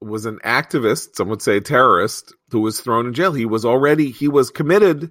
was 0.00 0.26
an 0.26 0.38
activist, 0.44 1.16
some 1.16 1.28
would 1.28 1.42
say 1.42 1.56
a 1.56 1.60
terrorist, 1.60 2.32
who 2.50 2.60
was 2.60 2.80
thrown 2.80 3.06
in 3.06 3.14
jail. 3.14 3.32
He 3.32 3.46
was 3.46 3.64
already 3.64 4.10
he 4.10 4.28
was 4.28 4.50
committed 4.50 5.10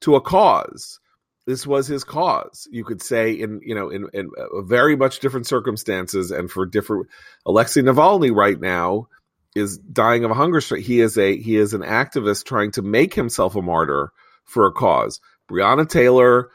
to 0.00 0.16
a 0.16 0.20
cause. 0.20 0.98
This 1.44 1.66
was 1.66 1.86
his 1.86 2.04
cause. 2.04 2.68
You 2.70 2.84
could 2.84 3.02
say 3.02 3.32
in 3.32 3.60
you 3.62 3.74
know 3.74 3.90
in, 3.90 4.08
in 4.14 4.30
uh, 4.38 4.62
very 4.62 4.96
much 4.96 5.20
different 5.20 5.46
circumstances 5.46 6.30
and 6.30 6.50
for 6.50 6.64
different. 6.64 7.08
Alexei 7.44 7.82
Navalny 7.82 8.34
right 8.34 8.60
now 8.60 9.08
is 9.54 9.78
dying 9.78 10.24
of 10.24 10.30
a 10.30 10.34
hunger 10.34 10.60
strike. 10.60 10.82
He 10.82 11.00
is 11.00 11.18
a 11.18 11.36
he 11.36 11.56
is 11.56 11.74
an 11.74 11.82
activist 11.82 12.44
trying 12.44 12.70
to 12.72 12.82
make 12.82 13.14
himself 13.14 13.54
a 13.56 13.62
martyr 13.62 14.12
for 14.44 14.66
a 14.66 14.72
cause. 14.72 15.20
Breonna 15.50 15.88
Taylor 15.88 16.50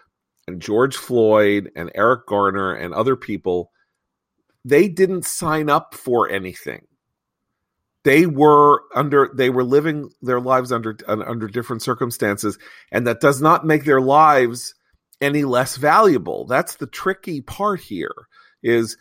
and 0.48 0.62
George 0.62 0.96
Floyd 0.96 1.72
and 1.76 1.92
Eric 1.94 2.26
Garner 2.28 2.74
and 2.74 2.94
other 2.94 3.16
people, 3.16 3.72
they 4.66 4.88
didn't 4.88 5.26
sign 5.26 5.70
up 5.70 5.94
for 5.94 6.30
anything. 6.30 6.88
They 8.04 8.26
were 8.26 8.84
under 8.96 9.30
they 9.36 9.50
were 9.50 9.64
living 9.64 10.10
their 10.22 10.40
lives 10.40 10.72
under 10.72 10.98
under 11.08 11.48
different 11.48 11.82
circumstances 11.82 12.58
and 12.92 13.06
that 13.06 13.20
does 13.20 13.42
not 13.42 13.66
make 13.66 13.84
their 13.84 14.02
lives 14.02 14.74
any 15.20 15.44
less 15.44 15.78
valuable. 15.78 16.46
That's 16.46 16.76
the 16.76 16.88
tricky 16.88 17.42
part 17.42 17.82
here 17.82 18.14
is 18.64 18.98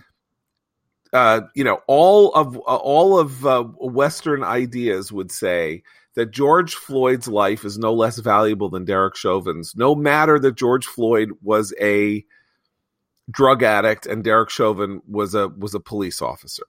uh, 1.17 1.41
you 1.55 1.65
know 1.65 1.81
all 1.87 2.33
of 2.35 2.57
uh, 2.57 2.61
all 2.61 3.19
of 3.19 3.47
uh, 3.47 3.65
western 3.81 4.45
ideas 4.45 5.11
would 5.11 5.33
say 5.33 5.83
that 6.15 6.31
George 6.31 6.75
Floyd's 6.75 7.27
life 7.27 7.65
is 7.65 7.79
no 7.79 7.93
less 7.95 8.19
valuable 8.19 8.69
than 8.69 8.85
Derek 8.85 9.17
Chauvin's, 9.17 9.75
no 9.77 9.95
matter 9.95 10.39
that 10.39 10.57
George 10.57 10.85
Floyd 10.87 11.31
was 11.43 11.75
a 11.81 12.25
drug 13.31 13.63
addict 13.63 14.07
and 14.07 14.23
Derek 14.23 14.51
Chauvin 14.51 15.01
was 15.09 15.35
a 15.35 15.49
was 15.49 15.75
a 15.75 15.81
police 15.81 16.21
officer. 16.21 16.67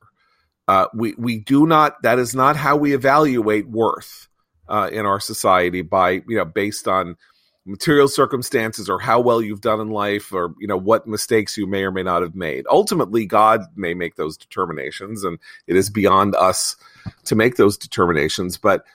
Uh, 0.69 0.87
we 0.93 1.13
we 1.17 1.39
do 1.39 1.67
not 1.67 2.01
that 2.03 2.17
is 2.17 2.33
not 2.33 2.55
how 2.55 2.77
we 2.77 2.93
evaluate 2.93 3.67
worth 3.67 4.29
uh, 4.69 4.89
in 4.93 5.05
our 5.05 5.19
society 5.19 5.81
by 5.81 6.11
you 6.11 6.37
know 6.37 6.45
based 6.45 6.87
on 6.87 7.17
material 7.67 8.07
circumstances 8.07 8.89
or 8.89 8.97
how 8.97 9.19
well 9.19 9.41
you've 9.41 9.61
done 9.61 9.81
in 9.81 9.89
life 9.89 10.31
or 10.33 10.55
you 10.57 10.67
know 10.67 10.77
what 10.77 11.05
mistakes 11.05 11.57
you 11.57 11.67
may 11.67 11.83
or 11.83 11.91
may 11.91 12.01
not 12.01 12.21
have 12.21 12.33
made. 12.33 12.65
Ultimately, 12.71 13.25
God 13.25 13.61
may 13.75 13.93
make 13.93 14.15
those 14.15 14.37
determinations, 14.37 15.23
and 15.23 15.37
it 15.67 15.75
is 15.75 15.89
beyond 15.89 16.33
us 16.35 16.77
to 17.25 17.35
make 17.35 17.57
those 17.57 17.77
determinations. 17.77 18.57
But 18.57 18.85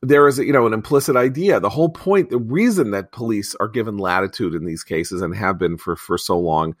there 0.00 0.26
is 0.28 0.38
you 0.38 0.52
know 0.52 0.66
an 0.66 0.72
implicit 0.72 1.16
idea. 1.16 1.60
The 1.60 1.68
whole 1.68 1.90
point, 1.90 2.30
the 2.30 2.38
reason 2.38 2.92
that 2.92 3.12
police 3.12 3.54
are 3.56 3.68
given 3.68 3.98
latitude 3.98 4.54
in 4.54 4.64
these 4.64 4.84
cases 4.84 5.20
and 5.20 5.34
have 5.34 5.58
been 5.58 5.76
for 5.76 5.96
for 5.96 6.16
so 6.16 6.38
long, 6.38 6.76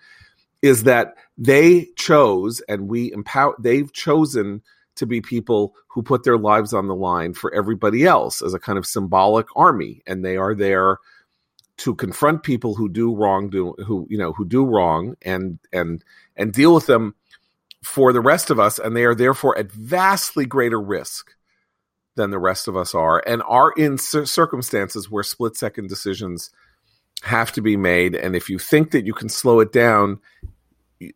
is 0.62 0.84
that 0.84 1.16
they 1.36 1.88
chose 1.96 2.60
and 2.68 2.88
we 2.88 3.12
empower. 3.12 3.56
They've 3.58 3.92
chosen 3.92 4.62
to 4.96 5.06
be 5.06 5.20
people 5.20 5.74
who 5.88 6.02
put 6.02 6.24
their 6.24 6.38
lives 6.38 6.72
on 6.72 6.86
the 6.86 6.94
line 6.94 7.32
for 7.32 7.52
everybody 7.54 8.04
else 8.04 8.42
as 8.42 8.54
a 8.54 8.58
kind 8.58 8.78
of 8.78 8.86
symbolic 8.86 9.46
army, 9.56 10.02
and 10.06 10.24
they 10.24 10.36
are 10.36 10.54
there 10.54 10.98
to 11.80 11.94
confront 11.94 12.42
people 12.42 12.74
who 12.74 12.90
do 12.90 13.14
wrong 13.14 13.48
do 13.48 13.74
who 13.86 14.06
you 14.10 14.18
know 14.18 14.32
who 14.34 14.44
do 14.44 14.64
wrong 14.64 15.16
and 15.22 15.58
and 15.72 16.04
and 16.36 16.52
deal 16.52 16.74
with 16.74 16.86
them 16.86 17.14
for 17.82 18.12
the 18.12 18.20
rest 18.20 18.50
of 18.50 18.60
us 18.60 18.78
and 18.78 18.94
they 18.94 19.04
are 19.04 19.14
therefore 19.14 19.56
at 19.56 19.72
vastly 19.72 20.44
greater 20.44 20.80
risk 20.80 21.34
than 22.16 22.30
the 22.30 22.38
rest 22.38 22.68
of 22.68 22.76
us 22.76 22.94
are 22.94 23.22
and 23.26 23.42
are 23.48 23.72
in 23.72 23.96
cir- 23.96 24.26
circumstances 24.26 25.10
where 25.10 25.22
split 25.22 25.56
second 25.56 25.88
decisions 25.88 26.50
have 27.22 27.50
to 27.50 27.62
be 27.62 27.78
made 27.78 28.14
and 28.14 28.36
if 28.36 28.50
you 28.50 28.58
think 28.58 28.90
that 28.90 29.06
you 29.06 29.14
can 29.14 29.30
slow 29.30 29.58
it 29.60 29.72
down 29.72 30.20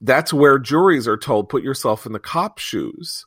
that's 0.01 0.33
where 0.33 0.59
juries 0.59 1.07
are 1.07 1.19
told 1.19 1.51
put 1.51 1.63
yourself 1.63 2.07
in 2.07 2.13
the 2.13 2.19
cop 2.19 2.59
shoes. 2.59 3.27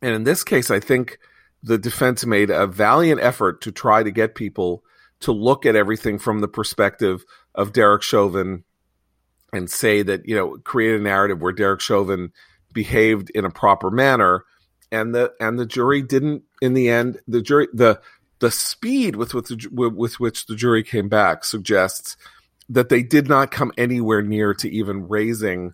And 0.00 0.14
in 0.14 0.24
this 0.24 0.42
case 0.42 0.70
i 0.70 0.80
think 0.80 1.18
the 1.62 1.76
defense 1.76 2.24
made 2.24 2.48
a 2.48 2.66
valiant 2.66 3.20
effort 3.20 3.60
to 3.60 3.72
try 3.72 4.02
to 4.02 4.10
get 4.10 4.34
people 4.34 4.82
to 5.24 5.32
look 5.32 5.66
at 5.66 5.76
everything 5.76 6.18
from 6.18 6.40
the 6.40 6.48
perspective 6.48 7.24
of 7.54 7.72
Derek 7.72 8.02
Chauvin 8.02 8.64
and 9.52 9.70
say 9.70 10.02
that, 10.02 10.26
you 10.26 10.34
know, 10.34 10.56
create 10.64 10.98
a 10.98 11.02
narrative 11.02 11.40
where 11.40 11.52
Derek 11.52 11.80
Chauvin 11.80 12.32
behaved 12.72 13.30
in 13.30 13.44
a 13.44 13.50
proper 13.50 13.90
manner. 13.90 14.44
And 14.92 15.14
the 15.14 15.32
and 15.40 15.58
the 15.58 15.66
jury 15.66 16.02
didn't 16.02 16.44
in 16.60 16.74
the 16.74 16.88
end 16.88 17.18
the 17.26 17.42
jury 17.42 17.66
the 17.72 18.00
the 18.38 18.50
speed 18.50 19.16
with 19.16 19.34
with, 19.34 19.48
the, 19.48 19.68
with 19.72 20.20
which 20.20 20.46
the 20.46 20.54
jury 20.54 20.84
came 20.84 21.08
back 21.08 21.42
suggests 21.44 22.16
that 22.68 22.90
they 22.90 23.02
did 23.02 23.28
not 23.28 23.50
come 23.50 23.72
anywhere 23.76 24.22
near 24.22 24.54
to 24.54 24.70
even 24.70 25.08
raising 25.08 25.72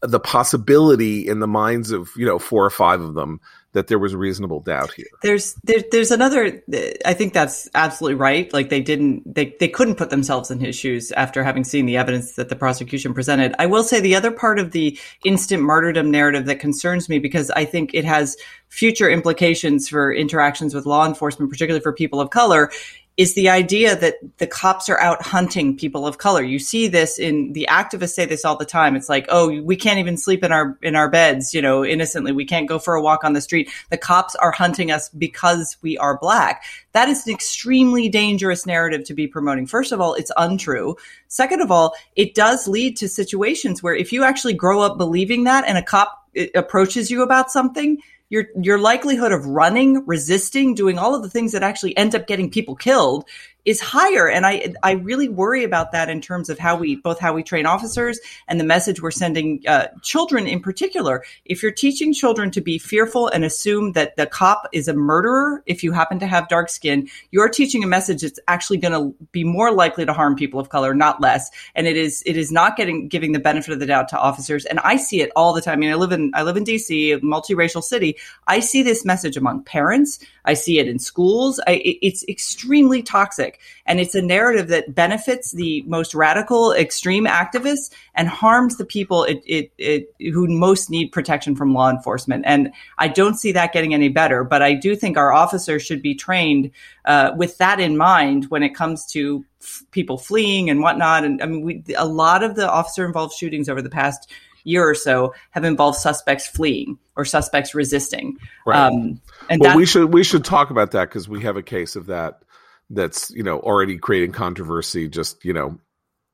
the 0.00 0.20
possibility 0.20 1.28
in 1.28 1.40
the 1.40 1.46
minds 1.46 1.90
of 1.90 2.10
you 2.16 2.24
know 2.24 2.38
four 2.38 2.64
or 2.64 2.70
five 2.70 3.00
of 3.02 3.14
them 3.14 3.40
that 3.72 3.86
there 3.86 3.98
was 3.98 4.14
reasonable 4.14 4.60
doubt 4.60 4.92
here. 4.92 5.06
There's 5.22 5.54
there, 5.64 5.82
there's 5.90 6.10
another. 6.10 6.62
I 7.04 7.14
think 7.14 7.32
that's 7.32 7.68
absolutely 7.74 8.16
right. 8.16 8.52
Like 8.52 8.68
they 8.68 8.80
didn't 8.80 9.34
they 9.34 9.56
they 9.58 9.68
couldn't 9.68 9.96
put 9.96 10.10
themselves 10.10 10.50
in 10.50 10.60
his 10.60 10.76
shoes 10.76 11.10
after 11.12 11.42
having 11.42 11.64
seen 11.64 11.86
the 11.86 11.96
evidence 11.96 12.34
that 12.34 12.48
the 12.48 12.56
prosecution 12.56 13.14
presented. 13.14 13.54
I 13.58 13.66
will 13.66 13.82
say 13.82 14.00
the 14.00 14.14
other 14.14 14.30
part 14.30 14.58
of 14.58 14.72
the 14.72 14.98
instant 15.24 15.62
martyrdom 15.62 16.10
narrative 16.10 16.46
that 16.46 16.60
concerns 16.60 17.08
me 17.08 17.18
because 17.18 17.50
I 17.50 17.64
think 17.64 17.94
it 17.94 18.04
has 18.04 18.36
future 18.68 19.10
implications 19.10 19.88
for 19.88 20.12
interactions 20.12 20.74
with 20.74 20.86
law 20.86 21.06
enforcement, 21.06 21.50
particularly 21.50 21.82
for 21.82 21.92
people 21.92 22.20
of 22.20 22.30
color, 22.30 22.70
is 23.22 23.34
the 23.34 23.48
idea 23.48 23.94
that 23.94 24.16
the 24.38 24.48
cops 24.48 24.88
are 24.88 24.98
out 24.98 25.22
hunting 25.22 25.76
people 25.76 26.08
of 26.08 26.18
color. 26.18 26.42
You 26.42 26.58
see 26.58 26.88
this 26.88 27.20
in 27.20 27.52
the 27.52 27.68
activists 27.70 28.14
say 28.14 28.26
this 28.26 28.44
all 28.44 28.56
the 28.56 28.64
time. 28.64 28.96
It's 28.96 29.08
like, 29.08 29.26
oh, 29.28 29.60
we 29.62 29.76
can't 29.76 30.00
even 30.00 30.16
sleep 30.16 30.42
in 30.42 30.50
our 30.50 30.76
in 30.82 30.96
our 30.96 31.08
beds, 31.08 31.54
you 31.54 31.62
know, 31.62 31.84
innocently. 31.84 32.32
We 32.32 32.44
can't 32.44 32.68
go 32.68 32.80
for 32.80 32.94
a 32.94 33.00
walk 33.00 33.22
on 33.22 33.32
the 33.32 33.40
street. 33.40 33.70
The 33.90 33.96
cops 33.96 34.34
are 34.34 34.50
hunting 34.50 34.90
us 34.90 35.08
because 35.10 35.76
we 35.82 35.96
are 35.98 36.18
black. 36.18 36.64
That 36.92 37.08
is 37.08 37.24
an 37.24 37.32
extremely 37.32 38.08
dangerous 38.08 38.66
narrative 38.66 39.04
to 39.04 39.14
be 39.14 39.28
promoting. 39.28 39.66
First 39.66 39.92
of 39.92 40.00
all, 40.00 40.14
it's 40.14 40.32
untrue. 40.36 40.96
Second 41.28 41.60
of 41.60 41.70
all, 41.70 41.94
it 42.16 42.34
does 42.34 42.66
lead 42.66 42.96
to 42.96 43.08
situations 43.08 43.84
where 43.84 43.94
if 43.94 44.12
you 44.12 44.24
actually 44.24 44.54
grow 44.54 44.82
up 44.82 44.98
believing 44.98 45.44
that 45.44 45.64
and 45.64 45.78
a 45.78 45.82
cop 45.82 46.26
uh, 46.36 46.46
approaches 46.56 47.08
you 47.08 47.22
about 47.22 47.52
something, 47.52 47.98
your 48.32 48.46
your 48.58 48.78
likelihood 48.78 49.30
of 49.30 49.44
running, 49.44 50.06
resisting, 50.06 50.74
doing 50.74 50.98
all 50.98 51.14
of 51.14 51.22
the 51.22 51.28
things 51.28 51.52
that 51.52 51.62
actually 51.62 51.94
end 51.98 52.14
up 52.14 52.26
getting 52.26 52.50
people 52.50 52.74
killed 52.74 53.28
is 53.64 53.80
higher. 53.80 54.28
And 54.28 54.44
I, 54.44 54.74
I 54.82 54.92
really 54.92 55.28
worry 55.28 55.64
about 55.64 55.92
that 55.92 56.08
in 56.08 56.20
terms 56.20 56.48
of 56.48 56.58
how 56.58 56.76
we, 56.76 56.96
both 56.96 57.20
how 57.20 57.32
we 57.32 57.42
train 57.42 57.66
officers 57.66 58.18
and 58.48 58.58
the 58.58 58.64
message 58.64 59.00
we're 59.00 59.10
sending 59.10 59.62
uh, 59.68 59.86
children 60.02 60.46
in 60.46 60.60
particular. 60.60 61.24
If 61.44 61.62
you're 61.62 61.72
teaching 61.72 62.12
children 62.12 62.50
to 62.52 62.60
be 62.60 62.78
fearful 62.78 63.28
and 63.28 63.44
assume 63.44 63.92
that 63.92 64.16
the 64.16 64.26
cop 64.26 64.68
is 64.72 64.88
a 64.88 64.94
murderer, 64.94 65.62
if 65.66 65.84
you 65.84 65.92
happen 65.92 66.18
to 66.18 66.26
have 66.26 66.48
dark 66.48 66.68
skin, 66.68 67.08
you're 67.30 67.48
teaching 67.48 67.84
a 67.84 67.86
message 67.86 68.22
that's 68.22 68.40
actually 68.48 68.78
going 68.78 68.92
to 68.92 69.14
be 69.30 69.44
more 69.44 69.72
likely 69.72 70.04
to 70.04 70.12
harm 70.12 70.34
people 70.34 70.58
of 70.58 70.68
color, 70.68 70.94
not 70.94 71.20
less. 71.20 71.50
And 71.74 71.86
it 71.86 71.96
is, 71.96 72.22
it 72.26 72.36
is 72.36 72.50
not 72.50 72.76
getting, 72.76 73.08
giving 73.08 73.32
the 73.32 73.38
benefit 73.38 73.72
of 73.72 73.80
the 73.80 73.86
doubt 73.86 74.08
to 74.08 74.18
officers. 74.18 74.64
And 74.64 74.80
I 74.80 74.96
see 74.96 75.20
it 75.20 75.30
all 75.36 75.52
the 75.52 75.60
time. 75.60 75.72
I 75.72 75.76
mean, 75.76 75.90
I 75.90 75.94
live 75.94 76.12
in, 76.12 76.32
I 76.34 76.42
live 76.42 76.56
in 76.56 76.64
DC, 76.64 77.14
a 77.14 77.20
multiracial 77.20 77.82
city. 77.82 78.16
I 78.46 78.60
see 78.60 78.82
this 78.82 79.04
message 79.04 79.36
among 79.36 79.62
parents. 79.64 80.18
I 80.44 80.54
see 80.54 80.78
it 80.78 80.88
in 80.88 80.98
schools. 80.98 81.60
I, 81.66 81.80
it's 82.02 82.24
extremely 82.28 83.02
toxic. 83.02 83.60
And 83.86 84.00
it's 84.00 84.14
a 84.14 84.22
narrative 84.22 84.68
that 84.68 84.94
benefits 84.94 85.52
the 85.52 85.82
most 85.86 86.14
radical, 86.14 86.72
extreme 86.72 87.26
activists 87.26 87.90
and 88.14 88.28
harms 88.28 88.76
the 88.76 88.84
people 88.84 89.24
it, 89.24 89.42
it, 89.46 89.72
it, 89.78 90.14
who 90.32 90.48
most 90.48 90.90
need 90.90 91.12
protection 91.12 91.54
from 91.54 91.74
law 91.74 91.90
enforcement. 91.90 92.44
And 92.46 92.72
I 92.98 93.08
don't 93.08 93.34
see 93.34 93.52
that 93.52 93.72
getting 93.72 93.94
any 93.94 94.08
better. 94.08 94.44
But 94.44 94.62
I 94.62 94.74
do 94.74 94.96
think 94.96 95.16
our 95.16 95.32
officers 95.32 95.82
should 95.82 96.02
be 96.02 96.14
trained 96.14 96.70
uh, 97.04 97.32
with 97.36 97.58
that 97.58 97.80
in 97.80 97.96
mind 97.96 98.46
when 98.50 98.62
it 98.62 98.74
comes 98.74 99.06
to 99.12 99.44
f- 99.60 99.82
people 99.90 100.18
fleeing 100.18 100.70
and 100.70 100.80
whatnot. 100.80 101.24
And 101.24 101.42
I 101.42 101.46
mean, 101.46 101.62
we, 101.62 101.84
a 101.96 102.06
lot 102.06 102.42
of 102.42 102.56
the 102.56 102.70
officer 102.70 103.04
involved 103.04 103.34
shootings 103.34 103.68
over 103.68 103.82
the 103.82 103.90
past 103.90 104.30
year 104.64 104.88
or 104.88 104.94
so 104.94 105.34
have 105.50 105.64
involved 105.64 105.98
suspects 105.98 106.46
fleeing 106.46 106.98
or 107.16 107.24
suspects 107.24 107.74
resisting. 107.74 108.36
Right. 108.66 108.78
Um, 108.78 109.20
and 109.48 109.60
well, 109.60 109.76
we 109.76 109.86
should 109.86 110.12
we 110.12 110.24
should 110.24 110.44
talk 110.44 110.70
about 110.70 110.92
that 110.92 111.08
because 111.08 111.28
we 111.28 111.42
have 111.42 111.56
a 111.56 111.62
case 111.62 111.96
of 111.96 112.06
that 112.06 112.42
that's 112.90 113.30
you 113.30 113.42
know 113.42 113.58
already 113.58 113.98
creating 113.98 114.32
controversy. 114.32 115.08
Just 115.08 115.44
you 115.44 115.52
know, 115.52 115.78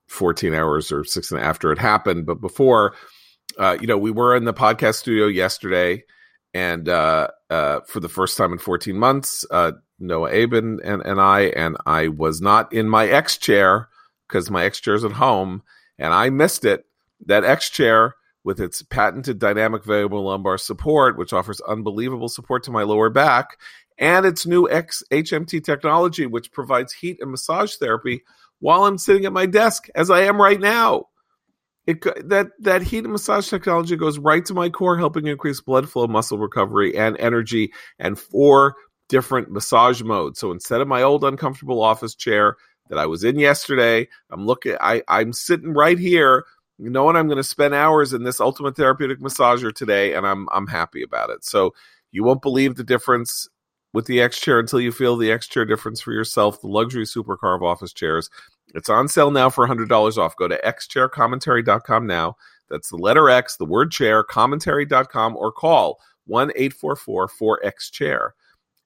fourteen 0.06 0.54
hours 0.54 0.92
or 0.92 1.04
six 1.04 1.30
and 1.30 1.40
after 1.40 1.72
it 1.72 1.78
happened, 1.78 2.26
but 2.26 2.40
before, 2.40 2.94
uh, 3.58 3.76
you 3.80 3.86
know, 3.86 3.98
we 3.98 4.10
were 4.10 4.36
in 4.36 4.44
the 4.44 4.54
podcast 4.54 4.96
studio 4.96 5.26
yesterday, 5.26 6.04
and 6.52 6.88
uh, 6.88 7.28
uh, 7.50 7.80
for 7.86 8.00
the 8.00 8.08
first 8.08 8.36
time 8.36 8.52
in 8.52 8.58
fourteen 8.58 8.98
months, 8.98 9.44
uh, 9.50 9.72
Noah 9.98 10.30
Abin 10.30 10.78
and 10.84 11.02
and 11.02 11.20
I, 11.20 11.42
and 11.42 11.76
I 11.86 12.08
was 12.08 12.40
not 12.40 12.72
in 12.72 12.88
my 12.88 13.06
X 13.06 13.38
chair 13.38 13.88
because 14.26 14.50
my 14.50 14.64
X 14.64 14.80
chair 14.80 14.94
is 14.94 15.04
at 15.04 15.12
home, 15.12 15.62
and 15.98 16.12
I 16.12 16.30
missed 16.30 16.64
it. 16.64 16.84
That 17.26 17.44
X 17.44 17.70
chair 17.70 18.14
with 18.48 18.60
its 18.62 18.80
patented 18.80 19.38
dynamic 19.38 19.84
variable 19.84 20.24
lumbar 20.24 20.56
support, 20.56 21.18
which 21.18 21.34
offers 21.34 21.60
unbelievable 21.68 22.30
support 22.30 22.62
to 22.62 22.70
my 22.70 22.82
lower 22.82 23.10
back, 23.10 23.60
and 23.98 24.24
its 24.24 24.46
new 24.46 24.66
X 24.70 25.02
HMT 25.10 25.62
technology, 25.62 26.24
which 26.24 26.50
provides 26.50 26.94
heat 26.94 27.18
and 27.20 27.30
massage 27.30 27.76
therapy 27.76 28.22
while 28.58 28.86
I'm 28.86 28.96
sitting 28.96 29.26
at 29.26 29.34
my 29.34 29.44
desk, 29.44 29.88
as 29.94 30.08
I 30.08 30.22
am 30.22 30.40
right 30.40 30.58
now. 30.58 31.08
It, 31.86 32.00
that 32.26 32.46
that 32.60 32.80
heat 32.80 33.04
and 33.04 33.12
massage 33.12 33.50
technology 33.50 33.96
goes 33.96 34.18
right 34.18 34.42
to 34.46 34.54
my 34.54 34.70
core, 34.70 34.96
helping 34.96 35.26
increase 35.26 35.60
blood 35.60 35.86
flow, 35.86 36.06
muscle 36.06 36.38
recovery, 36.38 36.96
and 36.96 37.18
energy, 37.18 37.70
and 37.98 38.18
four 38.18 38.76
different 39.10 39.50
massage 39.50 40.00
modes. 40.00 40.40
So 40.40 40.52
instead 40.52 40.80
of 40.80 40.88
my 40.88 41.02
old 41.02 41.22
uncomfortable 41.22 41.82
office 41.82 42.14
chair 42.14 42.56
that 42.88 42.98
I 42.98 43.04
was 43.04 43.24
in 43.24 43.38
yesterday, 43.38 44.08
I'm 44.30 44.46
looking. 44.46 44.74
I 44.80 45.02
I'm 45.06 45.34
sitting 45.34 45.74
right 45.74 45.98
here 45.98 46.46
knowing 46.78 47.16
I'm 47.16 47.26
going 47.26 47.38
to 47.38 47.44
spend 47.44 47.74
hours 47.74 48.12
in 48.12 48.22
this 48.22 48.40
ultimate 48.40 48.76
therapeutic 48.76 49.20
massager 49.20 49.72
today, 49.72 50.14
and 50.14 50.26
I'm 50.26 50.48
I'm 50.52 50.66
happy 50.66 51.02
about 51.02 51.30
it. 51.30 51.44
So 51.44 51.74
you 52.12 52.24
won't 52.24 52.42
believe 52.42 52.76
the 52.76 52.84
difference 52.84 53.48
with 53.92 54.06
the 54.06 54.20
X 54.20 54.40
chair 54.40 54.58
until 54.58 54.80
you 54.80 54.92
feel 54.92 55.16
the 55.16 55.32
X 55.32 55.46
chair 55.46 55.64
difference 55.64 56.00
for 56.00 56.12
yourself. 56.12 56.60
The 56.60 56.68
luxury 56.68 57.04
supercar 57.04 57.56
of 57.56 57.62
office 57.62 57.92
chairs. 57.92 58.30
It's 58.74 58.90
on 58.90 59.08
sale 59.08 59.30
now 59.30 59.48
for 59.48 59.66
$100 59.66 60.18
off. 60.18 60.36
Go 60.36 60.46
to 60.46 60.60
xchaircommentary.com 60.60 62.06
now. 62.06 62.36
That's 62.68 62.90
the 62.90 62.98
letter 62.98 63.30
X, 63.30 63.56
the 63.56 63.64
word 63.64 63.90
chair, 63.90 64.22
commentary.com, 64.22 65.36
or 65.36 65.50
call 65.50 66.00
1 66.26 66.52
844 66.54 67.28
4X 67.28 67.90
chair. 67.90 68.34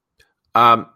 Um, 0.55 0.87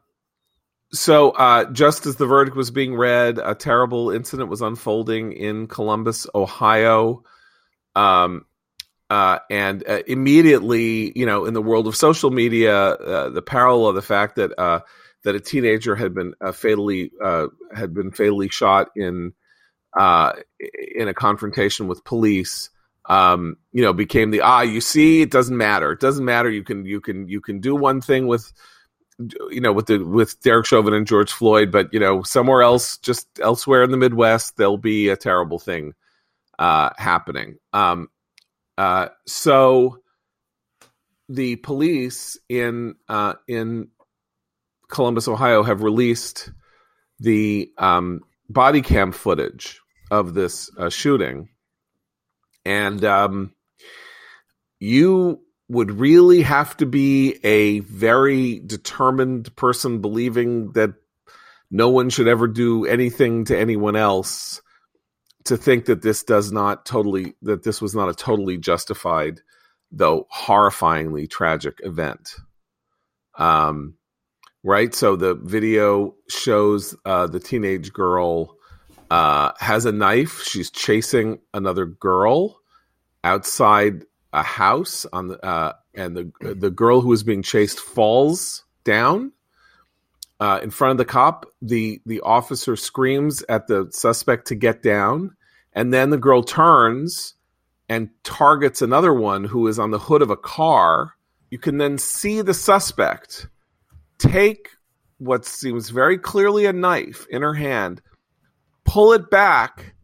so, 0.94 1.30
uh, 1.30 1.70
just 1.72 2.06
as 2.06 2.16
the 2.16 2.26
verdict 2.26 2.56
was 2.56 2.70
being 2.70 2.94
read, 2.94 3.38
a 3.38 3.54
terrible 3.54 4.10
incident 4.10 4.50
was 4.50 4.60
unfolding 4.60 5.32
in 5.32 5.66
Columbus, 5.66 6.26
Ohio. 6.34 7.24
Um, 7.94 8.44
uh, 9.08 9.38
and 9.50 9.86
uh, 9.86 10.02
immediately, 10.06 11.12
you 11.14 11.26
know, 11.26 11.44
in 11.44 11.54
the 11.54 11.62
world 11.62 11.86
of 11.86 11.96
social 11.96 12.30
media, 12.30 12.74
uh, 12.74 13.30
the 13.30 13.42
parallel 13.42 13.88
of 13.88 13.94
the 13.94 14.02
fact 14.02 14.36
that 14.36 14.58
uh, 14.58 14.80
that 15.24 15.34
a 15.34 15.40
teenager 15.40 15.94
had 15.94 16.14
been 16.14 16.34
uh, 16.40 16.52
fatally 16.52 17.12
uh, 17.22 17.48
had 17.74 17.94
been 17.94 18.10
fatally 18.10 18.48
shot 18.48 18.88
in 18.96 19.32
uh, 19.98 20.32
in 20.94 21.08
a 21.08 21.14
confrontation 21.14 21.86
with 21.88 22.04
police, 22.04 22.70
um, 23.08 23.56
you 23.72 23.82
know, 23.82 23.92
became 23.92 24.30
the 24.30 24.40
ah. 24.40 24.62
You 24.62 24.80
see, 24.80 25.22
it 25.22 25.30
doesn't 25.30 25.56
matter. 25.56 25.92
It 25.92 26.00
doesn't 26.00 26.24
matter. 26.24 26.50
You 26.50 26.62
can 26.62 26.84
you 26.84 27.00
can 27.00 27.28
you 27.28 27.40
can 27.40 27.60
do 27.60 27.74
one 27.74 28.00
thing 28.00 28.26
with 28.26 28.52
you 29.50 29.60
know 29.60 29.72
with 29.72 29.86
the 29.86 29.98
with 29.98 30.40
Derek 30.42 30.66
Chauvin 30.66 30.94
and 30.94 31.06
George 31.06 31.32
Floyd, 31.32 31.70
but 31.70 31.92
you 31.92 32.00
know 32.00 32.22
somewhere 32.22 32.62
else, 32.62 32.98
just 32.98 33.26
elsewhere 33.40 33.82
in 33.82 33.90
the 33.90 33.96
Midwest, 33.96 34.56
there'll 34.56 34.78
be 34.78 35.08
a 35.08 35.16
terrible 35.16 35.58
thing 35.58 35.94
uh, 36.58 36.90
happening. 36.96 37.56
Um, 37.72 38.08
uh, 38.78 39.08
so 39.26 39.98
the 41.28 41.56
police 41.56 42.38
in 42.48 42.94
uh, 43.08 43.34
in 43.48 43.88
Columbus, 44.88 45.28
Ohio, 45.28 45.62
have 45.62 45.82
released 45.82 46.50
the 47.18 47.70
um, 47.78 48.20
body 48.48 48.82
cam 48.82 49.12
footage 49.12 49.81
of 50.12 50.34
this 50.34 50.70
uh, 50.76 50.90
shooting, 50.90 51.48
and 52.66 53.02
um, 53.02 53.54
you 54.78 55.40
would 55.68 55.90
really 55.90 56.42
have 56.42 56.76
to 56.76 56.84
be 56.84 57.38
a 57.42 57.80
very 57.80 58.60
determined 58.60 59.56
person 59.56 60.02
believing 60.02 60.72
that 60.72 60.92
no 61.70 61.88
one 61.88 62.10
should 62.10 62.28
ever 62.28 62.46
do 62.46 62.84
anything 62.84 63.46
to 63.46 63.58
anyone 63.58 63.96
else 63.96 64.60
to 65.44 65.56
think 65.56 65.86
that 65.86 66.02
this 66.02 66.22
does 66.22 66.52
not 66.52 66.84
totally 66.84 67.34
that 67.40 67.62
this 67.62 67.80
was 67.80 67.94
not 67.94 68.10
a 68.10 68.14
totally 68.14 68.58
justified 68.58 69.40
though 69.90 70.26
horrifyingly 70.32 71.28
tragic 71.28 71.78
event. 71.82 72.36
Um 73.38 73.94
right? 74.62 74.94
So 74.94 75.16
the 75.16 75.34
video 75.34 76.16
shows 76.28 76.94
uh 77.06 77.28
the 77.28 77.40
teenage 77.40 77.94
girl 77.94 78.58
uh, 79.12 79.52
has 79.58 79.84
a 79.84 79.92
knife. 79.92 80.42
She's 80.42 80.70
chasing 80.70 81.38
another 81.52 81.84
girl 81.84 82.58
outside 83.22 84.06
a 84.32 84.42
house 84.42 85.04
on 85.12 85.28
the 85.28 85.44
uh, 85.44 85.74
and 85.94 86.16
the 86.16 86.54
the 86.54 86.70
girl 86.70 87.02
who 87.02 87.12
is 87.12 87.22
being 87.22 87.42
chased 87.42 87.78
falls 87.78 88.64
down 88.84 89.32
uh, 90.40 90.60
in 90.62 90.70
front 90.70 90.92
of 90.92 90.96
the 90.96 91.04
cop. 91.04 91.44
the 91.60 92.00
The 92.06 92.22
officer 92.22 92.74
screams 92.74 93.44
at 93.50 93.66
the 93.66 93.88
suspect 93.90 94.46
to 94.46 94.54
get 94.54 94.82
down, 94.82 95.36
and 95.74 95.92
then 95.92 96.08
the 96.08 96.16
girl 96.16 96.42
turns 96.42 97.34
and 97.90 98.08
targets 98.24 98.80
another 98.80 99.12
one 99.12 99.44
who 99.44 99.68
is 99.68 99.78
on 99.78 99.90
the 99.90 99.98
hood 99.98 100.22
of 100.22 100.30
a 100.30 100.38
car. 100.38 101.12
You 101.50 101.58
can 101.58 101.76
then 101.76 101.98
see 101.98 102.40
the 102.40 102.54
suspect 102.54 103.46
take 104.16 104.70
what 105.18 105.44
seems 105.44 105.90
very 105.90 106.16
clearly 106.16 106.64
a 106.64 106.72
knife 106.72 107.26
in 107.28 107.42
her 107.42 107.52
hand 107.52 108.00
pull 108.84 109.12
it 109.12 109.30
back 109.30 109.94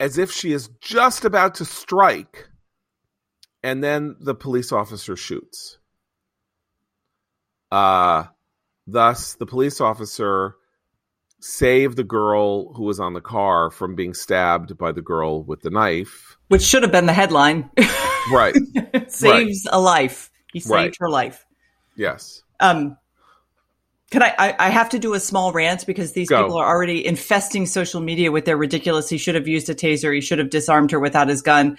as 0.00 0.18
if 0.18 0.32
she 0.32 0.52
is 0.52 0.68
just 0.80 1.24
about 1.24 1.56
to 1.56 1.64
strike, 1.64 2.48
and 3.62 3.82
then 3.82 4.16
the 4.20 4.34
police 4.34 4.72
officer 4.72 5.16
shoots. 5.16 5.78
Uh, 7.70 8.24
thus, 8.86 9.34
the 9.34 9.46
police 9.46 9.80
officer 9.80 10.56
saved 11.40 11.96
the 11.96 12.04
girl 12.04 12.72
who 12.74 12.84
was 12.84 13.00
on 13.00 13.14
the 13.14 13.20
car 13.20 13.70
from 13.70 13.94
being 13.94 14.14
stabbed 14.14 14.76
by 14.78 14.92
the 14.92 15.02
girl 15.02 15.42
with 15.42 15.62
the 15.62 15.70
knife. 15.70 16.36
Which 16.48 16.62
should 16.62 16.82
have 16.82 16.92
been 16.92 17.06
the 17.06 17.12
headline. 17.12 17.70
Right. 18.30 18.54
Saves 19.08 19.66
right. 19.66 19.74
a 19.74 19.80
life. 19.80 20.30
He 20.52 20.60
saved 20.60 20.72
right. 20.72 20.96
her 21.00 21.08
life. 21.08 21.44
Yes. 21.96 22.42
Um, 22.60 22.96
Can 24.12 24.22
I, 24.22 24.32
I? 24.38 24.54
I 24.60 24.68
have 24.68 24.88
to 24.90 24.98
do 25.00 25.14
a 25.14 25.20
small 25.20 25.52
rant 25.52 25.84
because 25.86 26.12
these 26.12 26.28
Go. 26.28 26.42
people 26.44 26.58
are 26.58 26.66
already 26.68 27.04
infesting 27.04 27.66
social 27.66 28.00
media 28.00 28.30
with 28.30 28.44
their 28.44 28.56
ridiculous. 28.56 29.08
He 29.08 29.18
should 29.18 29.34
have 29.34 29.48
used 29.48 29.68
a 29.70 29.74
taser. 29.74 30.14
He 30.14 30.20
should 30.20 30.38
have 30.38 30.50
disarmed 30.50 30.90
her 30.92 31.00
without 31.00 31.28
his 31.28 31.42
gun. 31.42 31.76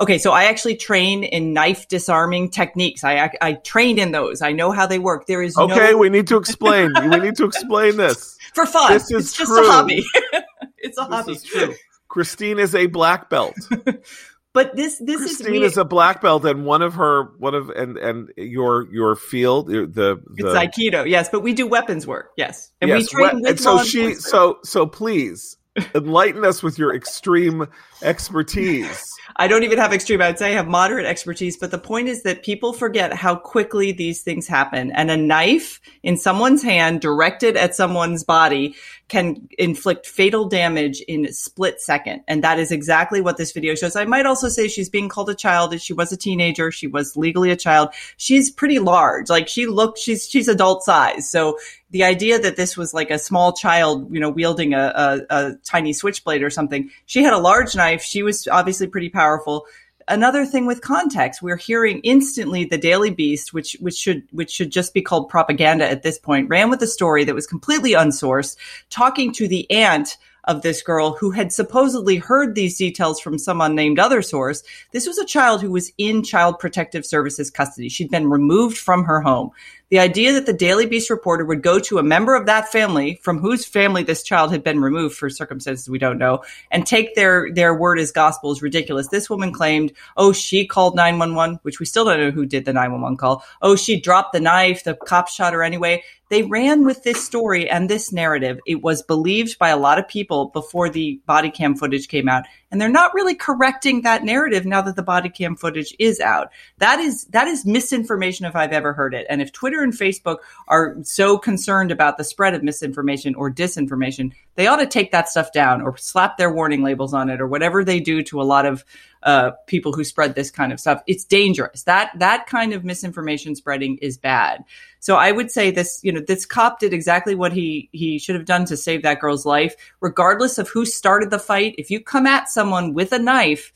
Okay, 0.00 0.18
so 0.18 0.32
I 0.32 0.44
actually 0.44 0.76
train 0.76 1.24
in 1.24 1.54
knife 1.54 1.88
disarming 1.88 2.50
techniques. 2.50 3.02
I 3.04 3.16
I, 3.26 3.30
I 3.40 3.52
trained 3.54 3.98
in 3.98 4.10
those. 4.12 4.42
I 4.42 4.52
know 4.52 4.70
how 4.72 4.86
they 4.86 4.98
work. 4.98 5.26
There 5.26 5.42
is 5.42 5.56
Okay, 5.56 5.92
no 5.92 5.96
we 5.96 6.10
need 6.10 6.26
to 6.26 6.36
explain. 6.36 6.92
we 7.10 7.16
need 7.18 7.36
to 7.36 7.44
explain 7.44 7.96
this. 7.96 8.36
for 8.52 8.66
fun. 8.66 8.92
this 8.92 9.10
is 9.10 9.28
it's 9.28 9.36
just 9.38 9.50
a 9.52 9.62
hobby. 9.62 10.04
it's 10.78 10.98
a 10.98 11.02
This 11.02 11.08
hobby. 11.08 11.32
is 11.32 11.42
true. 11.44 11.74
Christine 12.08 12.58
is 12.58 12.74
a 12.74 12.86
black 12.86 13.30
belt. 13.30 13.54
But 14.56 14.74
this 14.74 14.96
this 14.96 15.18
Christine 15.18 15.62
is, 15.64 15.72
is 15.72 15.76
a 15.76 15.84
black 15.84 16.22
belt, 16.22 16.46
and 16.46 16.64
one 16.64 16.80
of 16.80 16.94
her 16.94 17.24
one 17.36 17.54
of 17.54 17.68
and 17.68 17.98
and 17.98 18.32
your 18.38 18.90
your 18.90 19.14
field 19.14 19.66
the 19.66 19.86
the 19.86 20.22
it's 20.34 20.48
aikido. 20.48 21.06
Yes, 21.06 21.28
but 21.28 21.40
we 21.40 21.52
do 21.52 21.66
weapons 21.66 22.06
work. 22.06 22.30
Yes, 22.38 22.72
and 22.80 22.90
we 22.90 23.04
train 23.04 23.22
what- 23.22 23.34
with 23.34 23.50
and 23.50 23.60
so 23.60 23.84
she 23.84 24.14
so 24.14 24.58
so 24.64 24.86
please 24.86 25.58
enlighten 25.94 26.42
us 26.42 26.62
with 26.62 26.78
your 26.78 26.94
extreme 26.94 27.66
expertise. 28.02 29.04
I 29.36 29.48
don't 29.48 29.64
even 29.64 29.76
have 29.76 29.92
extreme. 29.92 30.22
I'd 30.22 30.38
say 30.38 30.52
I 30.52 30.54
have 30.54 30.68
moderate 30.68 31.04
expertise, 31.04 31.58
but 31.58 31.70
the 31.70 31.78
point 31.78 32.08
is 32.08 32.22
that 32.22 32.42
people 32.42 32.72
forget 32.72 33.12
how 33.12 33.36
quickly 33.36 33.92
these 33.92 34.22
things 34.22 34.46
happen. 34.46 34.90
And 34.92 35.10
a 35.10 35.16
knife 35.16 35.80
in 36.02 36.16
someone's 36.16 36.62
hand 36.62 37.02
directed 37.02 37.56
at 37.56 37.74
someone's 37.74 38.24
body 38.24 38.74
can 39.08 39.48
inflict 39.56 40.04
fatal 40.04 40.48
damage 40.48 41.00
in 41.02 41.26
a 41.26 41.32
split 41.32 41.80
second. 41.80 42.22
And 42.26 42.42
that 42.42 42.58
is 42.58 42.72
exactly 42.72 43.20
what 43.20 43.36
this 43.36 43.52
video 43.52 43.76
shows. 43.76 43.94
I 43.94 44.04
might 44.04 44.26
also 44.26 44.48
say 44.48 44.66
she's 44.66 44.88
being 44.88 45.08
called 45.08 45.30
a 45.30 45.34
child. 45.34 45.80
She 45.80 45.92
was 45.92 46.10
a 46.10 46.16
teenager. 46.16 46.72
She 46.72 46.88
was 46.88 47.16
legally 47.16 47.50
a 47.50 47.56
child. 47.56 47.90
She's 48.16 48.50
pretty 48.50 48.80
large. 48.80 49.30
Like 49.30 49.46
she 49.46 49.66
looked, 49.66 49.98
she's, 49.98 50.28
she's 50.28 50.48
adult 50.48 50.82
size. 50.82 51.30
So 51.30 51.56
the 51.90 52.02
idea 52.02 52.40
that 52.40 52.56
this 52.56 52.76
was 52.76 52.92
like 52.92 53.10
a 53.10 53.18
small 53.18 53.52
child, 53.52 54.12
you 54.12 54.18
know, 54.18 54.30
wielding 54.30 54.74
a, 54.74 54.92
a, 54.96 55.20
a 55.30 55.54
tiny 55.64 55.92
switchblade 55.92 56.42
or 56.42 56.50
something, 56.50 56.90
she 57.06 57.22
had 57.22 57.32
a 57.32 57.38
large 57.38 57.76
knife. 57.76 58.02
She 58.02 58.24
was 58.24 58.48
obviously 58.48 58.88
pretty 58.88 59.08
powerful. 59.08 59.66
Another 60.08 60.46
thing 60.46 60.66
with 60.66 60.82
context, 60.82 61.42
we're 61.42 61.56
hearing 61.56 61.98
instantly 62.00 62.64
the 62.64 62.78
Daily 62.78 63.10
Beast, 63.10 63.52
which 63.52 63.76
which 63.80 63.96
should 63.96 64.22
which 64.30 64.52
should 64.52 64.70
just 64.70 64.94
be 64.94 65.02
called 65.02 65.28
propaganda 65.28 65.88
at 65.88 66.02
this 66.02 66.18
point, 66.18 66.48
ran 66.48 66.70
with 66.70 66.80
a 66.82 66.86
story 66.86 67.24
that 67.24 67.34
was 67.34 67.46
completely 67.46 67.92
unsourced, 67.92 68.56
talking 68.88 69.32
to 69.32 69.48
the 69.48 69.68
aunt 69.70 70.16
of 70.44 70.62
this 70.62 70.80
girl 70.80 71.12
who 71.12 71.32
had 71.32 71.52
supposedly 71.52 72.16
heard 72.16 72.54
these 72.54 72.78
details 72.78 73.20
from 73.20 73.36
some 73.36 73.60
unnamed 73.60 73.98
other 73.98 74.22
source. 74.22 74.62
This 74.92 75.06
was 75.06 75.18
a 75.18 75.26
child 75.26 75.60
who 75.60 75.72
was 75.72 75.92
in 75.98 76.22
Child 76.22 76.60
Protective 76.60 77.04
Services 77.04 77.50
custody. 77.50 77.88
She'd 77.88 78.10
been 78.10 78.30
removed 78.30 78.78
from 78.78 79.04
her 79.04 79.20
home. 79.20 79.50
The 79.88 80.00
idea 80.00 80.32
that 80.32 80.46
the 80.46 80.52
Daily 80.52 80.84
Beast 80.84 81.10
reporter 81.10 81.44
would 81.44 81.62
go 81.62 81.78
to 81.78 81.98
a 81.98 82.02
member 82.02 82.34
of 82.34 82.46
that 82.46 82.72
family 82.72 83.20
from 83.22 83.38
whose 83.38 83.64
family 83.64 84.02
this 84.02 84.24
child 84.24 84.50
had 84.50 84.64
been 84.64 84.80
removed 84.80 85.14
for 85.14 85.30
circumstances 85.30 85.88
we 85.88 86.00
don't 86.00 86.18
know 86.18 86.42
and 86.72 86.84
take 86.84 87.14
their, 87.14 87.52
their 87.52 87.72
word 87.72 88.00
as 88.00 88.10
gospel 88.10 88.50
is 88.50 88.62
ridiculous. 88.62 89.06
This 89.06 89.30
woman 89.30 89.52
claimed, 89.52 89.92
oh, 90.16 90.32
she 90.32 90.66
called 90.66 90.96
911, 90.96 91.60
which 91.62 91.78
we 91.78 91.86
still 91.86 92.04
don't 92.04 92.18
know 92.18 92.32
who 92.32 92.46
did 92.46 92.64
the 92.64 92.72
911 92.72 93.16
call. 93.16 93.44
Oh, 93.62 93.76
she 93.76 94.00
dropped 94.00 94.32
the 94.32 94.40
knife. 94.40 94.82
The 94.82 94.96
cops 94.96 95.32
shot 95.32 95.52
her 95.52 95.62
anyway. 95.62 96.02
They 96.28 96.42
ran 96.42 96.84
with 96.84 97.04
this 97.04 97.24
story 97.24 97.70
and 97.70 97.88
this 97.88 98.10
narrative. 98.10 98.58
It 98.66 98.82
was 98.82 99.02
believed 99.02 99.56
by 99.60 99.68
a 99.68 99.76
lot 99.76 100.00
of 100.00 100.08
people 100.08 100.46
before 100.46 100.90
the 100.90 101.20
body 101.26 101.50
cam 101.50 101.76
footage 101.76 102.08
came 102.08 102.28
out. 102.28 102.44
And 102.70 102.80
they're 102.80 102.88
not 102.88 103.14
really 103.14 103.34
correcting 103.34 104.02
that 104.02 104.24
narrative 104.24 104.66
now 104.66 104.82
that 104.82 104.96
the 104.96 105.02
body 105.02 105.28
cam 105.28 105.54
footage 105.54 105.94
is 105.98 106.18
out. 106.20 106.50
That 106.78 106.98
is, 106.98 107.24
that 107.26 107.46
is 107.46 107.64
misinformation 107.64 108.44
if 108.44 108.56
I've 108.56 108.72
ever 108.72 108.92
heard 108.92 109.14
it. 109.14 109.26
And 109.30 109.40
if 109.40 109.52
Twitter 109.52 109.82
and 109.82 109.92
Facebook 109.92 110.38
are 110.68 110.96
so 111.02 111.38
concerned 111.38 111.92
about 111.92 112.18
the 112.18 112.24
spread 112.24 112.54
of 112.54 112.62
misinformation 112.62 113.34
or 113.36 113.50
disinformation, 113.50 114.32
they 114.56 114.66
ought 114.66 114.76
to 114.76 114.86
take 114.86 115.12
that 115.12 115.28
stuff 115.28 115.52
down 115.52 115.80
or 115.82 115.96
slap 115.96 116.36
their 116.36 116.52
warning 116.52 116.82
labels 116.82 117.14
on 117.14 117.30
it 117.30 117.40
or 117.40 117.46
whatever 117.46 117.84
they 117.84 118.00
do 118.00 118.22
to 118.24 118.40
a 118.40 118.44
lot 118.44 118.66
of 118.66 118.84
uh, 119.22 119.52
people 119.66 119.92
who 119.92 120.04
spread 120.04 120.34
this 120.34 120.50
kind 120.50 120.72
of 120.72 120.80
stuff. 120.80 121.02
It's 121.06 121.24
dangerous. 121.24 121.84
That 121.84 122.10
that 122.18 122.46
kind 122.46 122.72
of 122.72 122.84
misinformation 122.84 123.54
spreading 123.54 123.98
is 123.98 124.16
bad. 124.16 124.64
So 125.00 125.16
I 125.16 125.30
would 125.30 125.50
say 125.50 125.70
this, 125.70 126.00
you 126.02 126.12
know, 126.12 126.20
this 126.20 126.46
cop 126.46 126.80
did 126.80 126.92
exactly 126.92 127.34
what 127.34 127.52
he 127.52 127.88
he 127.92 128.18
should 128.18 128.34
have 128.34 128.44
done 128.44 128.64
to 128.66 128.76
save 128.76 129.02
that 129.02 129.20
girl's 129.20 129.46
life, 129.46 129.74
regardless 130.00 130.58
of 130.58 130.68
who 130.68 130.84
started 130.84 131.30
the 131.30 131.38
fight. 131.38 131.74
If 131.78 131.90
you 131.90 132.00
come 132.00 132.26
at 132.26 132.48
someone 132.48 132.94
with 132.94 133.12
a 133.12 133.18
knife, 133.18 133.72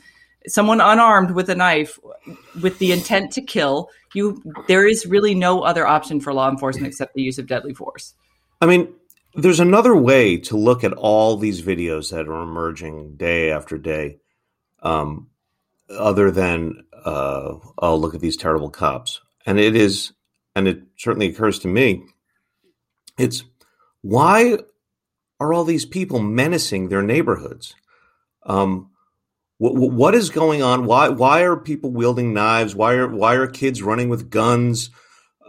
someone 0.46 0.80
unarmed 0.80 1.32
with 1.32 1.50
a 1.50 1.54
knife 1.54 1.98
with 2.62 2.78
the 2.78 2.92
intent 2.92 3.32
to 3.32 3.42
kill, 3.42 3.90
you 4.14 4.42
there 4.68 4.86
is 4.86 5.06
really 5.06 5.34
no 5.34 5.62
other 5.62 5.86
option 5.86 6.20
for 6.20 6.32
law 6.32 6.48
enforcement 6.48 6.86
except 6.86 7.14
the 7.14 7.22
use 7.22 7.38
of 7.38 7.46
deadly 7.46 7.74
force. 7.74 8.14
I 8.60 8.66
mean, 8.66 8.92
there's 9.34 9.60
another 9.60 9.94
way 9.94 10.38
to 10.38 10.56
look 10.56 10.84
at 10.84 10.92
all 10.92 11.36
these 11.36 11.62
videos 11.62 12.10
that 12.10 12.28
are 12.28 12.42
emerging 12.42 13.16
day 13.16 13.50
after 13.50 13.78
day, 13.78 14.18
um, 14.82 15.28
other 15.88 16.30
than 16.30 16.84
uh, 17.04 17.54
oh, 17.78 17.96
look 17.96 18.14
at 18.14 18.20
these 18.20 18.36
terrible 18.36 18.70
cops. 18.70 19.20
And 19.46 19.58
it 19.58 19.76
is, 19.76 20.12
and 20.54 20.68
it 20.68 20.82
certainly 20.96 21.28
occurs 21.28 21.60
to 21.60 21.68
me, 21.68 22.04
it's 23.18 23.44
why 24.02 24.58
are 25.38 25.52
all 25.52 25.64
these 25.64 25.86
people 25.86 26.20
menacing 26.20 26.88
their 26.88 27.02
neighborhoods? 27.02 27.74
Um, 28.44 28.90
wh- 29.58 29.72
wh- 29.72 29.94
what 29.94 30.14
is 30.14 30.30
going 30.30 30.62
on? 30.62 30.84
Why 30.86 31.08
why 31.08 31.42
are 31.42 31.56
people 31.56 31.90
wielding 31.90 32.34
knives? 32.34 32.74
Why 32.74 32.94
are 32.94 33.08
why 33.08 33.34
are 33.34 33.46
kids 33.46 33.82
running 33.82 34.08
with 34.08 34.30
guns? 34.30 34.90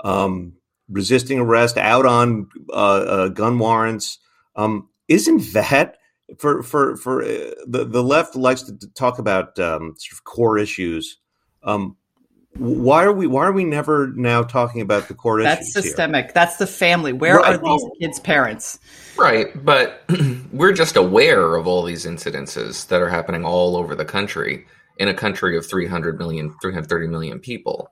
Um, 0.04 0.54
resisting 0.92 1.40
arrest, 1.40 1.78
out 1.78 2.06
on 2.06 2.48
uh, 2.70 2.74
uh, 2.74 3.28
gun 3.30 3.58
warrants. 3.58 4.20
Um, 4.56 4.90
isn't 5.08 5.54
that 5.54 5.98
for 6.38 6.62
for 6.64 6.96
for 6.98 7.24
uh, 7.24 7.52
the 7.68 7.86
the 7.86 8.04
left 8.04 8.36
likes 8.36 8.64
to 8.64 8.74
talk 8.94 9.20
about 9.20 9.58
um, 9.60 9.96
sort 9.98 10.14
of 10.14 10.24
core 10.24 10.58
issues? 10.58 11.18
Um, 11.64 11.98
why 12.58 13.04
are 13.04 13.14
we 13.14 13.28
why 13.28 13.46
are 13.46 13.52
we 13.52 13.64
never 13.64 14.12
now 14.16 14.44
talking 14.44 14.82
about 14.82 15.08
the 15.08 15.14
core 15.14 15.42
That's 15.42 15.62
issues 15.62 15.74
here? 15.74 15.84
systemic. 15.84 16.34
That's 16.34 16.58
the 16.58 16.68
family. 16.68 17.14
Where 17.14 17.38
Right. 17.38 17.56
are 17.56 17.58
these 17.58 17.82
kids' 18.02 18.20
parents? 18.20 18.80
Right, 19.18 19.48
but 19.64 20.04
we're 20.52 20.74
just 20.74 20.96
aware 20.96 21.56
of 21.56 21.68
all 21.68 21.84
these 21.84 22.06
incidences 22.06 22.88
that 22.88 23.02
are 23.02 23.10
happening 23.10 23.46
all 23.46 23.78
over 23.78 23.96
the 23.96 24.06
country 24.06 24.66
in 24.98 25.08
a 25.08 25.14
country 25.14 25.58
of 25.58 25.66
300 25.66 26.20
million, 26.20 26.54
330 26.62 27.08
million 27.08 27.40
people. 27.40 27.92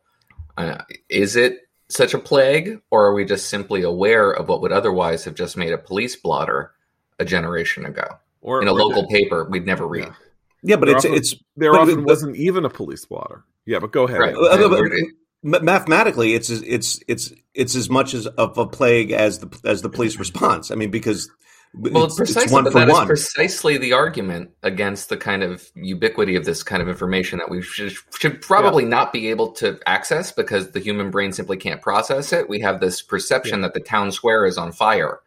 Uh, 0.58 0.78
is 1.10 1.36
it 1.38 1.69
such 1.90 2.14
a 2.14 2.20
plague, 2.20 2.80
or 2.92 3.06
are 3.08 3.14
we 3.14 3.26
just 3.26 3.50
simply 3.50 3.82
aware 3.82 4.32
of 4.32 4.48
what 4.48 4.62
would 4.62 4.72
otherwise 4.72 5.24
have 5.26 5.36
just 5.36 5.58
made 5.58 5.74
a 5.74 5.78
police 5.78 6.16
blotter 6.16 6.72
a 7.20 7.26
generation 7.26 7.86
ago 7.86 8.06
Or 8.42 8.62
in 8.62 8.68
a 8.68 8.74
local 8.74 9.02
the- 9.04 9.08
paper 9.08 9.46
we'd 9.50 9.66
never 9.66 9.88
read? 9.88 10.06
Yeah. 10.06 10.14
Yeah, 10.62 10.76
but 10.76 10.86
They're 10.88 10.96
it's 10.98 11.06
often- 11.06 11.18
it's 11.18 11.36
There 11.56 11.72
but- 11.72 11.82
often 11.82 11.96
but- 11.98 12.06
wasn't 12.06 12.36
even 12.36 12.66
a 12.66 12.70
police 12.70 13.06
blotter. 13.06 13.44
Yeah, 13.66 13.80
but 13.80 13.92
go 13.92 14.04
ahead. 14.08 14.20
Right. 14.20 14.36
Andy. 14.36 15.12
But- 15.44 15.64
mathematically 15.64 16.34
it's 16.34 16.50
it's 16.50 17.00
it's 17.08 17.32
it's 17.54 17.74
as 17.76 17.90
much 17.90 18.14
as 18.14 18.28
of 18.28 18.58
a 18.58 18.66
plague 18.68 19.12
as 19.12 19.40
the 19.40 19.48
as 19.64 19.82
the 19.82 19.90
police 19.90 20.18
response. 20.20 20.70
I 20.70 20.76
mean, 20.76 20.92
because 20.92 21.30
Well, 21.76 22.06
it's, 22.06 22.16
precisely, 22.16 22.44
it's 22.46 22.52
one 22.52 22.64
but 22.64 22.74
for 22.74 22.80
that 22.80 22.90
is 22.90 22.94
one. 22.94 23.06
precisely 23.06 23.78
the 23.78 23.94
argument 23.94 24.50
against 24.64 25.10
the 25.10 25.18
kind 25.18 25.44
of 25.44 25.70
ubiquity 25.76 26.36
of 26.36 26.44
this 26.44 26.64
kind 26.64 26.82
of 26.82 26.90
information 26.90 27.38
that 27.40 27.50
we 27.50 27.62
should, 27.62 27.94
should 28.20 28.42
probably 28.42 28.86
not 28.86 29.14
be 29.14 29.28
able 29.30 29.52
to 29.54 29.80
access 29.86 30.32
because 30.32 30.72
the 30.72 30.80
human 30.80 31.12
brain 31.12 31.32
simply 31.32 31.58
can't 31.58 31.80
process 31.82 32.34
it. 32.34 32.50
We 32.50 32.60
have 32.62 32.80
this 32.80 33.04
perception 33.04 33.62
that 33.62 33.76
the 33.76 33.80
town 33.80 34.12
square 34.12 34.46
is 34.48 34.58
on 34.58 34.72
fire, 34.72 35.20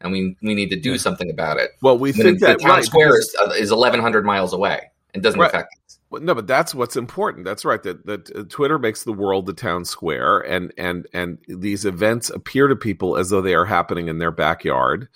and 0.00 0.12
we 0.12 0.36
we 0.42 0.54
need 0.54 0.70
to 0.70 0.78
do 0.80 0.96
something 0.96 1.28
about 1.28 1.58
it. 1.58 1.72
well, 1.82 1.98
we 1.98 2.12
When 2.12 2.22
think 2.22 2.40
the 2.40 2.46
that 2.46 2.60
town 2.60 2.70
right, 2.70 2.84
square 2.84 3.18
is, 3.18 3.36
uh, 3.44 3.50
is 3.50 3.72
eleven 3.72 3.98
hundred 4.00 4.24
miles 4.24 4.52
away 4.52 4.90
and 5.12 5.22
doesn't 5.24 5.40
Right. 5.40 5.48
affect 5.48 5.74
us. 5.86 5.98
Well, 6.10 6.22
no, 6.22 6.34
but 6.36 6.46
that's 6.46 6.72
what's 6.72 6.96
important. 6.96 7.44
That's 7.44 7.64
right. 7.64 7.82
That 7.82 8.06
that 8.06 8.36
uh, 8.36 8.44
Twitter 8.48 8.78
makes 8.78 9.02
the 9.02 9.12
world 9.12 9.46
the 9.46 9.52
town 9.54 9.84
square, 9.84 10.38
and 10.38 10.72
and 10.78 11.08
and 11.12 11.38
these 11.48 11.84
events 11.84 12.30
appear 12.30 12.68
to 12.68 12.76
people 12.76 13.16
as 13.16 13.30
though 13.30 13.42
they 13.42 13.54
are 13.56 13.64
happening 13.66 14.06
in 14.08 14.18
their 14.18 14.30
backyard, 14.30 15.08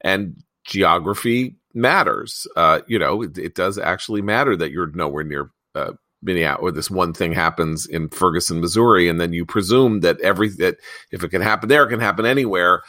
and 0.00 0.42
geography 0.64 1.56
matters. 1.74 2.46
Uh, 2.56 2.80
you 2.86 2.98
know, 2.98 3.22
it, 3.22 3.38
it 3.38 3.54
does 3.54 3.78
actually 3.78 4.22
matter 4.22 4.56
that 4.56 4.70
you're 4.70 4.90
nowhere 4.92 5.24
near 5.24 5.50
uh, 5.74 5.92
Minneapolis. 6.22 6.70
Or 6.70 6.72
this 6.72 6.90
one 6.90 7.12
thing 7.12 7.32
happens 7.32 7.86
in 7.86 8.08
Ferguson, 8.08 8.60
Missouri, 8.60 9.08
and 9.08 9.20
then 9.20 9.32
you 9.32 9.46
presume 9.46 10.00
that 10.00 10.20
every 10.20 10.48
that 10.50 10.76
if 11.10 11.24
it 11.24 11.28
can 11.28 11.42
happen 11.42 11.68
there, 11.68 11.84
it 11.84 11.90
can 11.90 12.00
happen 12.00 12.26
anywhere, 12.26 12.82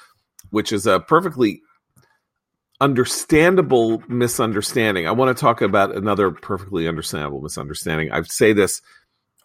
which 0.50 0.71
is 0.71 0.86
a 0.88 1.00
perfectly 1.00 1.62
understandable 2.80 4.04
misunderstanding. 4.08 5.08
I 5.08 5.12
want 5.12 5.36
to 5.36 5.39
talk 5.39 5.62
about 5.62 5.95
another 5.95 6.32
perfectly 6.32 6.88
understandable 6.88 7.41
misunderstanding. 7.41 8.12
I 8.12 8.24
say 8.24 8.54
this, 8.54 8.82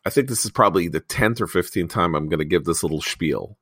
I 0.06 0.10
think 0.10 0.28
this 0.28 0.46
is 0.46 0.50
probably 0.50 0.88
the 0.88 1.02
10th 1.02 1.42
or 1.42 1.46
15th 1.46 1.90
time 1.90 2.14
I'm 2.14 2.30
going 2.30 2.38
to 2.38 2.46
give 2.46 2.64
this 2.64 2.82
little 2.82 3.02
spiel 3.02 3.58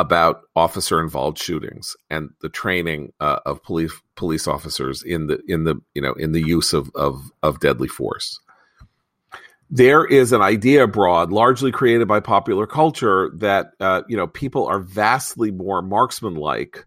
about 0.00 0.42
officer 0.56 1.00
involved 1.00 1.38
shootings 1.38 1.94
and 2.08 2.30
the 2.40 2.48
training 2.48 3.12
uh, 3.20 3.38
of 3.46 3.62
police 3.62 3.92
police 4.16 4.48
officers 4.48 5.02
in 5.02 5.26
the 5.28 5.38
in 5.46 5.64
the 5.64 5.76
you 5.94 6.02
know 6.02 6.14
in 6.14 6.32
the 6.32 6.42
use 6.42 6.72
of 6.72 6.90
of 6.94 7.30
of 7.42 7.60
deadly 7.60 7.88
force. 7.88 8.40
there 9.70 10.04
is 10.04 10.32
an 10.32 10.42
idea 10.42 10.84
abroad, 10.84 11.30
largely 11.32 11.70
created 11.70 12.08
by 12.08 12.18
popular 12.20 12.66
culture, 12.66 13.30
that 13.36 13.68
uh, 13.78 14.02
you 14.08 14.16
know 14.16 14.26
people 14.26 14.66
are 14.66 14.80
vastly 14.80 15.50
more 15.52 15.80
marksman-like 15.82 16.84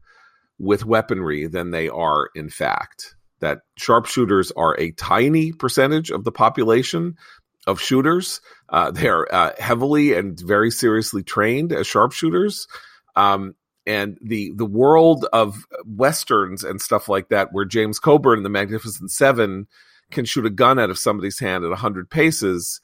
with 0.60 0.86
weaponry 0.86 1.48
than 1.48 1.72
they 1.72 1.88
are 1.90 2.30
in 2.36 2.50
fact. 2.50 3.16
That 3.40 3.60
sharpshooters 3.78 4.52
are 4.56 4.80
a 4.80 4.92
tiny 4.94 5.52
percentage 5.54 6.12
of 6.12 6.24
the 6.24 6.32
population 6.32 7.16
of 7.68 7.80
shooters. 7.80 8.42
Uh, 8.70 8.92
they're 8.92 9.34
uh, 9.34 9.54
heavily 9.60 10.14
and 10.14 10.40
very 10.40 10.72
seriously 10.72 11.24
trained 11.24 11.72
as 11.72 11.88
sharpshooters. 11.88 12.68
Um, 13.16 13.56
and 13.86 14.18
the 14.22 14.52
the 14.56 14.66
world 14.66 15.26
of 15.34 15.66
westerns 15.86 16.64
and 16.64 16.82
stuff 16.82 17.10
like 17.10 17.30
that, 17.30 17.52
where 17.52 17.66
James 17.66 18.00
Coburn 18.00 18.40
in 18.40 18.44
the 18.44 18.50
Magnificent 18.50 19.12
Seven 19.12 19.68
can 20.12 20.26
shoot 20.26 20.46
a 20.46 20.50
gun 20.50 20.80
out 20.80 20.90
of 20.90 20.98
somebody's 20.98 21.40
hand 21.40 21.64
at 21.64 21.70
100 21.70 22.10
paces, 22.10 22.80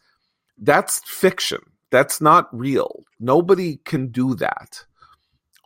that's 0.58 1.00
fiction. 1.06 1.62
That's 1.92 2.22
not 2.22 2.50
real. 2.52 3.04
Nobody 3.20 3.78
can 3.78 4.08
do 4.08 4.36
that. 4.36 4.86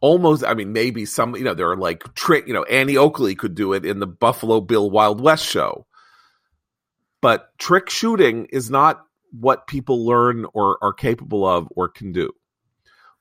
Almost, 0.02 0.44
I 0.44 0.54
mean, 0.54 0.74
maybe 0.74 1.06
some, 1.06 1.36
you 1.36 1.44
know, 1.44 1.54
there 1.54 1.72
are 1.72 1.78
like 1.78 2.14
trick, 2.14 2.48
you 2.48 2.54
know, 2.54 2.64
Annie 2.64 2.98
Oakley 2.98 3.36
could 3.36 3.56
do 3.56 3.74
it 3.74 3.86
in 3.86 4.00
the 4.00 4.08
Buffalo 4.08 4.62
Bill 4.62 4.90
Wild 4.90 5.22
West 5.22 5.46
show. 5.46 5.86
But 7.22 7.58
trick 7.58 7.90
shooting 7.90 8.48
is 8.52 8.70
not 8.70 9.06
what 9.32 9.68
people 9.68 10.06
learn 10.06 10.46
or 10.54 10.78
are 10.82 10.94
capable 10.94 11.48
of 11.48 11.68
or 11.76 11.88
can 11.88 12.12
do. 12.12 12.32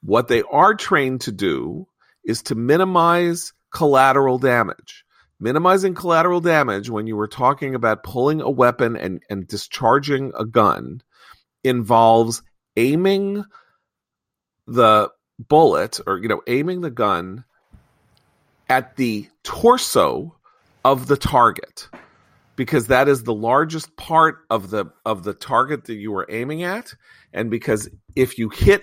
What 0.03 0.29
they 0.29 0.43
are 0.43 0.75
trained 0.75 1.23
to 1.23 1.33
do 1.33 1.87
is 2.25 2.43
to 2.45 2.55
minimize 2.55 3.53
collateral 3.71 4.39
damage. 4.39 5.05
Minimizing 5.41 5.95
collateral 5.95 6.41
damage 6.41 6.89
when 6.89 7.07
you 7.07 7.17
were 7.17 7.29
talking 7.29 7.75
about 7.75 8.05
pulling 8.05 8.41
a 8.41 8.51
weapon 8.51 8.97
and, 8.97 9.23
and 9.29 9.47
discharging 9.47 10.33
a 10.39 10.45
gun 10.45 11.03
involves 11.65 12.43
aiming 12.77 13.45
the 14.67 15.11
bullet 15.49 15.99
or 16.07 16.19
you 16.19 16.29
know 16.29 16.41
aiming 16.47 16.83
the 16.83 16.91
gun 16.91 17.45
at 18.69 18.95
the 18.97 19.29
torso 19.43 20.37
of 20.85 21.09
the 21.09 21.17
target 21.17 21.89
because 22.57 22.89
that 22.89 23.09
is 23.09 23.23
the 23.23 23.35
largest 23.35 23.97
part 23.97 24.39
of 24.51 24.71
the 24.71 24.87
of 25.05 25.25
the 25.25 25.35
target 25.35 25.85
that 25.85 25.95
you 25.95 26.13
were 26.13 26.27
aiming 26.29 26.63
at. 26.63 26.95
And 27.33 27.51
because 27.51 27.89
if 28.15 28.39
you 28.39 28.51
hit 28.51 28.83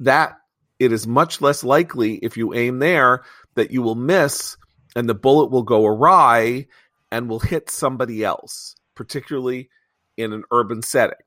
that 0.00 0.34
it 0.80 0.92
is 0.92 1.06
much 1.06 1.40
less 1.40 1.62
likely 1.62 2.14
if 2.14 2.36
you 2.36 2.54
aim 2.54 2.78
there 2.78 3.22
that 3.54 3.70
you 3.70 3.82
will 3.82 3.94
miss 3.94 4.56
and 4.96 5.08
the 5.08 5.14
bullet 5.14 5.50
will 5.50 5.62
go 5.62 5.86
awry 5.86 6.66
and 7.12 7.28
will 7.28 7.38
hit 7.38 7.70
somebody 7.70 8.24
else, 8.24 8.74
particularly 8.96 9.68
in 10.16 10.32
an 10.32 10.42
urban 10.50 10.82
setting 10.82 11.18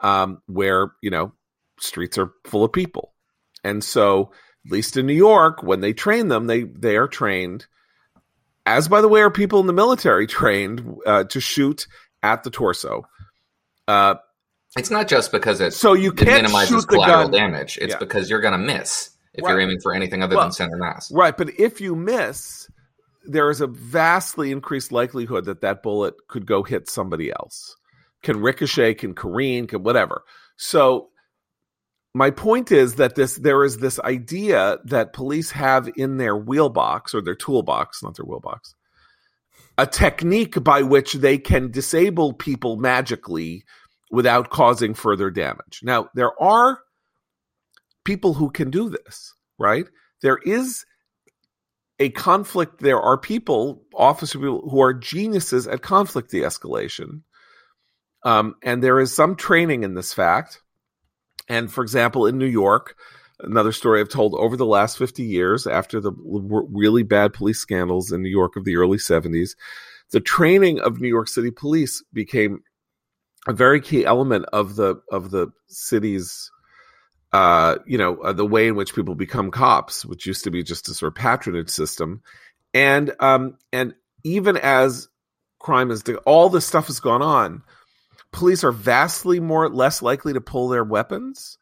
um, 0.00 0.40
where 0.46 0.92
you 1.02 1.10
know 1.10 1.32
streets 1.80 2.16
are 2.16 2.32
full 2.44 2.64
of 2.64 2.72
people. 2.72 3.12
And 3.64 3.82
so, 3.82 4.32
at 4.66 4.72
least 4.72 4.96
in 4.96 5.06
New 5.06 5.14
York, 5.14 5.62
when 5.62 5.80
they 5.80 5.92
train 5.92 6.28
them, 6.28 6.46
they 6.46 6.62
they 6.62 6.96
are 6.96 7.08
trained, 7.08 7.66
as 8.64 8.88
by 8.88 9.00
the 9.00 9.08
way, 9.08 9.22
are 9.22 9.30
people 9.30 9.60
in 9.60 9.66
the 9.66 9.72
military 9.72 10.26
trained 10.28 10.98
uh, 11.04 11.24
to 11.24 11.40
shoot 11.40 11.86
at 12.22 12.44
the 12.44 12.50
torso. 12.50 13.06
Uh, 13.88 14.14
it's 14.76 14.90
not 14.90 15.08
just 15.08 15.30
because 15.32 15.60
it 15.60 15.72
so 15.72 15.92
you 15.92 16.12
can't 16.12 16.42
minimizes 16.42 16.84
collateral 16.84 17.28
damage. 17.28 17.78
It's 17.80 17.92
yeah. 17.92 17.98
because 17.98 18.28
you're 18.28 18.40
going 18.40 18.52
to 18.52 18.58
miss 18.58 19.10
if 19.34 19.44
right. 19.44 19.50
you're 19.50 19.60
aiming 19.60 19.80
for 19.80 19.94
anything 19.94 20.22
other 20.22 20.36
well, 20.36 20.46
than 20.46 20.52
center 20.52 20.76
mass. 20.76 21.10
Right, 21.12 21.36
but 21.36 21.58
if 21.58 21.80
you 21.80 21.94
miss, 21.96 22.68
there 23.24 23.50
is 23.50 23.60
a 23.60 23.66
vastly 23.66 24.50
increased 24.50 24.92
likelihood 24.92 25.46
that 25.46 25.60
that 25.60 25.82
bullet 25.82 26.14
could 26.28 26.46
go 26.46 26.62
hit 26.62 26.88
somebody 26.88 27.30
else, 27.32 27.76
can 28.22 28.40
ricochet, 28.40 28.94
can 28.94 29.14
careen, 29.14 29.66
can 29.66 29.82
whatever. 29.82 30.22
So 30.56 31.08
my 32.14 32.30
point 32.30 32.70
is 32.70 32.96
that 32.96 33.14
this 33.16 33.36
there 33.36 33.64
is 33.64 33.78
this 33.78 33.98
idea 34.00 34.78
that 34.84 35.12
police 35.12 35.50
have 35.52 35.88
in 35.96 36.16
their 36.16 36.36
wheelbox 36.36 37.14
or 37.14 37.20
their 37.20 37.34
toolbox, 37.34 38.02
not 38.02 38.16
their 38.16 38.26
wheelbox, 38.26 38.74
a 39.76 39.86
technique 39.86 40.62
by 40.62 40.82
which 40.82 41.14
they 41.14 41.38
can 41.38 41.70
disable 41.70 42.32
people 42.32 42.76
magically 42.76 43.64
without 44.14 44.48
causing 44.48 44.94
further 44.94 45.28
damage. 45.28 45.80
Now, 45.82 46.08
there 46.14 46.40
are 46.40 46.78
people 48.04 48.34
who 48.34 48.50
can 48.50 48.70
do 48.70 48.88
this, 48.88 49.34
right? 49.58 49.86
There 50.22 50.38
is 50.38 50.86
a 51.98 52.10
conflict, 52.10 52.80
there 52.80 53.00
are 53.00 53.18
people, 53.18 53.82
officer 53.92 54.38
people, 54.38 54.68
who 54.70 54.80
are 54.80 54.94
geniuses 54.94 55.66
at 55.66 55.82
conflict 55.82 56.30
de 56.30 56.42
escalation. 56.42 57.22
Um, 58.24 58.54
and 58.62 58.82
there 58.82 59.00
is 59.00 59.14
some 59.14 59.34
training 59.34 59.82
in 59.82 59.94
this 59.94 60.14
fact. 60.14 60.62
And 61.48 61.70
for 61.70 61.82
example, 61.82 62.26
in 62.26 62.38
New 62.38 62.46
York, 62.46 62.96
another 63.40 63.72
story 63.72 64.00
I've 64.00 64.08
told 64.08 64.34
over 64.34 64.56
the 64.56 64.64
last 64.64 64.96
50 64.96 65.24
years 65.24 65.66
after 65.66 66.00
the 66.00 66.12
really 66.22 67.02
bad 67.02 67.32
police 67.32 67.58
scandals 67.58 68.12
in 68.12 68.22
New 68.22 68.30
York 68.30 68.54
of 68.56 68.64
the 68.64 68.76
early 68.76 68.98
70s, 68.98 69.56
the 70.12 70.20
training 70.20 70.78
of 70.78 71.00
New 71.00 71.08
York 71.08 71.26
City 71.26 71.50
police 71.50 72.02
became 72.12 72.60
a 73.46 73.52
very 73.52 73.80
key 73.80 74.04
element 74.04 74.46
of 74.52 74.76
the 74.76 75.02
of 75.10 75.30
the 75.30 75.48
city's 75.68 76.50
uh, 77.34 77.78
you 77.84 77.98
know, 77.98 78.16
uh, 78.18 78.32
the 78.32 78.46
way 78.46 78.68
in 78.68 78.76
which 78.76 78.94
people 78.94 79.16
become 79.16 79.50
cops, 79.50 80.04
which 80.04 80.24
used 80.24 80.44
to 80.44 80.52
be 80.52 80.62
just 80.62 80.88
a 80.88 80.94
sort 80.94 81.08
of 81.08 81.16
patronage 81.16 81.68
system, 81.68 82.22
and 82.72 83.12
um, 83.18 83.58
and 83.72 83.94
even 84.22 84.56
as 84.56 85.08
crime 85.58 85.90
is 85.90 86.04
all 86.26 86.48
this 86.48 86.64
stuff 86.64 86.86
has 86.86 87.00
gone 87.00 87.22
on, 87.22 87.62
police 88.32 88.62
are 88.62 88.70
vastly 88.70 89.40
more 89.40 89.68
less 89.68 90.00
likely 90.00 90.32
to 90.32 90.40
pull 90.40 90.68
their 90.68 90.84
weapons 90.84 91.58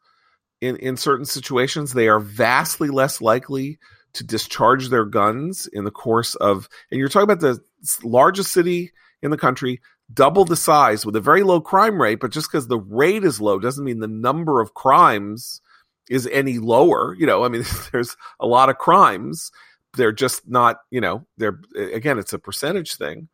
in 0.61 0.75
in 0.75 0.95
certain 0.95 1.25
situations. 1.25 1.91
They 1.91 2.07
are 2.07 2.19
vastly 2.19 2.89
less 2.89 3.19
likely 3.19 3.79
to 4.13 4.23
discharge 4.23 4.89
their 4.89 5.05
guns 5.05 5.65
in 5.65 5.85
the 5.85 5.91
course 5.91 6.35
of. 6.35 6.69
And 6.91 6.99
you're 6.99 7.09
talking 7.09 7.23
about 7.23 7.39
the 7.39 7.59
largest 8.03 8.51
city 8.51 8.91
in 9.23 9.31
the 9.31 9.37
country, 9.37 9.81
double 10.13 10.45
the 10.45 10.55
size 10.55 11.05
with 11.05 11.15
a 11.15 11.21
very 11.21 11.43
low 11.43 11.61
crime 11.61 12.01
rate, 12.01 12.19
but 12.19 12.31
just 12.31 12.51
because 12.51 12.67
the 12.67 12.79
rate 12.79 13.23
is 13.23 13.41
low 13.41 13.59
doesn't 13.59 13.83
mean 13.83 13.99
the 13.99 14.07
number 14.07 14.61
of 14.61 14.73
crimes 14.73 15.61
is 16.09 16.27
any 16.31 16.59
lower. 16.59 17.15
You 17.17 17.25
know, 17.25 17.43
I 17.43 17.49
mean, 17.49 17.63
there's 17.91 18.15
a 18.39 18.47
lot 18.47 18.69
of 18.69 18.77
crimes. 18.77 19.51
They're 19.95 20.11
just 20.11 20.47
not, 20.47 20.77
you 20.89 21.01
know, 21.01 21.25
they're 21.37 21.59
again, 21.75 22.17
it's 22.19 22.33
a 22.33 22.39
percentage 22.39 22.95
thing. 22.95 23.29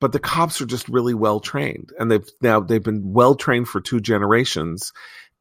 But 0.00 0.12
the 0.12 0.20
cops 0.20 0.60
are 0.60 0.66
just 0.66 0.88
really 0.88 1.14
well 1.14 1.40
trained, 1.40 1.90
and 1.98 2.10
they've 2.10 2.28
now 2.42 2.60
they've 2.60 2.82
been 2.82 3.12
well 3.12 3.34
trained 3.34 3.68
for 3.68 3.80
two 3.80 4.00
generations. 4.00 4.92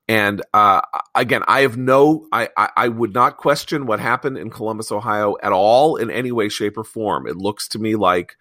And 0.08 0.42
uh, 0.54 0.82
again, 1.16 1.44
I 1.48 1.62
have 1.62 1.78
no, 1.78 2.28
I, 2.32 2.50
I, 2.58 2.70
I 2.76 2.88
would 2.90 3.14
not 3.14 3.38
question 3.38 3.86
what 3.86 4.02
happened 4.02 4.38
in 4.38 4.50
Columbus, 4.50 4.92
Ohio, 4.92 5.38
at 5.42 5.54
all 5.54 5.96
in 5.96 6.12
any 6.12 6.32
way, 6.32 6.50
shape, 6.50 6.78
or 6.78 6.84
form. 6.84 7.26
It 7.26 7.38
looks 7.38 7.70
to 7.70 7.80
me 7.80 7.96
like 7.96 8.36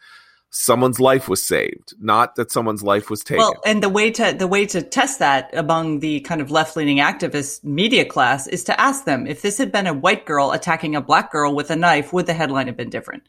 someone's 0.52 1.00
life 1.00 1.28
was 1.28 1.42
saved, 1.42 1.94
not 1.98 2.36
that 2.36 2.52
someone's 2.52 2.82
life 2.82 3.08
was 3.08 3.24
taken. 3.24 3.38
Well, 3.38 3.60
and 3.64 3.82
the 3.82 3.88
way 3.88 4.10
to 4.12 4.32
the 4.32 4.46
way 4.46 4.66
to 4.66 4.82
test 4.82 5.18
that 5.18 5.50
among 5.54 6.00
the 6.00 6.20
kind 6.20 6.40
of 6.40 6.50
left 6.50 6.76
leaning 6.76 6.98
activist 6.98 7.64
media 7.64 8.04
class 8.04 8.46
is 8.46 8.62
to 8.64 8.78
ask 8.80 9.04
them 9.04 9.26
if 9.26 9.40
this 9.40 9.58
had 9.58 9.72
been 9.72 9.86
a 9.86 9.94
white 9.94 10.26
girl 10.26 10.52
attacking 10.52 10.94
a 10.94 11.00
black 11.00 11.32
girl 11.32 11.54
with 11.54 11.70
a 11.70 11.76
knife, 11.76 12.12
would 12.12 12.26
the 12.26 12.34
headline 12.34 12.66
have 12.66 12.76
been 12.76 12.90
different? 12.90 13.22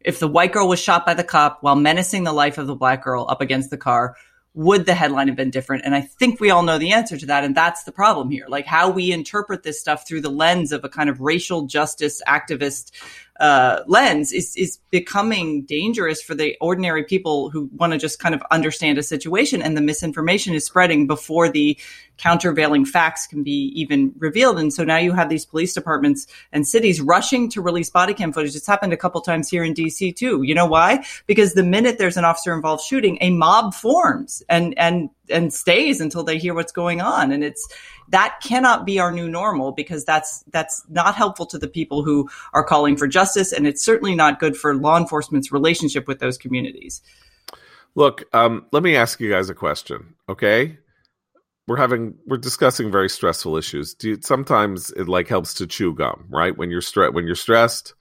If 0.00 0.18
the 0.18 0.28
white 0.28 0.52
girl 0.52 0.66
was 0.66 0.80
shot 0.80 1.04
by 1.04 1.12
the 1.12 1.22
cop 1.22 1.58
while 1.60 1.76
menacing 1.76 2.24
the 2.24 2.32
life 2.32 2.56
of 2.56 2.66
the 2.66 2.74
black 2.74 3.04
girl 3.04 3.26
up 3.28 3.42
against 3.42 3.68
the 3.68 3.76
car, 3.76 4.16
would 4.54 4.86
the 4.86 4.94
headline 4.94 5.28
have 5.28 5.36
been 5.36 5.50
different? 5.50 5.84
And 5.84 5.94
I 5.94 6.00
think 6.00 6.40
we 6.40 6.50
all 6.50 6.62
know 6.62 6.78
the 6.78 6.92
answer 6.92 7.18
to 7.18 7.26
that. 7.26 7.44
And 7.44 7.54
that's 7.54 7.84
the 7.84 7.92
problem 7.92 8.30
here. 8.30 8.46
Like 8.48 8.66
how 8.66 8.90
we 8.90 9.12
interpret 9.12 9.62
this 9.62 9.78
stuff 9.78 10.08
through 10.08 10.22
the 10.22 10.30
lens 10.30 10.72
of 10.72 10.84
a 10.84 10.88
kind 10.88 11.10
of 11.10 11.20
racial 11.20 11.66
justice 11.66 12.22
activist 12.26 12.92
uh, 13.40 13.82
lens 13.86 14.32
is 14.32 14.54
is 14.56 14.78
becoming 14.90 15.62
dangerous 15.62 16.22
for 16.22 16.34
the 16.34 16.56
ordinary 16.60 17.02
people 17.02 17.48
who 17.50 17.70
want 17.74 17.92
to 17.92 17.98
just 17.98 18.18
kind 18.18 18.34
of 18.34 18.42
understand 18.50 18.98
a 18.98 19.02
situation, 19.02 19.62
and 19.62 19.76
the 19.76 19.80
misinformation 19.80 20.54
is 20.54 20.64
spreading 20.64 21.06
before 21.06 21.48
the 21.48 21.78
countervailing 22.18 22.84
facts 22.84 23.26
can 23.26 23.42
be 23.42 23.72
even 23.74 24.12
revealed. 24.18 24.58
And 24.58 24.72
so 24.72 24.84
now 24.84 24.98
you 24.98 25.12
have 25.12 25.30
these 25.30 25.46
police 25.46 25.72
departments 25.72 26.26
and 26.52 26.68
cities 26.68 27.00
rushing 27.00 27.48
to 27.50 27.62
release 27.62 27.88
body 27.88 28.12
cam 28.12 28.32
footage. 28.32 28.54
It's 28.54 28.66
happened 28.66 28.92
a 28.92 28.98
couple 28.98 29.22
times 29.22 29.48
here 29.48 29.64
in 29.64 29.72
DC 29.72 30.14
too. 30.16 30.42
You 30.42 30.54
know 30.54 30.66
why? 30.66 31.04
Because 31.26 31.54
the 31.54 31.62
minute 31.62 31.96
there's 31.98 32.18
an 32.18 32.26
officer 32.26 32.54
involved 32.54 32.84
shooting, 32.84 33.16
a 33.22 33.30
mob 33.30 33.72
forms 33.72 34.42
and 34.50 34.78
and 34.78 35.08
and 35.30 35.52
stays 35.52 36.00
until 36.00 36.22
they 36.22 36.38
hear 36.38 36.54
what's 36.54 36.72
going 36.72 37.00
on, 37.00 37.32
and 37.32 37.42
it's 37.44 37.66
that 38.10 38.40
cannot 38.42 38.84
be 38.84 38.98
our 38.98 39.12
new 39.12 39.28
normal 39.28 39.72
because 39.72 40.04
that's 40.04 40.42
that's 40.52 40.84
not 40.88 41.14
helpful 41.14 41.46
to 41.46 41.58
the 41.58 41.68
people 41.68 42.02
who 42.02 42.28
are 42.52 42.64
calling 42.64 42.96
for 42.96 43.06
justice. 43.06 43.52
And 43.52 43.66
it's 43.66 43.84
certainly 43.84 44.14
not 44.14 44.40
good 44.40 44.56
for 44.56 44.74
law 44.74 44.98
enforcement's 44.98 45.52
relationship 45.52 46.06
with 46.06 46.18
those 46.18 46.36
communities. 46.36 47.02
Look 47.94 48.24
um, 48.34 48.66
let 48.72 48.82
me 48.82 48.96
ask 48.96 49.20
you 49.20 49.30
guys 49.30 49.48
a 49.48 49.54
question 49.54 50.14
okay? 50.28 50.78
We're 51.66 51.76
having 51.76 52.14
we're 52.26 52.38
discussing 52.38 52.90
very 52.90 53.08
stressful 53.08 53.56
issues. 53.56 53.94
Do 53.94 54.10
you, 54.10 54.18
sometimes 54.20 54.90
it 54.90 55.08
like 55.08 55.28
helps 55.28 55.54
to 55.54 55.66
chew 55.66 55.94
gum 55.94 56.26
right? 56.28 56.56
When 56.56 56.70
you're 56.70 56.82
stressed 56.82 57.14
when 57.14 57.26
you're 57.26 57.36
stressed 57.36 57.94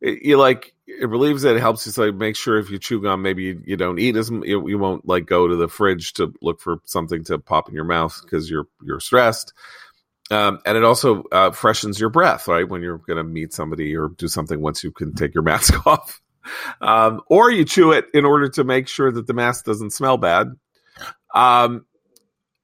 it, 0.00 0.22
you 0.22 0.38
like 0.38 0.74
it 0.88 1.08
relieves 1.08 1.44
it. 1.44 1.56
It 1.56 1.60
helps 1.60 1.84
you 1.84 1.92
so 1.92 2.10
make 2.10 2.34
sure 2.34 2.58
if 2.58 2.70
you 2.70 2.78
chew 2.78 3.02
gum, 3.02 3.20
maybe 3.20 3.44
you, 3.44 3.62
you 3.64 3.76
don't 3.76 3.98
eat 3.98 4.16
as 4.16 4.30
you, 4.30 4.66
you 4.68 4.78
won't 4.78 5.06
like 5.06 5.26
go 5.26 5.46
to 5.46 5.54
the 5.54 5.68
fridge 5.68 6.14
to 6.14 6.32
look 6.40 6.60
for 6.60 6.78
something 6.84 7.24
to 7.24 7.38
pop 7.38 7.68
in 7.68 7.74
your 7.74 7.84
mouth 7.84 8.18
because 8.22 8.50
you're 8.50 8.66
you're 8.82 9.00
stressed. 9.00 9.52
Um, 10.30 10.58
and 10.66 10.76
it 10.76 10.84
also 10.84 11.24
uh, 11.32 11.50
freshens 11.52 12.00
your 12.00 12.10
breath, 12.10 12.48
right? 12.48 12.68
When 12.68 12.82
you're 12.82 12.98
going 12.98 13.16
to 13.16 13.24
meet 13.24 13.52
somebody 13.52 13.96
or 13.96 14.08
do 14.08 14.28
something 14.28 14.60
once 14.60 14.82
you 14.82 14.90
can 14.90 15.14
take 15.14 15.34
your 15.34 15.42
mask 15.44 15.86
off. 15.86 16.20
Um, 16.80 17.20
or 17.28 17.50
you 17.50 17.64
chew 17.64 17.92
it 17.92 18.06
in 18.14 18.24
order 18.24 18.48
to 18.50 18.64
make 18.64 18.88
sure 18.88 19.12
that 19.12 19.26
the 19.26 19.34
mask 19.34 19.66
doesn't 19.66 19.92
smell 19.92 20.16
bad. 20.16 20.48
Um, 21.34 21.84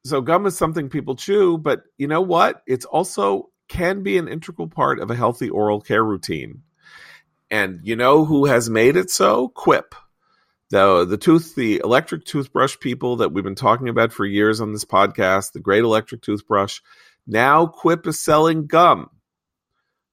so 0.04 0.20
gum 0.20 0.46
is 0.46 0.56
something 0.56 0.88
people 0.88 1.16
chew, 1.16 1.58
but 1.58 1.82
you 1.98 2.06
know 2.06 2.20
what? 2.20 2.62
It's 2.66 2.84
also 2.84 3.50
can 3.68 4.02
be 4.02 4.18
an 4.18 4.28
integral 4.28 4.68
part 4.68 5.00
of 5.00 5.10
a 5.10 5.14
healthy 5.14 5.48
oral 5.48 5.80
care 5.80 6.04
routine. 6.04 6.62
And 7.50 7.80
you 7.82 7.96
know 7.96 8.24
who 8.24 8.46
has 8.46 8.70
made 8.70 8.96
it 8.96 9.10
so? 9.10 9.48
Quip. 9.48 9.94
The, 10.70 11.04
the 11.04 11.18
tooth, 11.18 11.54
the 11.54 11.80
electric 11.84 12.24
toothbrush 12.24 12.78
people 12.80 13.16
that 13.16 13.32
we've 13.32 13.44
been 13.44 13.54
talking 13.54 13.88
about 13.88 14.12
for 14.12 14.26
years 14.26 14.60
on 14.60 14.72
this 14.72 14.84
podcast, 14.84 15.52
the 15.52 15.60
great 15.60 15.84
electric 15.84 16.22
toothbrush. 16.22 16.80
Now 17.26 17.66
Quip 17.66 18.06
is 18.06 18.18
selling 18.18 18.66
gum. 18.66 19.10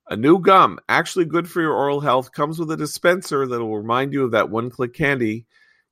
A 0.10 0.18
new 0.18 0.40
gum, 0.40 0.78
actually 0.90 1.26
good 1.26 1.50
for 1.50 1.62
your 1.62 1.74
oral 1.74 2.02
health, 2.02 2.34
comes 2.34 2.60
with 2.60 2.70
a 2.70 2.78
dispenser 2.78 3.48
that 3.48 3.60
will 3.60 3.78
remind 3.78 4.14
you 4.14 4.24
of 4.26 4.32
that 4.32 4.50
one 4.50 4.70
click 4.70 4.94
candy 4.94 5.46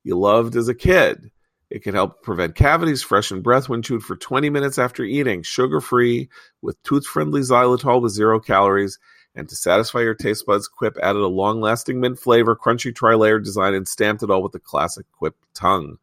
you 0.04 0.18
loved 0.18 0.56
as 0.56 0.68
a 0.68 0.74
kid. 0.74 1.30
It 1.70 1.82
can 1.82 1.94
help 1.94 2.22
prevent 2.22 2.56
cavities, 2.56 3.02
freshen 3.02 3.42
breath 3.42 3.68
when 3.68 3.82
chewed 3.82 4.02
for 4.02 4.16
20 4.16 4.50
minutes 4.50 4.78
after 4.78 5.04
eating, 5.04 5.42
sugar 5.42 5.80
free, 5.80 6.28
with 6.60 6.82
tooth 6.82 7.06
friendly 7.06 7.42
xylitol 7.42 8.02
with 8.02 8.12
zero 8.12 8.40
calories. 8.40 8.98
And 9.34 9.48
to 9.48 9.54
satisfy 9.54 10.00
your 10.00 10.14
taste 10.14 10.44
buds, 10.46 10.66
Quip 10.66 10.96
added 11.02 11.22
a 11.22 11.28
long 11.28 11.60
lasting 11.60 12.00
mint 12.00 12.18
flavor, 12.18 12.56
crunchy 12.56 12.94
tri 12.94 13.14
layer 13.14 13.38
design, 13.38 13.74
and 13.74 13.86
stamped 13.86 14.22
it 14.22 14.30
all 14.30 14.42
with 14.42 14.52
the 14.52 14.58
classic 14.58 15.06
Quip 15.12 15.36
tongue. 15.54 15.98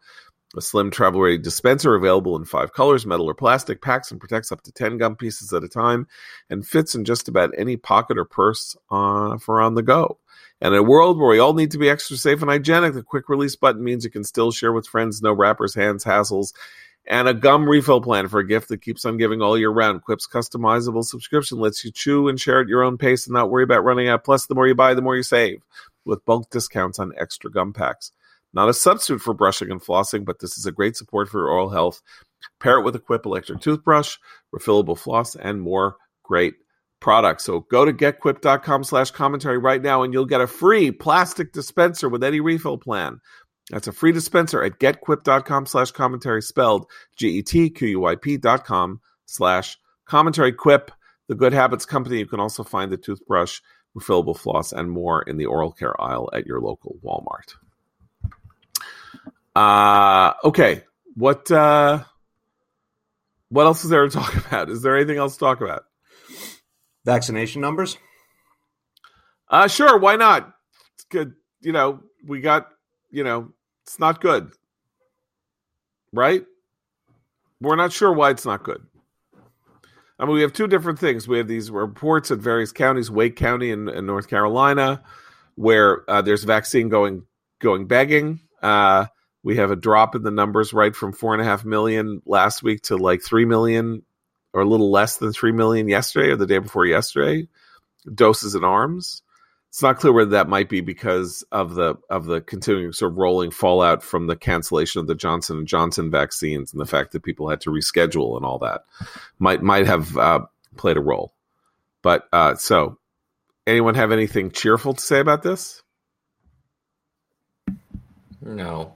A 0.55 0.61
slim 0.61 0.91
travel 0.91 1.21
ready 1.21 1.37
dispenser 1.37 1.93
available 1.93 2.37
in 2.37 2.45
five 2.45 2.71
colors, 2.71 3.05
metal 3.05 3.29
or 3.29 3.33
plastic, 3.33 3.81
packs 3.81 4.11
and 4.11 4.19
protects 4.19 4.51
up 4.51 4.61
to 4.61 4.71
10 4.71 4.97
gum 4.97 5.17
pieces 5.17 5.51
at 5.51 5.63
a 5.63 5.67
time, 5.67 6.07
and 6.49 6.65
fits 6.65 6.95
in 6.95 7.03
just 7.03 7.27
about 7.27 7.51
any 7.57 7.75
pocket 7.75 8.17
or 8.17 8.23
purse 8.23 8.77
uh, 8.89 9.37
for 9.37 9.59
on 9.59 9.75
the 9.75 9.83
go. 9.83 10.17
And 10.61 10.73
in 10.73 10.79
a 10.79 10.83
world 10.83 11.19
where 11.19 11.29
we 11.29 11.39
all 11.39 11.53
need 11.53 11.71
to 11.71 11.77
be 11.77 11.89
extra 11.89 12.15
safe 12.15 12.41
and 12.41 12.49
hygienic, 12.49 12.93
the 12.93 13.03
quick 13.03 13.27
release 13.27 13.57
button 13.57 13.83
means 13.83 14.05
you 14.05 14.09
can 14.09 14.23
still 14.23 14.51
share 14.51 14.71
with 14.71 14.87
friends, 14.87 15.21
no 15.21 15.33
wrappers, 15.33 15.75
hands, 15.75 16.05
hassles, 16.05 16.53
and 17.07 17.27
a 17.27 17.33
gum 17.33 17.67
refill 17.67 18.01
plan 18.01 18.27
for 18.27 18.39
a 18.39 18.47
gift 18.47 18.67
that 18.69 18.81
keeps 18.81 19.05
on 19.05 19.17
giving 19.17 19.41
all 19.41 19.57
year 19.57 19.69
round. 19.69 20.03
Quip's 20.03 20.27
customizable 20.27 21.03
subscription 21.03 21.59
lets 21.59 21.83
you 21.83 21.91
chew 21.91 22.27
and 22.27 22.39
share 22.39 22.61
at 22.61 22.67
your 22.67 22.83
own 22.83 22.97
pace 22.97 23.25
and 23.25 23.33
not 23.33 23.49
worry 23.49 23.63
about 23.63 23.83
running 23.83 24.09
out. 24.09 24.23
Plus, 24.23 24.45
the 24.45 24.55
more 24.55 24.67
you 24.67 24.75
buy, 24.75 24.93
the 24.93 25.01
more 25.01 25.15
you 25.15 25.23
save 25.23 25.61
with 26.05 26.25
bulk 26.25 26.49
discounts 26.49 26.99
on 26.99 27.13
extra 27.17 27.49
gum 27.49 27.73
packs. 27.73 28.11
Not 28.53 28.69
a 28.69 28.73
substitute 28.73 29.21
for 29.21 29.33
brushing 29.33 29.71
and 29.71 29.81
flossing, 29.81 30.25
but 30.25 30.39
this 30.39 30.57
is 30.57 30.65
a 30.65 30.71
great 30.71 30.95
support 30.95 31.29
for 31.29 31.39
your 31.39 31.49
oral 31.49 31.69
health. 31.69 32.01
Pair 32.59 32.79
it 32.79 32.83
with 32.83 32.95
a 32.95 32.99
Quip 32.99 33.25
electric 33.25 33.61
toothbrush, 33.61 34.17
refillable 34.53 34.97
floss, 34.97 35.35
and 35.35 35.61
more 35.61 35.97
great 36.23 36.55
products. 36.99 37.43
So 37.45 37.61
go 37.61 37.85
to 37.85 37.93
getquip.com 37.93 38.83
slash 38.83 39.11
commentary 39.11 39.57
right 39.57 39.81
now 39.81 40.03
and 40.03 40.13
you'll 40.13 40.25
get 40.25 40.41
a 40.41 40.47
free 40.47 40.91
plastic 40.91 41.53
dispenser 41.53 42.09
with 42.09 42.23
any 42.23 42.39
refill 42.39 42.77
plan. 42.77 43.19
That's 43.69 43.87
a 43.87 43.91
free 43.91 44.13
dispenser 44.13 44.63
at 44.63 44.79
getquip.com 44.79 45.65
slash 45.65 45.91
commentary 45.91 46.41
spelled 46.41 46.87
G-E-T-Q-U-I-P 47.17 48.37
dot 48.37 48.65
com 48.65 49.01
slash 49.25 49.77
commentary 50.05 50.53
quip. 50.53 50.91
The 51.27 51.35
Good 51.35 51.51
Habits 51.53 51.85
Company. 51.85 52.19
You 52.19 52.25
can 52.25 52.39
also 52.39 52.63
find 52.63 52.89
the 52.91 52.97
toothbrush, 52.97 53.59
refillable 53.97 54.37
floss, 54.37 54.71
and 54.71 54.89
more 54.89 55.21
in 55.21 55.35
the 55.35 55.47
oral 55.47 55.73
care 55.73 55.99
aisle 56.01 56.29
at 56.31 56.45
your 56.45 56.61
local 56.61 56.95
Walmart. 57.03 57.55
Uh, 59.53 60.33
okay. 60.45 60.83
What, 61.15 61.51
uh, 61.51 62.03
what 63.49 63.65
else 63.65 63.83
is 63.83 63.89
there 63.89 64.07
to 64.07 64.09
talk 64.09 64.35
about? 64.47 64.69
Is 64.69 64.81
there 64.81 64.95
anything 64.95 65.17
else 65.17 65.33
to 65.33 65.39
talk 65.39 65.59
about? 65.59 65.83
Vaccination 67.03 67.61
numbers? 67.61 67.97
Uh, 69.49 69.67
sure. 69.67 69.97
Why 69.97 70.15
not? 70.15 70.53
It's 70.95 71.03
good. 71.05 71.33
You 71.59 71.73
know, 71.73 72.03
we 72.25 72.39
got, 72.39 72.69
you 73.09 73.25
know, 73.25 73.51
it's 73.87 73.99
not 73.99 74.19
good. 74.19 74.51
Right? 76.13 76.45
We're 77.61 77.77
not 77.77 77.93
sure 77.93 78.11
why 78.11 78.31
it's 78.31 78.45
not 78.45 78.63
good. 78.63 78.85
I 80.19 80.25
mean, 80.25 80.35
we 80.35 80.41
have 80.41 80.53
two 80.53 80.67
different 80.67 80.99
things. 80.99 81.27
We 81.27 81.37
have 81.37 81.47
these 81.47 81.71
reports 81.71 82.31
at 82.31 82.39
various 82.39 82.71
counties, 82.71 83.09
Wake 83.09 83.35
County 83.35 83.71
in, 83.71 83.87
in 83.87 84.05
North 84.05 84.27
Carolina, 84.27 85.03
where 85.55 86.09
uh, 86.09 86.21
there's 86.21 86.43
vaccine 86.43 86.89
going 86.89 87.23
going 87.59 87.87
begging. 87.87 88.39
Uh, 88.61 89.05
we 89.43 89.57
have 89.57 89.71
a 89.71 89.75
drop 89.75 90.15
in 90.15 90.23
the 90.23 90.31
numbers, 90.31 90.73
right, 90.73 90.95
from 90.95 91.13
four 91.13 91.33
and 91.33 91.41
a 91.41 91.45
half 91.45 91.63
million 91.63 92.21
last 92.25 92.63
week 92.63 92.81
to 92.83 92.97
like 92.97 93.21
three 93.23 93.45
million, 93.45 94.03
or 94.53 94.61
a 94.61 94.67
little 94.67 94.91
less 94.91 95.17
than 95.17 95.31
three 95.31 95.51
million 95.51 95.87
yesterday, 95.87 96.31
or 96.31 96.35
the 96.35 96.47
day 96.47 96.59
before 96.59 96.85
yesterday. 96.85 97.47
Doses 98.13 98.55
in 98.55 98.63
arms. 98.63 99.21
It's 99.69 99.81
not 99.81 99.99
clear 99.99 100.13
whether 100.13 100.31
that 100.31 100.49
might 100.49 100.69
be 100.69 100.81
because 100.81 101.43
of 101.51 101.75
the 101.75 101.95
of 102.09 102.25
the 102.25 102.41
continuing 102.41 102.93
sort 102.93 103.11
of 103.11 103.17
rolling 103.17 103.51
fallout 103.51 104.01
from 104.01 104.27
the 104.27 104.35
cancellation 104.35 105.01
of 105.01 105.07
the 105.07 105.15
Johnson 105.15 105.57
and 105.57 105.67
Johnson 105.67 106.09
vaccines 106.09 106.71
and 106.71 106.81
the 106.81 106.85
fact 106.85 107.11
that 107.11 107.23
people 107.23 107.49
had 107.49 107.61
to 107.61 107.69
reschedule 107.69 108.37
and 108.37 108.45
all 108.45 108.59
that 108.59 108.85
might 109.39 109.61
might 109.61 109.85
have 109.85 110.17
uh, 110.17 110.39
played 110.77 110.97
a 110.97 111.01
role. 111.01 111.33
But 112.01 112.27
uh, 112.31 112.55
so, 112.55 112.97
anyone 113.65 113.95
have 113.95 114.11
anything 114.11 114.51
cheerful 114.51 114.93
to 114.93 115.01
say 115.01 115.19
about 115.19 115.43
this? 115.43 115.83
No. 118.41 118.93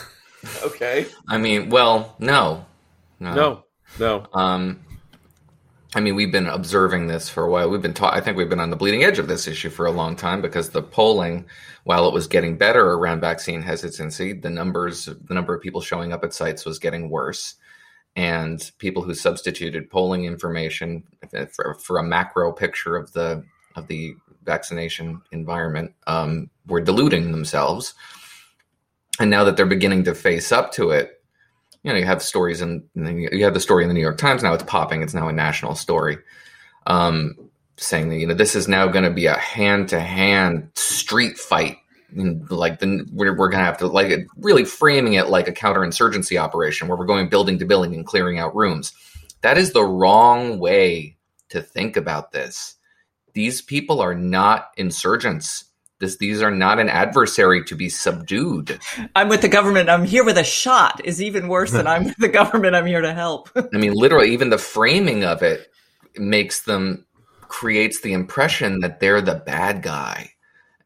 okay. 0.64 1.06
I 1.28 1.38
mean, 1.38 1.70
well, 1.70 2.16
no. 2.18 2.66
No. 3.20 3.34
No. 3.34 3.64
no. 3.98 4.26
Um, 4.32 4.80
I 5.94 6.00
mean, 6.00 6.14
we've 6.14 6.32
been 6.32 6.46
observing 6.46 7.06
this 7.06 7.30
for 7.30 7.44
a 7.44 7.50
while. 7.50 7.70
We've 7.70 7.80
been 7.80 7.94
ta- 7.94 8.12
I 8.12 8.20
think 8.20 8.36
we've 8.36 8.48
been 8.48 8.60
on 8.60 8.68
the 8.68 8.76
bleeding 8.76 9.04
edge 9.04 9.18
of 9.18 9.26
this 9.26 9.46
issue 9.46 9.70
for 9.70 9.86
a 9.86 9.90
long 9.90 10.16
time 10.16 10.42
because 10.42 10.68
the 10.68 10.82
polling, 10.82 11.46
while 11.84 12.06
it 12.06 12.12
was 12.12 12.26
getting 12.26 12.58
better 12.58 12.92
around 12.92 13.20
vaccine 13.20 13.62
hesitancy, 13.62 14.34
the 14.34 14.50
numbers, 14.50 15.06
the 15.06 15.34
number 15.34 15.54
of 15.54 15.62
people 15.62 15.80
showing 15.80 16.12
up 16.12 16.24
at 16.24 16.34
sites 16.34 16.66
was 16.66 16.78
getting 16.78 17.08
worse, 17.08 17.54
and 18.16 18.70
people 18.78 19.02
who 19.02 19.14
substituted 19.14 19.88
polling 19.88 20.26
information 20.26 21.04
for, 21.54 21.74
for 21.74 21.98
a 21.98 22.04
macro 22.04 22.52
picture 22.52 22.94
of 22.94 23.12
the 23.12 23.42
of 23.74 23.86
the 23.88 24.14
vaccination 24.44 25.22
environment 25.32 25.94
um, 26.06 26.50
were 26.66 26.80
deluding 26.80 27.32
themselves. 27.32 27.94
And 29.20 29.30
now 29.30 29.44
that 29.44 29.56
they're 29.56 29.66
beginning 29.66 30.04
to 30.04 30.14
face 30.14 30.52
up 30.52 30.72
to 30.72 30.90
it, 30.90 31.17
you 31.82 31.92
know, 31.92 31.98
you 31.98 32.06
have 32.06 32.22
stories 32.22 32.60
and 32.60 32.82
you 32.94 33.44
have 33.44 33.54
the 33.54 33.60
story 33.60 33.84
in 33.84 33.88
the 33.88 33.94
New 33.94 34.00
York 34.00 34.18
Times. 34.18 34.42
Now 34.42 34.54
it's 34.54 34.64
popping. 34.64 35.02
It's 35.02 35.14
now 35.14 35.28
a 35.28 35.32
national 35.32 35.74
story, 35.74 36.18
um, 36.86 37.36
saying 37.76 38.08
that 38.08 38.16
you 38.16 38.26
know 38.26 38.34
this 38.34 38.54
is 38.54 38.68
now 38.68 38.88
going 38.88 39.04
to 39.04 39.10
be 39.10 39.26
a 39.26 39.36
hand 39.36 39.88
to 39.90 40.00
hand 40.00 40.70
street 40.74 41.38
fight. 41.38 41.78
like 42.14 42.80
the 42.80 43.06
we're, 43.12 43.36
we're 43.36 43.48
going 43.48 43.60
to 43.60 43.66
have 43.66 43.78
to 43.78 43.86
like 43.86 44.26
really 44.36 44.64
framing 44.64 45.14
it 45.14 45.28
like 45.28 45.46
a 45.48 45.52
counterinsurgency 45.52 46.40
operation 46.40 46.88
where 46.88 46.98
we're 46.98 47.06
going 47.06 47.28
building 47.28 47.58
to 47.58 47.64
building 47.64 47.94
and 47.94 48.06
clearing 48.06 48.38
out 48.38 48.56
rooms. 48.56 48.92
That 49.42 49.58
is 49.58 49.72
the 49.72 49.84
wrong 49.84 50.58
way 50.58 51.16
to 51.50 51.62
think 51.62 51.96
about 51.96 52.32
this. 52.32 52.74
These 53.34 53.62
people 53.62 54.00
are 54.00 54.14
not 54.14 54.70
insurgents. 54.76 55.64
This, 56.00 56.16
these 56.16 56.42
are 56.42 56.50
not 56.50 56.78
an 56.78 56.88
adversary 56.88 57.64
to 57.64 57.74
be 57.74 57.88
subdued. 57.88 58.78
I'm 59.16 59.28
with 59.28 59.42
the 59.42 59.48
government. 59.48 59.88
I'm 59.88 60.04
here 60.04 60.24
with 60.24 60.38
a 60.38 60.44
shot 60.44 61.00
is 61.04 61.20
even 61.20 61.48
worse 61.48 61.72
than 61.72 61.88
I'm 61.88 62.04
with 62.04 62.18
the 62.18 62.28
government. 62.28 62.76
I'm 62.76 62.86
here 62.86 63.00
to 63.00 63.12
help. 63.12 63.50
I 63.56 63.76
mean, 63.76 63.94
literally, 63.94 64.32
even 64.32 64.50
the 64.50 64.58
framing 64.58 65.24
of 65.24 65.42
it 65.42 65.72
makes 66.16 66.62
them 66.62 67.04
creates 67.48 68.00
the 68.00 68.12
impression 68.12 68.80
that 68.80 69.00
they're 69.00 69.20
the 69.20 69.34
bad 69.34 69.82
guy, 69.82 70.32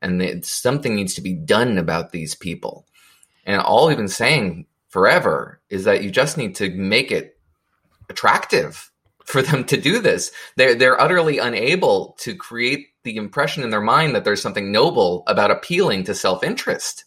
and 0.01 0.21
that 0.21 0.47
something 0.47 0.95
needs 0.95 1.15
to 1.15 1.21
be 1.21 1.35
done 1.35 1.77
about 1.77 2.13
these 2.13 2.35
people. 2.35 2.87
And 3.45 3.61
all 3.61 3.89
we've 3.89 3.97
been 3.97 4.09
saying 4.09 4.67
forever 4.89 5.61
is 5.69 5.85
that 5.85 6.03
you 6.03 6.11
just 6.11 6.39
need 6.39 6.55
to 6.57 6.71
make 6.71 7.11
it 7.11 7.39
attractive 8.09 8.91
for 9.25 9.43
them 9.43 9.65
to 9.65 9.81
do 9.81 9.99
this. 9.99 10.33
They're 10.57 10.75
they're 10.75 11.01
utterly 11.01 11.39
unable 11.39 12.17
to 12.21 12.35
create 12.35 12.89
the 13.05 13.17
impression 13.17 13.63
in 13.65 13.71
their 13.71 13.81
mind 13.81 14.15
that 14.15 14.25
there's 14.25 14.43
something 14.43 14.71
noble 14.71 15.25
about 15.27 15.51
appealing 15.51 16.05
to 16.05 16.15
self 16.15 16.45
interest. 16.45 17.05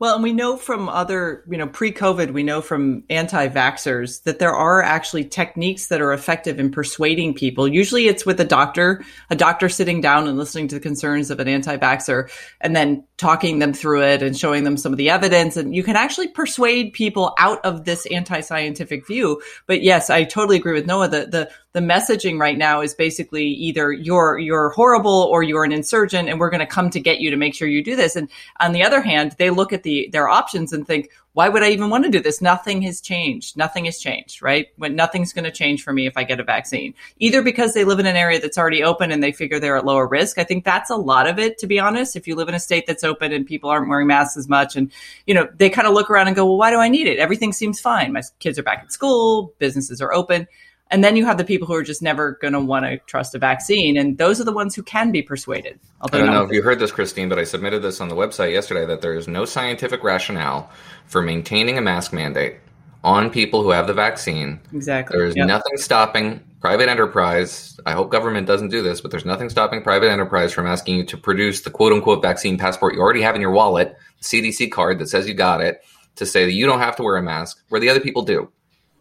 Well, 0.00 0.14
and 0.14 0.22
we 0.22 0.32
know 0.32 0.56
from 0.56 0.88
other, 0.88 1.44
you 1.46 1.58
know, 1.58 1.66
pre 1.66 1.92
COVID, 1.92 2.32
we 2.32 2.42
know 2.42 2.62
from 2.62 3.04
anti 3.10 3.48
vaxxers 3.48 4.22
that 4.22 4.38
there 4.38 4.54
are 4.54 4.82
actually 4.82 5.26
techniques 5.26 5.88
that 5.88 6.00
are 6.00 6.14
effective 6.14 6.58
in 6.58 6.70
persuading 6.70 7.34
people. 7.34 7.68
Usually 7.68 8.08
it's 8.08 8.24
with 8.24 8.40
a 8.40 8.44
doctor, 8.46 9.04
a 9.28 9.36
doctor 9.36 9.68
sitting 9.68 10.00
down 10.00 10.26
and 10.26 10.38
listening 10.38 10.68
to 10.68 10.76
the 10.76 10.80
concerns 10.80 11.30
of 11.30 11.38
an 11.38 11.48
anti 11.48 11.76
vaxxer 11.76 12.30
and 12.62 12.74
then 12.74 13.04
talking 13.18 13.58
them 13.58 13.74
through 13.74 14.02
it 14.02 14.22
and 14.22 14.38
showing 14.38 14.64
them 14.64 14.78
some 14.78 14.90
of 14.90 14.96
the 14.96 15.10
evidence. 15.10 15.58
And 15.58 15.76
you 15.76 15.82
can 15.82 15.96
actually 15.96 16.28
persuade 16.28 16.94
people 16.94 17.34
out 17.38 17.62
of 17.62 17.84
this 17.84 18.06
anti 18.06 18.40
scientific 18.40 19.06
view. 19.06 19.42
But 19.66 19.82
yes, 19.82 20.08
I 20.08 20.24
totally 20.24 20.56
agree 20.56 20.72
with 20.72 20.86
Noah. 20.86 21.08
The, 21.08 21.26
the, 21.26 21.50
the 21.72 21.80
messaging 21.80 22.40
right 22.40 22.58
now 22.58 22.80
is 22.80 22.94
basically 22.94 23.46
either 23.46 23.92
you're 23.92 24.38
you're 24.38 24.70
horrible 24.70 25.28
or 25.30 25.42
you're 25.42 25.64
an 25.64 25.72
insurgent 25.72 26.28
and 26.28 26.40
we're 26.40 26.50
going 26.50 26.60
to 26.60 26.66
come 26.66 26.90
to 26.90 26.98
get 26.98 27.20
you 27.20 27.30
to 27.30 27.36
make 27.36 27.54
sure 27.54 27.68
you 27.68 27.82
do 27.82 27.94
this. 27.94 28.16
And 28.16 28.28
on 28.58 28.72
the 28.72 28.82
other 28.82 29.00
hand 29.00 29.36
they 29.38 29.50
look 29.50 29.72
at 29.72 29.84
the 29.84 30.08
their 30.12 30.28
options 30.28 30.72
and 30.72 30.86
think 30.86 31.10
why 31.32 31.48
would 31.48 31.62
i 31.62 31.70
even 31.70 31.90
want 31.90 32.04
to 32.04 32.10
do 32.10 32.20
this? 32.20 32.42
Nothing 32.42 32.82
has 32.82 33.00
changed. 33.00 33.56
Nothing 33.56 33.84
has 33.84 33.98
changed 33.98 34.42
right? 34.42 34.66
When 34.76 34.96
nothing's 34.96 35.32
going 35.32 35.44
to 35.44 35.52
change 35.52 35.84
for 35.84 35.92
me 35.92 36.06
if 36.06 36.16
i 36.16 36.24
get 36.24 36.40
a 36.40 36.44
vaccine. 36.44 36.92
Either 37.18 37.40
because 37.40 37.72
they 37.72 37.84
live 37.84 38.00
in 38.00 38.06
an 38.06 38.16
area 38.16 38.40
that's 38.40 38.58
already 38.58 38.82
open 38.82 39.12
and 39.12 39.22
they 39.22 39.30
figure 39.30 39.60
they're 39.60 39.76
at 39.76 39.84
lower 39.84 40.08
risk. 40.08 40.38
I 40.38 40.44
think 40.44 40.64
that's 40.64 40.90
a 40.90 40.96
lot 40.96 41.28
of 41.28 41.38
it 41.38 41.58
to 41.58 41.68
be 41.68 41.78
honest. 41.78 42.16
If 42.16 42.26
you 42.26 42.34
live 42.34 42.48
in 42.48 42.54
a 42.54 42.60
state 42.60 42.86
that's 42.88 43.04
open 43.04 43.32
and 43.32 43.46
people 43.46 43.70
aren't 43.70 43.88
wearing 43.88 44.08
masks 44.08 44.36
as 44.36 44.48
much 44.48 44.74
and 44.74 44.90
you 45.26 45.34
know 45.34 45.48
they 45.56 45.70
kind 45.70 45.86
of 45.86 45.94
look 45.94 46.10
around 46.10 46.26
and 46.26 46.34
go 46.34 46.46
well 46.46 46.58
why 46.58 46.70
do 46.70 46.78
i 46.78 46.88
need 46.88 47.06
it? 47.06 47.20
Everything 47.20 47.52
seems 47.52 47.78
fine. 47.78 48.12
My 48.12 48.22
kids 48.40 48.58
are 48.58 48.64
back 48.64 48.80
at 48.82 48.92
school. 48.92 49.54
Businesses 49.58 50.00
are 50.00 50.12
open 50.12 50.48
and 50.90 51.04
then 51.04 51.16
you 51.16 51.24
have 51.24 51.38
the 51.38 51.44
people 51.44 51.66
who 51.68 51.74
are 51.74 51.82
just 51.82 52.02
never 52.02 52.32
going 52.40 52.52
to 52.52 52.60
want 52.60 52.84
to 52.84 52.98
trust 53.06 53.34
a 53.34 53.38
vaccine. 53.38 53.96
And 53.96 54.18
those 54.18 54.40
are 54.40 54.44
the 54.44 54.52
ones 54.52 54.74
who 54.74 54.82
can 54.82 55.12
be 55.12 55.22
persuaded. 55.22 55.78
I 56.00 56.18
don't 56.18 56.26
know 56.26 56.42
if 56.42 56.50
you 56.50 56.62
heard 56.62 56.80
this, 56.80 56.90
Christine, 56.90 57.28
but 57.28 57.38
I 57.38 57.44
submitted 57.44 57.80
this 57.82 58.00
on 58.00 58.08
the 58.08 58.16
website 58.16 58.52
yesterday 58.52 58.84
that 58.86 59.00
there 59.00 59.14
is 59.14 59.28
no 59.28 59.44
scientific 59.44 60.02
rationale 60.02 60.70
for 61.06 61.22
maintaining 61.22 61.78
a 61.78 61.80
mask 61.80 62.12
mandate 62.12 62.56
on 63.04 63.30
people 63.30 63.62
who 63.62 63.70
have 63.70 63.86
the 63.86 63.94
vaccine. 63.94 64.60
Exactly. 64.72 65.16
There 65.16 65.26
is 65.26 65.36
yep. 65.36 65.46
nothing 65.46 65.76
stopping 65.76 66.40
private 66.60 66.88
enterprise. 66.88 67.78
I 67.86 67.92
hope 67.92 68.10
government 68.10 68.46
doesn't 68.46 68.68
do 68.68 68.82
this, 68.82 69.00
but 69.00 69.10
there's 69.10 69.24
nothing 69.24 69.48
stopping 69.48 69.82
private 69.82 70.10
enterprise 70.10 70.52
from 70.52 70.66
asking 70.66 70.96
you 70.96 71.04
to 71.04 71.16
produce 71.16 71.62
the 71.62 71.70
quote 71.70 71.92
unquote 71.92 72.20
vaccine 72.20 72.58
passport 72.58 72.94
you 72.94 73.00
already 73.00 73.22
have 73.22 73.36
in 73.36 73.40
your 73.40 73.52
wallet, 73.52 73.96
the 74.18 74.24
CDC 74.24 74.70
card 74.72 74.98
that 74.98 75.08
says 75.08 75.28
you 75.28 75.34
got 75.34 75.60
it, 75.60 75.82
to 76.16 76.26
say 76.26 76.44
that 76.44 76.52
you 76.52 76.66
don't 76.66 76.80
have 76.80 76.96
to 76.96 77.02
wear 77.02 77.16
a 77.16 77.22
mask 77.22 77.62
where 77.68 77.80
the 77.80 77.88
other 77.88 78.00
people 78.00 78.22
do. 78.22 78.50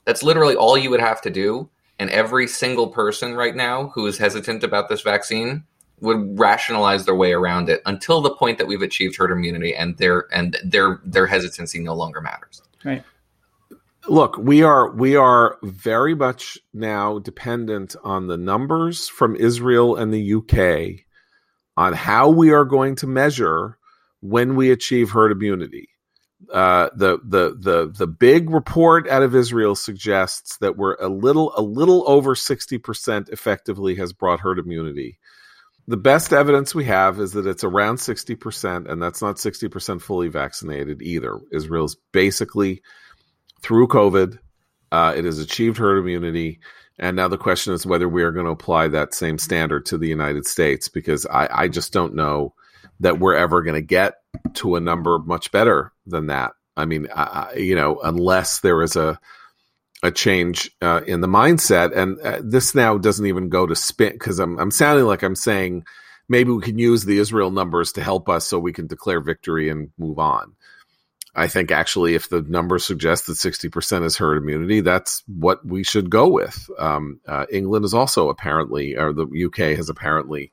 That's 0.06 0.24
literally 0.24 0.56
all 0.56 0.78
you 0.78 0.90
would 0.92 1.02
have 1.02 1.22
to 1.22 1.30
do 1.30 1.70
and 2.00 2.10
every 2.10 2.48
single 2.48 2.88
person 2.88 3.36
right 3.36 3.56
now 3.56 3.90
who 3.90 4.08
is 4.08 4.18
hesitant 4.18 4.64
about 4.64 4.90
this 4.90 5.02
vaccine 5.02 5.66
would 6.00 6.40
rationalize 6.40 7.06
their 7.06 7.16
way 7.16 7.34
around 7.34 7.70
it 7.70 7.82
until 7.86 8.22
the 8.22 8.34
point 8.34 8.58
that 8.58 8.68
we've 8.68 8.82
achieved 8.82 9.18
herd 9.18 9.32
immunity 9.32 9.76
and 9.76 9.98
their 9.98 10.28
and 10.34 10.58
their 10.64 11.02
their 11.04 11.28
hesitancy 11.28 11.80
no 11.80 11.94
longer 11.94 12.22
matters. 12.22 12.62
Right. 12.84 13.04
Look, 14.08 14.38
we 14.38 14.64
are 14.64 14.92
we 14.92 15.18
are 15.18 15.58
very 15.62 16.16
much 16.16 16.58
now 16.74 17.20
dependent 17.20 17.96
on 18.04 18.28
the 18.28 18.38
numbers 18.38 19.10
from 19.10 19.36
Israel 19.36 19.98
and 19.98 20.14
the 20.14 20.34
UK 20.36 21.06
on 21.76 21.94
how 21.94 22.30
we 22.30 22.52
are 22.52 22.66
going 22.66 22.96
to 22.96 23.08
measure 23.08 23.78
when 24.22 24.56
we 24.56 24.72
achieve 24.72 25.12
herd 25.12 25.32
immunity 25.32 25.90
uh, 26.54 26.90
the 26.96 27.20
the 27.24 27.56
the 27.60 27.92
the 27.96 28.08
big 28.08 28.50
report 28.50 29.08
out 29.08 29.24
of 29.24 29.36
Israel 29.36 29.76
suggests 29.76 30.58
that 30.58 30.78
we're 30.78 30.96
a 30.96 31.08
little 31.08 31.54
a 31.56 31.62
little 31.62 32.04
over 32.08 32.36
sixty 32.36 32.78
percent 32.78 33.30
effectively 33.30 33.96
has 33.96 34.14
brought 34.14 34.40
herd 34.40 34.60
immunity. 34.60 35.20
The 35.88 35.98
best 35.98 36.34
evidence 36.34 36.76
we 36.76 36.86
have 36.86 37.20
is 37.20 37.34
that 37.34 37.48
it's 37.48 37.64
around 37.64 37.98
sixty 37.98 38.36
percent, 38.36 38.88
and 38.88 39.02
that's 39.02 39.22
not 39.22 39.40
sixty 39.40 39.68
percent 39.68 40.02
fully 40.02 40.28
vaccinated 40.28 41.02
either. 41.02 41.40
Israel's 41.52 41.98
basically 42.12 42.82
through 43.62 43.88
COVID, 43.88 44.40
uh, 44.92 45.14
it 45.18 45.26
has 45.26 45.40
achieved 45.40 45.78
herd 45.78 45.98
immunity. 45.98 46.60
And 46.98 47.16
now 47.16 47.28
the 47.28 47.38
question 47.38 47.74
is 47.74 47.86
whether 47.86 48.10
we 48.10 48.24
are 48.24 48.32
going 48.32 48.46
to 48.46 48.52
apply 48.52 48.90
that 48.90 49.14
same 49.14 49.38
standard 49.38 49.86
to 49.86 49.98
the 49.98 50.08
United 50.10 50.46
States, 50.46 50.90
because 50.90 51.26
I, 51.26 51.48
I 51.52 51.68
just 51.70 51.94
don't 51.94 52.14
know 52.14 52.54
that 53.00 53.20
we're 53.20 53.36
ever 53.36 53.62
going 53.62 53.76
to 53.76 53.82
get 53.82 54.16
to 54.56 54.76
a 54.76 54.80
number 54.80 55.20
much 55.20 55.52
better 55.52 55.92
than 56.06 56.28
that. 56.28 56.52
I 56.76 56.86
mean, 56.86 57.08
I, 57.14 57.54
you 57.58 57.76
know, 57.76 58.00
unless 58.04 58.62
there 58.62 58.82
is 58.82 58.96
a 58.96 59.20
a 60.02 60.12
change 60.12 60.72
uh, 60.82 61.02
in 61.06 61.20
the 61.20 61.28
mindset, 61.28 61.96
and 61.96 62.20
uh, 62.22 62.40
this 62.42 62.74
now 62.74 62.98
doesn't 62.98 63.26
even 63.26 63.50
go 63.50 63.66
to 63.66 63.76
spin 63.76 64.14
because 64.14 64.40
I'm 64.40 64.58
I'm 64.58 64.72
sounding 64.72 65.06
like 65.06 65.24
I'm 65.24 65.36
saying 65.36 65.86
maybe 66.30 66.52
we 66.52 66.62
can 66.62 66.78
use 66.78 67.04
the 67.04 67.18
Israel 67.18 67.52
numbers 67.52 67.92
to 67.94 68.04
help 68.04 68.30
us 68.30 68.46
so 68.46 68.60
we 68.60 68.72
can 68.72 68.88
declare 68.88 69.20
victory 69.20 69.70
and 69.70 69.90
move 69.98 70.20
on. 70.20 70.56
I 71.36 71.48
think 71.48 71.72
actually, 71.72 72.16
if 72.16 72.30
the 72.30 72.42
numbers 72.42 72.86
suggest 72.86 73.28
that 73.28 73.34
60% 73.34 74.04
is 74.04 74.18
herd 74.18 74.38
immunity, 74.38 74.82
that's 74.82 75.24
what 75.28 75.66
we 75.66 75.84
should 75.84 76.10
go 76.10 76.28
with. 76.28 76.70
Um, 76.78 77.20
uh, 77.28 77.46
England 77.52 77.86
is 77.86 77.94
also 77.94 78.30
apparently, 78.30 78.96
or 78.98 79.14
the 79.14 79.28
UK 79.46 79.78
has 79.78 79.90
apparently 79.90 80.52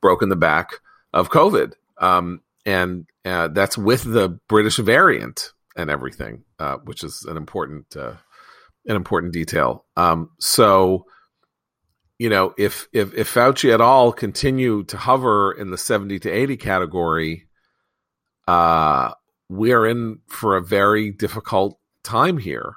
broken 0.00 0.28
the 0.28 0.36
back 0.36 0.80
of 1.12 1.30
COVID. 1.30 1.72
Um, 2.00 2.42
and 2.64 3.06
uh, 3.24 3.48
that's 3.48 3.78
with 3.78 4.04
the 4.04 4.38
British 4.48 4.76
variant 4.76 5.52
and 5.76 5.90
everything, 5.90 6.44
uh, 6.58 6.76
which 6.84 7.02
is 7.04 7.24
an 7.24 7.36
important 7.36 7.96
uh, 7.96 8.14
an 8.86 8.96
important 8.96 9.32
detail. 9.32 9.84
Um, 9.96 10.30
so, 10.38 11.04
you 12.18 12.28
know, 12.28 12.54
if 12.58 12.88
if 12.92 13.14
if 13.14 13.32
Fauci 13.32 13.72
at 13.72 13.80
all 13.80 14.12
continue 14.12 14.84
to 14.84 14.96
hover 14.96 15.52
in 15.52 15.70
the 15.70 15.78
seventy 15.78 16.18
to 16.20 16.30
eighty 16.30 16.56
category, 16.56 17.48
uh, 18.46 19.12
we 19.48 19.72
are 19.72 19.86
in 19.86 20.20
for 20.26 20.56
a 20.56 20.62
very 20.62 21.10
difficult 21.10 21.78
time 22.02 22.38
here, 22.38 22.74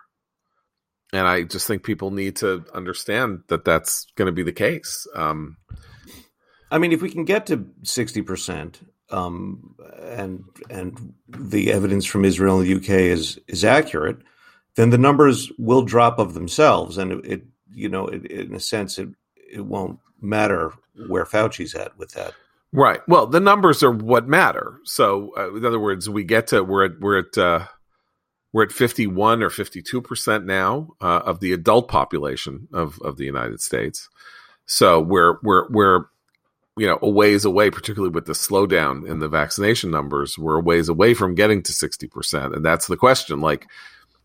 and 1.11 1.27
I 1.27 1.43
just 1.43 1.67
think 1.67 1.83
people 1.83 2.11
need 2.11 2.37
to 2.37 2.65
understand 2.73 3.43
that 3.47 3.65
that's 3.65 4.05
going 4.15 4.27
to 4.27 4.31
be 4.31 4.43
the 4.43 4.51
case. 4.51 5.07
Um, 5.15 5.57
I 6.71 6.77
mean, 6.77 6.93
if 6.93 7.01
we 7.01 7.09
can 7.09 7.25
get 7.25 7.45
to 7.47 7.67
sixty 7.83 8.21
percent, 8.21 8.79
um, 9.09 9.75
and 10.01 10.43
and 10.69 11.13
the 11.27 11.71
evidence 11.71 12.05
from 12.05 12.25
Israel 12.25 12.59
and 12.59 12.67
the 12.67 12.75
UK 12.75 13.01
is 13.01 13.39
is 13.47 13.63
accurate, 13.65 14.17
then 14.75 14.89
the 14.89 14.97
numbers 14.97 15.51
will 15.59 15.83
drop 15.83 16.17
of 16.17 16.33
themselves, 16.33 16.97
and 16.97 17.11
it, 17.11 17.25
it 17.25 17.43
you 17.73 17.89
know 17.89 18.07
it, 18.07 18.25
in 18.25 18.55
a 18.55 18.59
sense 18.59 18.97
it 18.97 19.09
it 19.51 19.65
won't 19.65 19.99
matter 20.21 20.71
where 21.07 21.25
Fauci's 21.25 21.75
at 21.75 21.97
with 21.97 22.11
that. 22.11 22.33
Right. 22.73 23.01
Well, 23.07 23.27
the 23.27 23.41
numbers 23.41 23.83
are 23.83 23.91
what 23.91 24.29
matter. 24.29 24.79
So, 24.85 25.33
uh, 25.37 25.53
in 25.55 25.65
other 25.65 25.79
words, 25.79 26.09
we 26.09 26.23
get 26.23 26.47
to 26.47 26.63
we're 26.63 26.85
at 26.85 26.99
we're 27.01 27.19
at 27.19 27.37
uh, 27.37 27.65
we're 28.53 28.63
at 28.63 28.71
fifty 28.71 29.07
one 29.07 29.43
or 29.43 29.49
fifty 29.49 29.81
two 29.81 30.01
percent 30.01 30.45
now 30.45 30.91
uh, 31.01 31.21
of 31.25 31.41
the 31.41 31.51
adult 31.51 31.89
population 31.89 32.69
of 32.71 32.97
of 33.01 33.17
the 33.17 33.25
United 33.25 33.59
States. 33.61 34.07
So 34.65 35.01
we're 35.01 35.37
we're 35.43 35.69
we're 35.69 36.05
you 36.77 36.87
know 36.87 36.99
a 37.01 37.09
ways 37.09 37.45
away, 37.45 37.69
particularly 37.69 38.13
with 38.13 38.25
the 38.25 38.33
slowdown 38.33 39.07
in 39.07 39.19
the 39.19 39.27
vaccination 39.27 39.91
numbers. 39.91 40.37
We're 40.37 40.57
a 40.59 40.61
ways 40.61 40.89
away 40.89 41.13
from 41.13 41.35
getting 41.35 41.63
to 41.63 41.73
sixty 41.73 42.07
percent, 42.07 42.55
and 42.55 42.65
that's 42.65 42.87
the 42.87 42.97
question. 42.97 43.41
Like, 43.41 43.67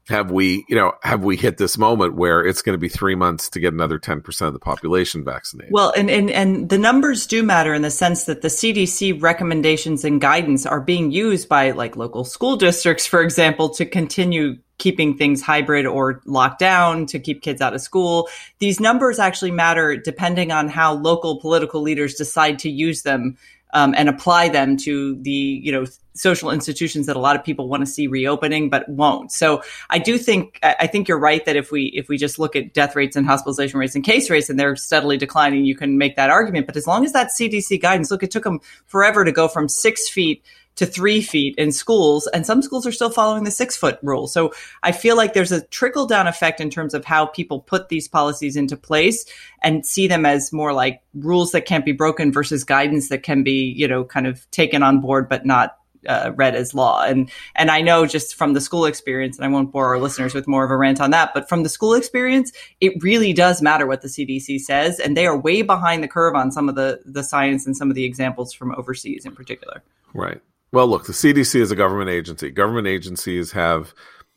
have 0.08 0.30
we, 0.30 0.64
you 0.68 0.76
know, 0.76 0.92
have 1.02 1.24
we 1.24 1.36
hit 1.36 1.58
this 1.58 1.76
moment 1.76 2.14
where 2.14 2.44
it's 2.44 2.62
going 2.62 2.74
to 2.74 2.78
be 2.78 2.88
three 2.88 3.14
months 3.14 3.48
to 3.50 3.60
get 3.60 3.72
another 3.72 3.98
ten 3.98 4.20
percent 4.20 4.48
of 4.48 4.52
the 4.54 4.60
population 4.60 5.24
vaccinated? 5.24 5.72
Well, 5.72 5.92
and, 5.96 6.08
and 6.10 6.30
and 6.30 6.68
the 6.68 6.78
numbers 6.78 7.26
do 7.26 7.42
matter 7.42 7.74
in 7.74 7.82
the 7.82 7.90
sense 7.90 8.24
that 8.24 8.42
the 8.42 8.48
CDC 8.48 9.20
recommendations 9.20 10.04
and 10.04 10.20
guidance 10.20 10.64
are 10.64 10.80
being 10.80 11.10
used 11.10 11.48
by 11.48 11.72
like 11.72 11.96
local 11.96 12.24
school 12.24 12.56
districts, 12.56 13.06
for 13.06 13.20
example, 13.20 13.68
to 13.70 13.84
continue 13.84 14.56
keeping 14.78 15.16
things 15.16 15.42
hybrid 15.42 15.86
or 15.86 16.20
locked 16.26 16.58
down 16.58 17.06
to 17.06 17.18
keep 17.18 17.42
kids 17.42 17.60
out 17.60 17.74
of 17.74 17.80
school. 17.80 18.28
These 18.58 18.78
numbers 18.78 19.18
actually 19.18 19.50
matter 19.50 19.96
depending 19.96 20.52
on 20.52 20.68
how 20.68 20.92
local 20.94 21.40
political 21.40 21.80
leaders 21.80 22.14
decide 22.14 22.58
to 22.60 22.70
use 22.70 23.02
them 23.02 23.38
um, 23.72 23.94
and 23.96 24.08
apply 24.08 24.50
them 24.50 24.76
to 24.78 25.20
the 25.22 25.30
you 25.30 25.72
know 25.72 25.84
social 26.16 26.50
institutions 26.50 27.06
that 27.06 27.16
a 27.16 27.20
lot 27.20 27.36
of 27.36 27.44
people 27.44 27.68
want 27.68 27.82
to 27.82 27.86
see 27.86 28.06
reopening 28.06 28.70
but 28.70 28.88
won't. 28.88 29.30
So 29.32 29.62
I 29.90 29.98
do 29.98 30.18
think 30.18 30.58
I 30.62 30.86
think 30.86 31.08
you're 31.08 31.18
right 31.18 31.44
that 31.44 31.56
if 31.56 31.70
we 31.70 31.84
if 31.94 32.08
we 32.08 32.16
just 32.16 32.38
look 32.38 32.56
at 32.56 32.72
death 32.72 32.96
rates 32.96 33.16
and 33.16 33.26
hospitalization 33.26 33.78
rates 33.78 33.94
and 33.94 34.04
case 34.04 34.30
rates 34.30 34.48
and 34.48 34.58
they're 34.58 34.76
steadily 34.76 35.16
declining, 35.16 35.64
you 35.64 35.76
can 35.76 35.98
make 35.98 36.16
that 36.16 36.30
argument. 36.30 36.66
But 36.66 36.76
as 36.76 36.86
long 36.86 37.04
as 37.04 37.12
that 37.12 37.28
CDC 37.28 37.80
guidance, 37.80 38.10
look, 38.10 38.22
it 38.22 38.30
took 38.30 38.44
them 38.44 38.60
forever 38.86 39.24
to 39.24 39.32
go 39.32 39.48
from 39.48 39.68
six 39.68 40.08
feet 40.08 40.42
to 40.76 40.84
three 40.84 41.22
feet 41.22 41.54
in 41.56 41.72
schools, 41.72 42.26
and 42.28 42.46
some 42.46 42.62
schools 42.62 42.86
are 42.86 42.92
still 42.92 43.10
following 43.10 43.44
the 43.44 43.50
six 43.50 43.76
foot 43.76 43.98
rule. 44.02 44.26
So 44.26 44.52
I 44.82 44.92
feel 44.92 45.16
like 45.16 45.32
there's 45.32 45.52
a 45.52 45.62
trickle 45.66 46.06
down 46.06 46.26
effect 46.26 46.60
in 46.60 46.70
terms 46.70 46.94
of 46.94 47.04
how 47.04 47.26
people 47.26 47.60
put 47.60 47.88
these 47.88 48.06
policies 48.06 48.56
into 48.56 48.76
place 48.76 49.24
and 49.62 49.84
see 49.84 50.06
them 50.06 50.26
as 50.26 50.52
more 50.52 50.72
like 50.72 51.02
rules 51.14 51.52
that 51.52 51.64
can't 51.64 51.84
be 51.84 51.92
broken 51.92 52.30
versus 52.30 52.62
guidance 52.62 53.08
that 53.08 53.22
can 53.22 53.42
be, 53.42 53.72
you 53.76 53.88
know, 53.88 54.04
kind 54.04 54.26
of 54.26 54.48
taken 54.50 54.82
on 54.82 55.00
board 55.00 55.28
but 55.28 55.46
not 55.46 55.78
uh, 56.08 56.32
read 56.36 56.54
as 56.54 56.74
law. 56.74 57.02
And 57.02 57.30
and 57.54 57.70
I 57.70 57.80
know 57.80 58.06
just 58.06 58.34
from 58.34 58.52
the 58.52 58.60
school 58.60 58.84
experience, 58.86 59.36
and 59.36 59.44
I 59.44 59.48
won't 59.48 59.72
bore 59.72 59.86
our 59.86 59.98
listeners 59.98 60.34
with 60.34 60.46
more 60.46 60.64
of 60.64 60.70
a 60.70 60.76
rant 60.76 61.00
on 61.00 61.10
that, 61.10 61.32
but 61.34 61.48
from 61.48 61.62
the 61.62 61.68
school 61.68 61.94
experience, 61.94 62.52
it 62.80 63.02
really 63.02 63.32
does 63.32 63.62
matter 63.62 63.86
what 63.86 64.02
the 64.02 64.08
CDC 64.08 64.60
says, 64.60 64.98
and 64.98 65.16
they 65.16 65.26
are 65.26 65.36
way 65.36 65.62
behind 65.62 66.02
the 66.02 66.08
curve 66.08 66.34
on 66.34 66.52
some 66.52 66.68
of 66.68 66.74
the 66.74 67.00
the 67.04 67.22
science 67.22 67.66
and 67.66 67.76
some 67.76 67.90
of 67.90 67.94
the 67.94 68.04
examples 68.04 68.52
from 68.52 68.74
overseas 68.76 69.24
in 69.24 69.34
particular. 69.34 69.82
Right. 70.14 70.40
Well, 70.72 70.88
look, 70.88 71.06
the 71.06 71.12
CDC 71.12 71.60
is 71.60 71.70
a 71.70 71.76
government 71.76 72.10
agency. 72.10 72.50
Government 72.50 72.86
agencies 72.86 73.52
have 73.52 73.94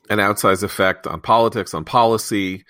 an 0.09 0.19
outsized 0.19 0.63
effect 0.63 1.07
on 1.07 1.21
politics, 1.21 1.73
on 1.73 1.85
policy, 1.85 2.65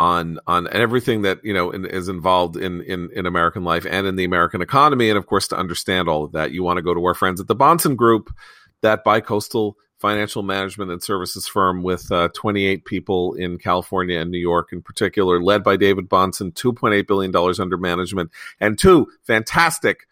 on 0.00 0.38
on 0.46 0.66
everything 0.72 1.22
that 1.22 1.44
you 1.44 1.52
know 1.52 1.70
in, 1.70 1.84
is 1.84 2.08
involved 2.08 2.56
in, 2.56 2.80
in 2.80 3.10
in 3.14 3.26
American 3.26 3.64
life 3.64 3.86
and 3.88 4.06
in 4.06 4.16
the 4.16 4.24
American 4.24 4.62
economy. 4.62 5.10
And 5.10 5.18
of 5.18 5.26
course, 5.26 5.46
to 5.48 5.58
understand 5.58 6.08
all 6.08 6.24
of 6.24 6.32
that, 6.32 6.52
you 6.52 6.62
want 6.62 6.78
to 6.78 6.82
go 6.82 6.94
to 6.94 7.04
our 7.04 7.12
friends 7.12 7.38
at 7.38 7.48
the 7.48 7.54
Bahnsen 7.54 7.96
Group, 7.96 8.34
that 8.80 9.04
bicoastal 9.04 9.74
financial 9.98 10.42
management 10.42 10.90
and 10.90 11.02
services 11.02 11.46
firm 11.46 11.82
with 11.82 12.10
uh, 12.10 12.30
28 12.34 12.86
people 12.86 13.34
in 13.34 13.58
California 13.58 14.18
and 14.18 14.30
New 14.30 14.38
York 14.38 14.70
in 14.72 14.80
particular, 14.80 15.42
led 15.42 15.62
by 15.62 15.76
David 15.76 16.08
Bahnsen, 16.08 16.54
$2.8 16.54 17.06
billion 17.06 17.60
under 17.60 17.76
management, 17.76 18.30
and 18.58 18.78
two 18.78 19.06
fantastic 19.24 20.06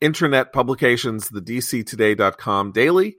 internet 0.00 0.54
publications, 0.54 1.28
the 1.28 1.42
dctoday.com 1.42 2.72
daily 2.72 3.16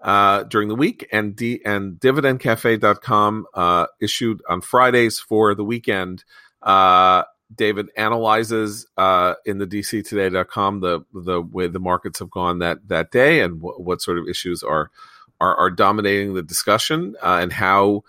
uh, 0.00 0.44
during 0.44 0.68
the 0.68 0.74
week 0.74 1.08
and 1.12 1.34
D- 1.34 1.60
and 1.64 1.98
dividendcafe.com 1.98 3.46
uh, 3.54 3.86
issued 4.00 4.42
on 4.48 4.60
Fridays 4.60 5.18
for 5.18 5.54
the 5.54 5.64
weekend. 5.64 6.24
Uh, 6.62 7.24
David 7.54 7.90
analyzes 7.96 8.86
uh, 8.96 9.34
in 9.46 9.58
the 9.58 9.66
dctoday.com 9.66 10.80
the 10.80 11.00
the 11.14 11.40
way 11.40 11.66
the 11.66 11.80
markets 11.80 12.18
have 12.18 12.30
gone 12.30 12.58
that 12.58 12.86
that 12.88 13.10
day 13.10 13.40
and 13.40 13.60
w- 13.60 13.82
what 13.82 14.02
sort 14.02 14.18
of 14.18 14.28
issues 14.28 14.62
are 14.62 14.90
are, 15.40 15.56
are 15.56 15.70
dominating 15.70 16.34
the 16.34 16.42
discussion 16.42 17.16
uh, 17.22 17.38
and 17.40 17.52
how 17.52 18.02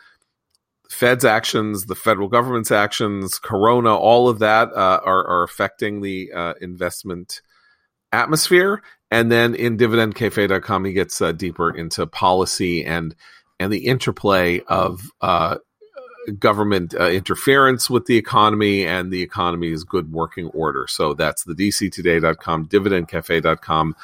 Fed's 0.90 1.24
actions, 1.24 1.86
the 1.86 1.96
federal 1.96 2.28
government's 2.28 2.72
actions, 2.72 3.38
Corona, 3.38 3.96
all 3.96 4.28
of 4.28 4.40
that 4.40 4.70
uh, 4.74 5.00
are, 5.06 5.26
are 5.28 5.44
affecting 5.44 6.02
the 6.02 6.32
uh, 6.34 6.54
investment 6.62 7.42
atmosphere. 8.12 8.82
And 9.12 9.32
then 9.32 9.56
in 9.56 9.78
dividendcafe.com, 9.78 10.86
he 10.86 10.94
gets 10.94 11.22
uh, 11.22 11.32
deeper 11.32 11.76
into 11.76 12.06
policy 12.06 12.86
and 12.86 13.16
and 13.60 13.74
the 13.74 13.88
interplay 13.88 14.62
of 14.68 15.12
uh, 15.20 15.58
government 16.38 16.94
uh, 16.94 17.10
interference 17.10 17.90
with 17.90 18.06
the 18.06 18.18
economy 18.18 18.86
and 18.86 19.12
the 19.12 19.22
economy's 19.22 19.84
good 19.84 20.12
working 20.12 20.48
order. 20.48 20.86
So 20.88 21.14
that's 21.14 21.44
the 21.44 21.54
dctoday.com, 21.54 22.68
dividendcafe.com. 22.68 23.96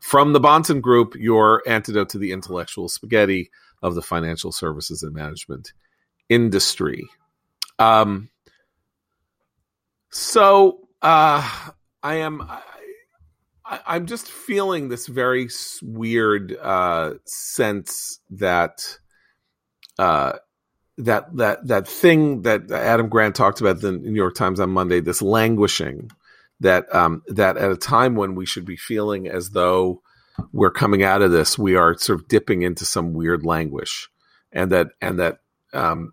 From 0.00 0.32
the 0.32 0.40
Bahnsen 0.40 0.80
Group, 0.80 1.14
your 1.14 1.62
antidote 1.66 2.08
to 2.10 2.18
the 2.18 2.32
intellectual 2.32 2.88
spaghetti 2.88 3.50
of 3.82 3.94
the 3.94 4.02
financial 4.02 4.50
services 4.50 5.02
and 5.02 5.14
management 5.14 5.72
industry. 6.28 7.06
Um, 7.78 8.30
so 10.10 10.88
uh, 11.02 11.70
I 12.02 12.14
am. 12.16 12.50
I, 13.70 13.96
am 13.96 14.06
just 14.06 14.30
feeling 14.30 14.88
this 14.88 15.06
very 15.06 15.48
weird 15.80 16.56
uh, 16.60 17.14
sense 17.24 18.18
that 18.30 18.98
uh, 19.98 20.32
that 20.98 21.36
that 21.36 21.66
that 21.68 21.88
thing 21.88 22.42
that 22.42 22.70
Adam 22.70 23.08
Grant 23.08 23.36
talked 23.36 23.60
about 23.60 23.82
in 23.82 24.02
the 24.02 24.10
New 24.10 24.16
York 24.16 24.34
Times 24.34 24.58
on 24.58 24.70
Monday, 24.70 25.00
this 25.00 25.22
languishing 25.22 26.10
that 26.60 26.92
um, 26.94 27.22
that 27.28 27.56
at 27.56 27.70
a 27.70 27.76
time 27.76 28.16
when 28.16 28.34
we 28.34 28.44
should 28.44 28.64
be 28.64 28.76
feeling 28.76 29.28
as 29.28 29.50
though 29.50 30.02
we're 30.52 30.70
coming 30.70 31.02
out 31.02 31.22
of 31.22 31.30
this, 31.30 31.56
we 31.56 31.76
are 31.76 31.96
sort 31.96 32.20
of 32.20 32.28
dipping 32.28 32.62
into 32.62 32.84
some 32.84 33.12
weird 33.12 33.44
languish, 33.44 34.08
and 34.52 34.72
that 34.72 34.88
and 35.00 35.20
that 35.20 35.38
um, 35.72 36.12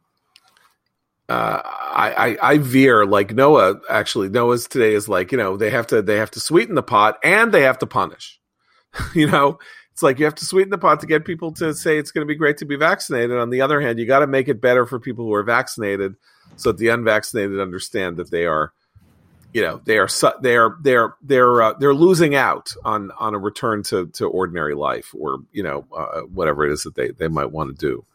uh, 1.30 1.62
I, 1.64 2.12
I, 2.12 2.38
I 2.52 2.58
veer 2.58 3.06
like 3.06 3.34
Noah. 3.34 3.82
Actually, 3.90 4.30
Noah's 4.30 4.68
today 4.68 4.94
is 4.94 5.10
like 5.10 5.32
you 5.32 5.38
know 5.38 5.58
they 5.58 5.70
have 5.70 5.88
to 5.88 6.02
they 6.02 6.18
have 6.18 6.32
to 6.32 6.40
sweeten 6.40 6.76
the 6.76 6.84
pot 6.84 7.18
and 7.24 7.52
they 7.52 7.64
have 7.64 7.80
to 7.80 7.88
punish. 7.88 8.40
you 9.14 9.28
know, 9.28 9.60
it's 9.92 10.02
like 10.04 10.20
you 10.20 10.26
have 10.26 10.36
to 10.36 10.46
sweeten 10.46 10.70
the 10.70 10.78
pot 10.78 11.02
to 11.02 11.08
get 11.08 11.26
people 11.26 11.52
to 11.54 11.74
say 11.74 11.98
it's 11.98 12.12
going 12.12 12.26
to 12.26 12.32
be 12.32 12.38
great 12.38 12.58
to 12.58 12.66
be 12.66 12.78
vaccinated. 12.78 13.38
On 13.38 13.50
the 13.50 13.62
other 13.62 13.82
hand, 13.82 14.00
you 14.00 14.06
got 14.06 14.20
to 14.20 14.28
make 14.28 14.48
it 14.48 14.62
better 14.62 14.86
for 14.86 15.00
people 15.00 15.26
who 15.26 15.34
are 15.34 15.44
vaccinated, 15.44 16.16
so 16.56 16.72
that 16.72 16.78
the 16.78 16.90
unvaccinated 16.90 17.60
understand 17.60 18.18
that 18.18 18.32
they 18.32 18.46
are, 18.46 18.72
you 19.52 19.62
know, 19.62 19.82
they 19.84 19.98
are 19.98 20.08
they 20.42 20.56
are 20.56 20.78
they're 20.82 21.16
they're 21.22 21.62
uh, 21.62 21.74
they're 21.74 21.94
losing 21.94 22.36
out 22.36 22.74
on 22.86 23.12
on 23.20 23.36
a 23.36 23.40
return 23.40 23.84
to 23.84 24.08
to 24.14 24.28
ordinary 24.28 24.76
life 24.76 25.14
or 25.18 25.40
you 25.52 25.64
know 25.64 25.86
uh, 25.94 26.22
whatever 26.22 26.66
it 26.66 26.72
is 26.72 26.84
that 26.84 26.96
they 26.96 27.10
they 27.10 27.28
might 27.28 27.52
want 27.52 27.78
to 27.78 27.86
do. 27.86 28.06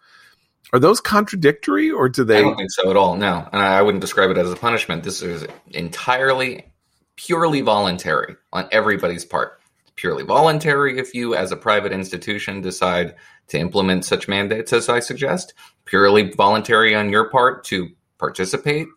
Are 0.73 0.79
those 0.79 1.01
contradictory, 1.03 1.91
or 1.91 2.09
do 2.09 2.25
they? 2.25 2.39
I 2.39 2.41
don't 2.41 2.57
think 2.57 2.71
so 2.71 2.89
at 2.89 2.97
all. 2.97 3.17
No, 3.17 3.47
and 3.53 3.61
I 3.61 3.83
wouldn't 3.83 4.01
describe 4.01 4.31
it 4.31 4.39
as 4.39 4.51
a 4.51 4.57
punishment. 4.57 5.05
This 5.05 5.21
is 5.21 5.47
entirely, 5.71 6.73
purely 7.17 7.61
voluntary 7.61 8.37
on 8.55 8.69
everybody's 8.73 9.25
part. 9.25 9.61
Purely 9.97 10.25
voluntary 10.25 10.99
if 10.99 11.13
you, 11.13 11.35
as 11.35 11.53
a 11.53 11.57
private 11.57 11.93
institution, 11.93 12.63
decide 12.63 13.15
to 13.49 13.59
implement 13.59 14.07
such 14.07 14.29
mandates 14.29 14.73
as 14.73 14.89
I 14.89 15.01
suggest. 15.01 15.53
Purely 15.85 16.31
voluntary 16.31 16.95
on 16.95 17.11
your 17.11 17.29
part 17.29 17.65
to 17.65 17.91
participate, 18.17 18.89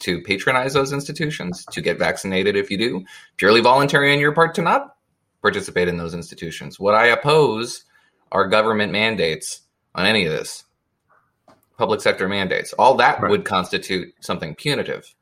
to 0.00 0.20
patronize 0.20 0.74
those 0.74 0.92
institutions, 0.92 1.64
to 1.72 1.80
get 1.80 1.98
vaccinated 1.98 2.56
if 2.56 2.70
you 2.70 2.76
do. 2.76 3.04
Purely 3.38 3.62
voluntary 3.62 4.12
on 4.12 4.20
your 4.20 4.32
part 4.32 4.54
to 4.56 4.62
not 4.62 4.96
participate 5.40 5.88
in 5.88 5.96
those 5.96 6.12
institutions. 6.12 6.78
What 6.78 6.94
I 6.94 7.06
oppose 7.06 7.84
are 8.30 8.48
government 8.48 8.92
mandates 8.92 9.62
on 9.94 10.04
any 10.04 10.26
of 10.26 10.32
this 10.32 10.64
public 11.82 12.00
sector 12.00 12.28
mandates. 12.28 12.72
All 12.74 12.94
that 12.94 13.20
right. 13.20 13.28
would 13.28 13.44
constitute 13.44 14.14
something 14.20 14.54
punitive. 14.54 15.12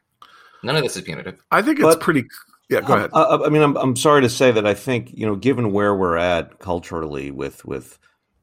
None 0.63 0.77
of 0.77 0.83
this 0.83 0.95
is 0.95 1.01
punitive. 1.01 1.43
I 1.51 1.63
think 1.63 1.79
it's 1.79 1.87
but, 1.87 2.01
pretty. 2.01 2.25
Yeah, 2.69 2.83
go 2.83 2.97
ahead. 2.97 3.09
I, 3.15 3.39
I 3.47 3.49
mean, 3.49 3.63
I'm 3.63 3.79
I'm 3.79 3.97
sorry 3.97 4.21
to 4.21 4.29
say 4.29 4.53
that 4.53 4.67
I 4.67 4.75
think 4.75 5.11
you 5.15 5.25
know, 5.25 5.37
given 5.37 5.73
where 5.73 5.95
we're 5.95 6.19
at 6.19 6.59
culturally 6.59 7.31
with 7.31 7.65
with 7.65 7.99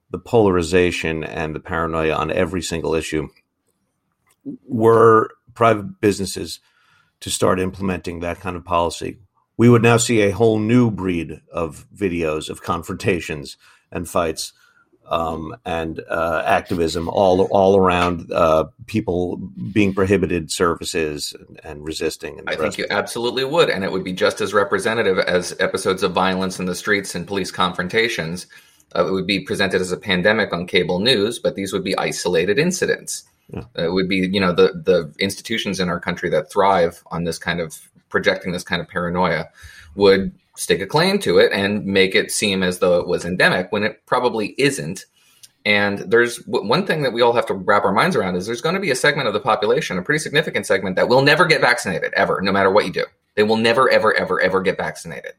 the 0.09 0.18
polarization 0.18 1.24
and 1.24 1.53
the 1.53 1.59
paranoia 1.59 2.15
on 2.15 2.32
every 2.32 2.63
single 2.63 2.95
issue, 2.95 3.28
were 4.68 5.30
private 5.53 6.01
businesses 6.01 6.59
to 7.20 7.30
start 7.30 7.59
implementing 7.59 8.22
that 8.22 8.39
kind 8.39 8.55
of 8.55 8.65
policy, 8.65 9.20
we 9.57 9.70
would 9.70 9.84
now 9.84 9.97
see 9.97 10.22
a 10.22 10.32
whole 10.32 10.57
new 10.57 10.89
breed 10.89 11.41
of 11.51 11.86
videos 11.95 12.49
of 12.49 12.63
confrontations 12.63 13.57
and 13.91 14.09
fights 14.09 14.53
um, 15.08 15.55
and 15.66 16.01
uh, 16.10 16.43
activism 16.45 17.08
all 17.10 17.41
all 17.45 17.78
around 17.78 18.32
uh, 18.32 18.66
people 18.86 19.38
being 19.72 19.93
prohibited 19.93 20.51
services 20.51 21.34
and, 21.39 21.60
and 21.64 21.86
resisting. 21.86 22.39
And 22.39 22.49
I 22.49 22.55
think 22.55 22.78
you 22.78 22.86
absolutely 22.89 23.43
would, 23.43 23.70
and 23.70 23.84
it 23.84 23.91
would 23.91 24.03
be 24.03 24.14
just 24.14 24.41
as 24.41 24.53
representative 24.53 25.20
as 25.20 25.55
episodes 25.60 26.03
of 26.03 26.12
violence 26.12 26.60
in 26.60 26.66
the 26.66 26.76
streets 26.76 27.16
and 27.16 27.26
police 27.26 27.51
confrontations. 27.51 28.47
Uh, 28.95 29.05
it 29.05 29.12
would 29.12 29.28
be 29.28 29.39
presented 29.39 29.82
as 29.82 29.91
a 29.91 29.97
pandemic 29.97 30.53
on 30.53 30.66
cable 30.66 30.99
news, 30.99 31.39
but 31.39 31.55
these 31.55 31.74
would 31.74 31.84
be 31.84 31.97
isolated 31.97 32.58
incidents. 32.58 33.24
Yeah. 33.53 33.64
It 33.76 33.91
would 33.93 34.10
be, 34.10 34.28
you 34.32 34.39
know, 34.39 34.53
the 34.53 34.74
the 34.74 35.14
institutions 35.20 35.80
in 35.80 35.89
our 35.89 35.99
country 35.99 36.30
that 36.30 36.51
thrive 36.51 37.01
on 37.08 37.24
this 37.24 37.38
kind 37.38 37.62
of 37.62 37.80
projecting 38.10 38.51
this 38.51 38.64
kind 38.64 38.82
of 38.82 38.88
paranoia 38.88 39.49
would 39.95 40.32
stake 40.58 40.82
a 40.82 40.88
claim 40.88 41.20
to 41.20 41.38
it 41.38 41.51
and 41.51 41.86
make 41.86 42.16
it 42.16 42.32
seem 42.32 42.64
as 42.64 42.80
though 42.80 42.99
it 42.99 43.08
was 43.08 43.26
endemic 43.26 43.72
when 43.72 43.84
it 43.84 44.05
probably 44.05 44.55
isn't. 44.58 45.05
And 45.66 45.99
there's 45.99 46.38
one 46.47 46.86
thing 46.86 47.03
that 47.03 47.14
we 47.14 47.22
all 47.22 47.34
have 47.34 47.45
to 47.47 47.53
wrap 47.53 47.84
our 47.84 47.91
minds 47.91 48.16
around 48.16 48.36
is 48.36 48.45
there's 48.45 48.62
going 48.62 48.76
to 48.76 48.82
be 48.82 48.91
a 48.91 48.95
segment 48.95 49.28
of 49.28 49.34
the 49.34 49.39
population, 49.39 49.97
a 49.97 50.01
pretty 50.01 50.20
significant 50.20 50.66
segment, 50.66 50.95
that 50.95 51.10
will 51.10 51.22
never 51.22 51.45
get 51.45 51.62
vaccinated 51.62 52.14
ever, 52.14 52.39
no 52.41 52.51
matter 52.51 52.72
what 52.72 52.86
you 52.86 52.91
do. 52.91 53.05
They 53.36 53.43
will 53.43 53.58
never, 53.58 53.89
ever, 53.89 54.14
ever, 54.16 54.39
ever 54.41 54.62
get 54.62 54.78
vaccinated. 54.78 55.34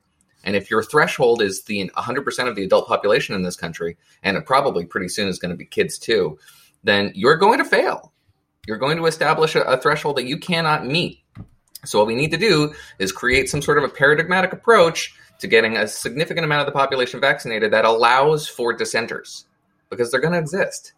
And 0.45 0.55
if 0.55 0.71
your 0.71 0.83
threshold 0.83 1.43
is 1.43 1.63
the 1.63 1.91
100% 1.97 2.49
of 2.49 2.57
the 2.57 2.65
adult 2.65 2.87
population 2.87 3.35
in 3.35 3.43
this 3.43 3.57
country, 3.57 3.97
and 4.23 4.37
it 4.37 4.47
probably 4.47 4.87
pretty 4.87 5.09
soon 5.09 5.29
is 5.29 5.39
going 5.39 5.51
to 5.51 5.57
be 5.57 5.65
kids 5.65 5.99
too, 5.99 6.39
then 6.85 7.11
you're 7.15 7.37
going 7.37 7.59
to 7.59 7.65
fail. 7.65 8.13
You're 8.67 8.77
going 8.77 8.99
to 8.99 9.07
establish 9.07 9.55
a, 9.55 9.63
a 9.63 9.79
threshold 9.79 10.17
that 10.17 10.27
you 10.27 10.39
cannot 10.39 10.87
meet. 10.87 11.23
So, 11.85 11.99
what 11.99 12.07
we 12.07 12.15
need 12.15 12.31
to 12.33 12.37
do 12.37 12.75
is 12.99 13.13
create 13.13 13.49
some 13.49 13.63
sort 13.63 13.79
of 13.79 13.85
a 13.85 13.89
paradigmatic 13.89 14.53
approach 14.53 15.15
to 15.39 15.47
getting 15.47 15.77
a 15.77 15.87
significant 15.87 16.45
amount 16.45 16.61
of 16.61 16.67
the 16.67 16.79
population 16.79 17.21
vaccinated 17.21 17.73
that 17.73 17.85
allows 17.85 18.49
for 18.49 18.73
dissenters 18.73 19.47
because 19.91 20.11
they're 20.11 20.21
going 20.21 20.33
to 20.33 20.39
exist. 20.39 20.93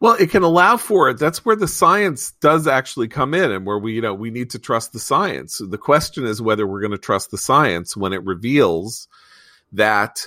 Well, 0.00 0.14
it 0.14 0.30
can 0.30 0.42
allow 0.42 0.78
for 0.78 1.10
it. 1.10 1.18
That's 1.18 1.44
where 1.44 1.56
the 1.56 1.68
science 1.68 2.32
does 2.40 2.66
actually 2.66 3.08
come 3.08 3.34
in 3.34 3.50
and 3.52 3.66
where 3.66 3.78
we, 3.78 3.92
you 3.92 4.00
know, 4.00 4.14
we 4.14 4.30
need 4.30 4.50
to 4.50 4.58
trust 4.58 4.92
the 4.92 4.98
science. 4.98 5.60
The 5.62 5.78
question 5.78 6.24
is 6.24 6.40
whether 6.40 6.66
we're 6.66 6.80
going 6.80 6.90
to 6.92 6.98
trust 6.98 7.30
the 7.30 7.38
science 7.38 7.96
when 7.96 8.14
it 8.14 8.24
reveals 8.24 9.08
that 9.72 10.26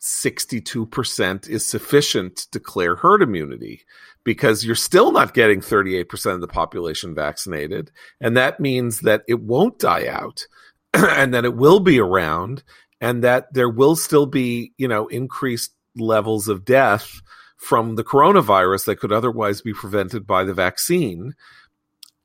62% 0.00 1.48
is 1.48 1.66
sufficient 1.66 2.36
to 2.36 2.50
declare 2.50 2.94
herd 2.94 3.22
immunity 3.22 3.82
because 4.28 4.62
you're 4.62 4.74
still 4.74 5.10
not 5.10 5.32
getting 5.32 5.62
38% 5.62 6.34
of 6.34 6.42
the 6.42 6.46
population 6.46 7.14
vaccinated. 7.14 7.90
And 8.20 8.36
that 8.36 8.60
means 8.60 9.00
that 9.00 9.22
it 9.26 9.40
won't 9.40 9.78
die 9.78 10.06
out 10.06 10.46
and 10.92 11.32
that 11.32 11.46
it 11.46 11.56
will 11.56 11.80
be 11.80 11.98
around 11.98 12.62
and 13.00 13.24
that 13.24 13.54
there 13.54 13.70
will 13.70 13.96
still 13.96 14.26
be, 14.26 14.74
you 14.76 14.86
know, 14.86 15.06
increased 15.06 15.72
levels 15.96 16.46
of 16.46 16.66
death 16.66 17.22
from 17.56 17.96
the 17.96 18.04
coronavirus 18.04 18.84
that 18.84 19.00
could 19.00 19.12
otherwise 19.12 19.62
be 19.62 19.72
prevented 19.72 20.26
by 20.26 20.44
the 20.44 20.52
vaccine. 20.52 21.34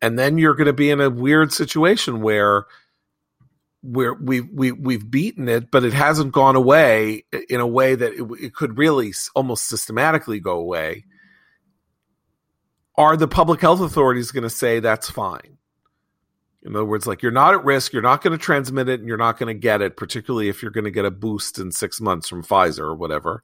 And 0.01 0.19
then 0.19 0.37
you're 0.37 0.55
going 0.55 0.67
to 0.67 0.73
be 0.73 0.89
in 0.89 0.99
a 0.99 1.09
weird 1.09 1.53
situation 1.53 2.19
where 2.19 2.65
we're 3.81 4.15
we 4.15 4.41
we 4.41 4.73
we've 4.73 5.09
beaten 5.09 5.47
it, 5.47 5.71
but 5.71 5.85
it 5.85 5.93
hasn't 5.93 6.33
gone 6.33 6.57
away 6.57 7.23
in 7.47 7.61
a 7.61 7.67
way 7.67 7.95
that 7.95 8.11
it, 8.11 8.27
it 8.41 8.53
could 8.53 8.77
really 8.77 9.13
almost 9.35 9.69
systematically 9.69 10.41
go 10.41 10.59
away. 10.59 11.05
Are 12.95 13.17
the 13.17 13.27
public 13.27 13.61
health 13.61 13.81
authorities 13.81 14.31
going 14.31 14.43
to 14.43 14.49
say 14.49 14.79
that's 14.79 15.09
fine? 15.09 15.57
In 16.61 16.75
other 16.75 16.85
words, 16.85 17.07
like 17.07 17.21
you're 17.21 17.31
not 17.31 17.53
at 17.53 17.65
risk, 17.65 17.91
you're 17.91 18.01
not 18.01 18.23
going 18.23 18.37
to 18.37 18.43
transmit 18.43 18.87
it, 18.87 18.99
and 18.99 19.07
you're 19.07 19.17
not 19.17 19.37
going 19.37 19.53
to 19.53 19.59
get 19.59 19.81
it, 19.81 19.97
particularly 19.97 20.47
if 20.47 20.61
you're 20.61 20.71
going 20.71 20.85
to 20.85 20.91
get 20.91 21.03
a 21.03 21.11
boost 21.11 21.59
in 21.59 21.71
six 21.71 21.99
months 21.99 22.29
from 22.29 22.43
Pfizer 22.43 22.79
or 22.79 22.95
whatever. 22.95 23.43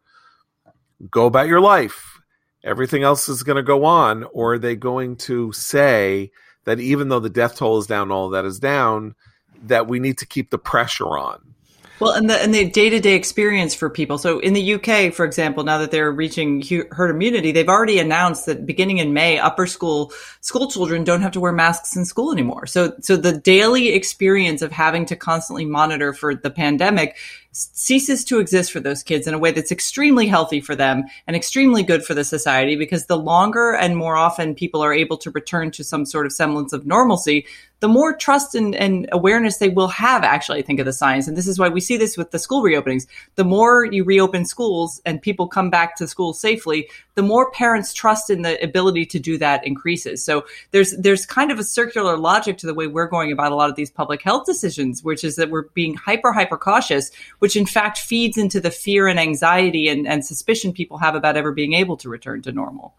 Go 1.09 1.25
about 1.25 1.47
your 1.47 1.59
life. 1.59 2.21
Everything 2.63 3.03
else 3.03 3.27
is 3.27 3.43
going 3.43 3.55
to 3.57 3.63
go 3.63 3.85
on. 3.85 4.23
Or 4.33 4.53
are 4.53 4.59
they 4.59 4.75
going 4.75 5.17
to 5.17 5.51
say 5.51 6.31
that 6.65 6.79
even 6.79 7.09
though 7.09 7.19
the 7.19 7.29
death 7.29 7.57
toll 7.57 7.77
is 7.77 7.87
down, 7.87 8.11
all 8.11 8.29
that 8.29 8.45
is 8.45 8.59
down, 8.59 9.15
that 9.63 9.87
we 9.87 9.99
need 9.99 10.17
to 10.19 10.25
keep 10.25 10.49
the 10.49 10.57
pressure 10.57 11.17
on? 11.17 11.55
Well, 11.99 12.13
and 12.13 12.29
the 12.29 12.41
and 12.41 12.53
the 12.53 12.69
day 12.69 12.89
to 12.89 12.99
day 12.99 13.13
experience 13.13 13.75
for 13.75 13.89
people. 13.89 14.17
So 14.17 14.39
in 14.39 14.53
the 14.53 14.75
UK, 14.75 15.13
for 15.13 15.25
example, 15.25 15.65
now 15.65 15.79
that 15.79 15.91
they're 15.91 16.11
reaching 16.11 16.63
herd 16.91 17.09
immunity, 17.09 17.51
they've 17.51 17.67
already 17.67 17.99
announced 17.99 18.45
that 18.45 18.65
beginning 18.65 18.99
in 18.99 19.13
May, 19.13 19.37
upper 19.37 19.67
school 19.67 20.13
school 20.39 20.69
children 20.69 21.03
don't 21.03 21.21
have 21.21 21.33
to 21.33 21.41
wear 21.41 21.51
masks 21.51 21.97
in 21.97 22.05
school 22.05 22.31
anymore. 22.31 22.67
So 22.67 22.93
so 23.01 23.17
the 23.17 23.37
daily 23.37 23.89
experience 23.89 24.61
of 24.61 24.71
having 24.71 25.05
to 25.07 25.17
constantly 25.17 25.65
monitor 25.65 26.13
for 26.13 26.35
the 26.35 26.49
pandemic 26.49 27.17
ceases 27.51 28.23
to 28.25 28.39
exist 28.39 28.71
for 28.71 28.79
those 28.79 29.01
kids 29.01 29.27
in 29.27 29.33
a 29.33 29.39
way 29.39 29.51
that's 29.51 29.71
extremely 29.71 30.27
healthy 30.27 30.61
for 30.61 30.75
them 30.75 31.03
and 31.25 31.35
extremely 31.35 31.81
good 31.81 32.03
for 32.03 32.13
the 32.13 32.23
society 32.23 32.75
because 32.75 33.05
the 33.05 33.17
longer 33.17 33.73
and 33.73 33.97
more 33.97 34.15
often 34.15 34.53
people 34.53 34.83
are 34.83 34.93
able 34.93 35.17
to 35.17 35.31
return 35.31 35.71
to 35.71 35.83
some 35.83 36.05
sort 36.05 36.25
of 36.25 36.31
semblance 36.31 36.73
of 36.73 36.85
normalcy, 36.85 37.45
the 37.79 37.87
more 37.87 38.15
trust 38.15 38.55
and, 38.55 38.75
and, 38.75 39.07
awareness 39.11 39.57
they 39.57 39.69
will 39.69 39.87
have 39.87 40.23
actually, 40.23 40.59
I 40.59 40.61
think, 40.61 40.79
of 40.79 40.85
the 40.85 40.93
science. 40.93 41.27
And 41.27 41.37
this 41.37 41.47
is 41.47 41.57
why 41.57 41.69
we 41.69 41.79
see 41.79 41.97
this 41.97 42.17
with 42.17 42.31
the 42.31 42.39
school 42.39 42.61
reopenings. 42.61 43.07
The 43.35 43.45
more 43.45 43.85
you 43.85 44.03
reopen 44.03 44.45
schools 44.45 45.01
and 45.05 45.21
people 45.21 45.47
come 45.47 45.69
back 45.69 45.95
to 45.95 46.07
school 46.07 46.33
safely, 46.33 46.89
the 47.15 47.23
more 47.23 47.51
parents 47.51 47.93
trust 47.93 48.29
in 48.29 48.41
the 48.41 48.61
ability 48.61 49.05
to 49.07 49.19
do 49.19 49.37
that 49.37 49.65
increases. 49.65 50.23
So 50.23 50.45
there's 50.71 50.95
there's 50.97 51.25
kind 51.25 51.51
of 51.51 51.59
a 51.59 51.63
circular 51.63 52.17
logic 52.17 52.57
to 52.59 52.67
the 52.67 52.73
way 52.73 52.87
we're 52.87 53.07
going 53.07 53.31
about 53.31 53.51
a 53.51 53.55
lot 53.55 53.69
of 53.69 53.75
these 53.75 53.89
public 53.89 54.21
health 54.21 54.45
decisions, 54.45 55.03
which 55.03 55.23
is 55.23 55.37
that 55.37 55.49
we're 55.49 55.69
being 55.73 55.95
hyper, 55.95 56.33
hyper 56.33 56.57
cautious, 56.57 57.11
which 57.39 57.55
in 57.55 57.65
fact 57.65 57.97
feeds 57.97 58.37
into 58.37 58.59
the 58.59 58.71
fear 58.71 59.07
and 59.07 59.19
anxiety 59.19 59.89
and, 59.89 60.07
and 60.07 60.25
suspicion 60.25 60.71
people 60.71 60.97
have 60.97 61.15
about 61.15 61.37
ever 61.37 61.51
being 61.51 61.73
able 61.73 61.97
to 61.97 62.09
return 62.09 62.41
to 62.41 62.51
normal. 62.51 62.95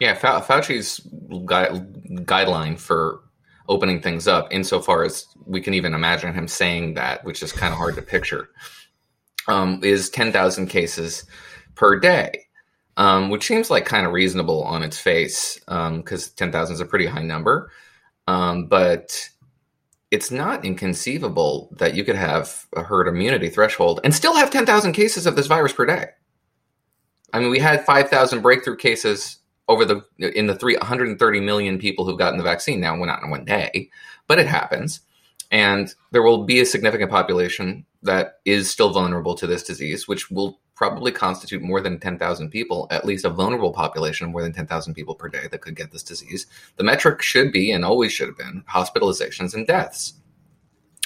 Yeah, 0.00 0.14
Fauci's 0.14 1.00
guideline 1.30 2.78
for 2.78 3.20
opening 3.68 4.00
things 4.00 4.26
up, 4.26 4.48
insofar 4.50 5.04
as 5.04 5.26
we 5.44 5.60
can 5.60 5.74
even 5.74 5.94
imagine 5.94 6.32
him 6.32 6.48
saying 6.48 6.94
that, 6.94 7.24
which 7.24 7.42
is 7.42 7.52
kind 7.52 7.72
of 7.72 7.78
hard 7.78 7.96
to 7.96 8.02
picture, 8.02 8.48
um, 9.46 9.80
is 9.82 10.08
10,000 10.10 10.68
cases 10.68 11.24
per 11.74 11.98
day, 11.98 12.46
um, 12.96 13.28
which 13.28 13.46
seems 13.46 13.70
like 13.70 13.84
kind 13.84 14.06
of 14.06 14.12
reasonable 14.12 14.62
on 14.62 14.82
its 14.82 14.98
face 14.98 15.58
because 15.66 16.28
um, 16.28 16.32
10,000 16.36 16.74
is 16.74 16.80
a 16.80 16.86
pretty 16.86 17.06
high 17.06 17.22
number. 17.22 17.70
Um, 18.26 18.66
but 18.66 19.28
it's 20.10 20.30
not 20.30 20.64
inconceivable 20.64 21.68
that 21.78 21.94
you 21.94 22.04
could 22.04 22.16
have 22.16 22.66
a 22.74 22.82
herd 22.82 23.08
immunity 23.08 23.50
threshold 23.50 24.00
and 24.04 24.14
still 24.14 24.34
have 24.34 24.50
10,000 24.50 24.92
cases 24.92 25.26
of 25.26 25.36
this 25.36 25.46
virus 25.46 25.72
per 25.72 25.84
day. 25.84 26.06
I 27.32 27.40
mean, 27.40 27.50
we 27.50 27.58
had 27.58 27.84
5,000 27.84 28.40
breakthrough 28.40 28.76
cases 28.76 29.38
over 29.68 29.84
the 29.84 30.02
in 30.18 30.46
the 30.46 30.54
330 30.54 31.40
million 31.40 31.78
people 31.78 32.06
who've 32.06 32.18
gotten 32.18 32.38
the 32.38 32.44
vaccine 32.44 32.80
now, 32.80 32.96
not 32.96 33.22
in 33.22 33.28
one 33.28 33.44
day, 33.44 33.90
but 34.26 34.38
it 34.38 34.46
happens. 34.46 35.00
And 35.50 35.94
there 36.10 36.22
will 36.22 36.44
be 36.44 36.60
a 36.60 36.66
significant 36.66 37.10
population 37.10 37.84
that 38.02 38.38
is 38.44 38.70
still 38.70 38.92
vulnerable 38.92 39.34
to 39.34 39.46
this 39.46 39.62
disease, 39.62 40.08
which 40.08 40.30
will 40.30 40.58
probably 40.78 41.10
constitute 41.10 41.60
more 41.60 41.80
than 41.80 41.98
10,000 41.98 42.50
people, 42.50 42.86
at 42.92 43.04
least 43.04 43.24
a 43.24 43.28
vulnerable 43.28 43.72
population 43.72 44.26
of 44.26 44.30
more 44.30 44.42
than 44.42 44.52
10,000 44.52 44.94
people 44.94 45.12
per 45.12 45.28
day 45.28 45.48
that 45.50 45.60
could 45.60 45.74
get 45.74 45.90
this 45.90 46.04
disease. 46.04 46.46
The 46.76 46.84
metric 46.84 47.20
should 47.20 47.50
be, 47.50 47.72
and 47.72 47.84
always 47.84 48.12
should 48.12 48.28
have 48.28 48.38
been, 48.38 48.62
hospitalizations 48.70 49.54
and 49.54 49.66
deaths. 49.66 50.14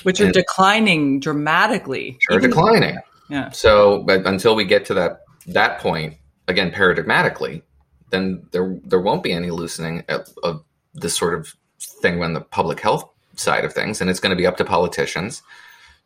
Which 0.02 0.20
are 0.20 0.26
and 0.26 0.34
declining 0.34 1.20
dramatically. 1.20 2.18
Are 2.30 2.38
declining. 2.38 2.98
Yeah. 3.30 3.48
So, 3.50 4.02
but 4.02 4.26
until 4.26 4.54
we 4.54 4.66
get 4.66 4.84
to 4.86 4.94
that 4.94 5.22
that 5.46 5.80
point, 5.80 6.18
again, 6.48 6.70
paradigmatically, 6.70 7.62
then 8.10 8.46
there 8.50 8.78
there 8.84 9.00
won't 9.00 9.22
be 9.22 9.32
any 9.32 9.50
loosening 9.50 10.04
of, 10.08 10.28
of 10.42 10.64
this 10.92 11.16
sort 11.16 11.34
of 11.34 11.54
thing 11.80 12.22
on 12.22 12.34
the 12.34 12.40
public 12.40 12.80
health 12.80 13.08
side 13.36 13.64
of 13.64 13.72
things, 13.72 14.00
and 14.00 14.10
it's 14.10 14.20
going 14.20 14.36
to 14.36 14.36
be 14.36 14.46
up 14.46 14.56
to 14.58 14.64
politicians 14.64 15.42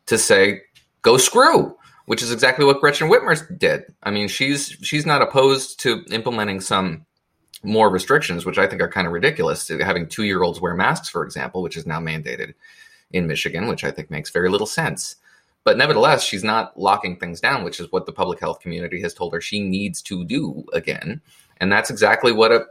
to 0.05 0.17
say, 0.17 0.61
"Go 1.01 1.17
screw," 1.17 1.75
which 2.07 2.21
is 2.21 2.31
exactly 2.31 2.65
what 2.65 2.81
Gretchen 2.81 3.09
Whitmer 3.09 3.57
did. 3.57 3.85
I 4.03 4.11
mean, 4.11 4.27
she's 4.27 4.75
she's 4.81 5.05
not 5.05 5.21
opposed 5.21 5.79
to 5.81 6.03
implementing 6.11 6.59
some 6.59 7.05
more 7.63 7.89
restrictions, 7.89 8.45
which 8.45 8.57
I 8.57 8.67
think 8.67 8.81
are 8.81 8.89
kind 8.89 9.07
of 9.07 9.13
ridiculous. 9.13 9.67
Having 9.67 10.09
two 10.09 10.23
year 10.23 10.43
olds 10.43 10.59
wear 10.59 10.75
masks, 10.75 11.09
for 11.09 11.23
example, 11.23 11.61
which 11.61 11.77
is 11.77 11.85
now 11.85 11.99
mandated 11.99 12.53
in 13.11 13.27
Michigan, 13.27 13.67
which 13.67 13.83
I 13.83 13.91
think 13.91 14.11
makes 14.11 14.31
very 14.31 14.49
little 14.49 14.67
sense. 14.67 15.15
But 15.63 15.77
nevertheless, 15.77 16.23
she's 16.23 16.43
not 16.43 16.77
locking 16.79 17.17
things 17.17 17.39
down, 17.39 17.63
which 17.63 17.79
is 17.79 17.91
what 17.91 18.05
the 18.05 18.13
public 18.13 18.39
health 18.39 18.61
community 18.61 19.01
has 19.01 19.13
told 19.13 19.33
her 19.33 19.41
she 19.41 19.59
needs 19.59 20.01
to 20.03 20.25
do 20.25 20.65
again 20.73 21.21
and 21.59 21.71
that's 21.71 21.89
exactly 21.89 22.31
what 22.31 22.51
a 22.51 22.65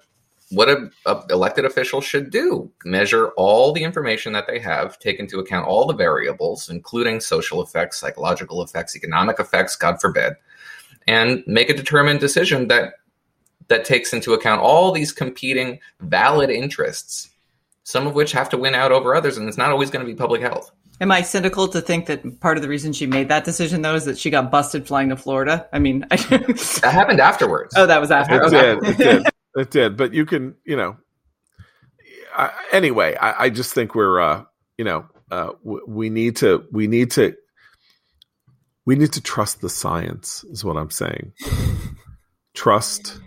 what 0.50 0.68
a, 0.68 0.90
a, 1.06 1.24
elected 1.30 1.64
official 1.64 2.00
should 2.00 2.30
do 2.30 2.70
measure 2.84 3.28
all 3.30 3.72
the 3.72 3.82
information 3.82 4.32
that 4.32 4.46
they 4.46 4.58
have 4.58 4.98
take 4.98 5.18
into 5.18 5.38
account 5.38 5.66
all 5.66 5.86
the 5.86 5.94
variables 5.94 6.68
including 6.68 7.20
social 7.20 7.62
effects 7.62 7.98
psychological 7.98 8.62
effects 8.62 8.96
economic 8.96 9.40
effects 9.40 9.76
god 9.76 10.00
forbid 10.00 10.34
and 11.08 11.42
make 11.46 11.68
a 11.68 11.74
determined 11.74 12.20
decision 12.20 12.68
that 12.68 12.94
that 13.68 13.84
takes 13.84 14.12
into 14.12 14.32
account 14.32 14.60
all 14.60 14.92
these 14.92 15.12
competing 15.12 15.80
valid 16.00 16.50
interests 16.50 17.30
some 17.82 18.06
of 18.06 18.14
which 18.14 18.32
have 18.32 18.48
to 18.48 18.56
win 18.56 18.74
out 18.74 18.92
over 18.92 19.14
others 19.14 19.36
and 19.36 19.48
it's 19.48 19.58
not 19.58 19.70
always 19.70 19.90
going 19.90 20.04
to 20.04 20.10
be 20.10 20.16
public 20.16 20.40
health 20.40 20.70
Am 20.98 21.12
I 21.12 21.20
cynical 21.20 21.68
to 21.68 21.82
think 21.82 22.06
that 22.06 22.40
part 22.40 22.56
of 22.56 22.62
the 22.62 22.70
reason 22.70 22.94
she 22.94 23.06
made 23.06 23.28
that 23.28 23.44
decision, 23.44 23.82
though, 23.82 23.96
is 23.96 24.06
that 24.06 24.16
she 24.16 24.30
got 24.30 24.50
busted 24.50 24.86
flying 24.86 25.10
to 25.10 25.16
Florida? 25.16 25.68
I 25.70 25.78
mean, 25.78 26.06
that 26.10 26.80
happened 26.84 27.20
afterwards. 27.20 27.74
Oh, 27.76 27.84
that 27.84 28.00
was 28.00 28.10
after. 28.10 28.36
It 28.36 28.44
okay. 28.44 28.94
did. 28.96 29.26
It 29.56 29.70
did. 29.70 29.96
But 29.96 30.12
you 30.12 30.26
can, 30.26 30.54
you 30.64 30.76
know. 30.76 30.98
I, 32.36 32.52
anyway, 32.70 33.16
I, 33.16 33.44
I, 33.44 33.50
just 33.50 33.72
think 33.72 33.94
we're, 33.94 34.20
uh, 34.20 34.44
you 34.76 34.84
know, 34.84 35.06
uh, 35.30 35.52
w- 35.64 35.86
we 35.88 36.10
need 36.10 36.36
to, 36.36 36.64
we 36.70 36.86
need 36.86 37.12
to, 37.12 37.34
we 38.84 38.94
need 38.94 39.14
to 39.14 39.22
trust 39.22 39.62
the 39.62 39.70
science. 39.70 40.44
Is 40.50 40.62
what 40.62 40.76
I'm 40.76 40.90
saying. 40.90 41.32
trust 42.54 43.18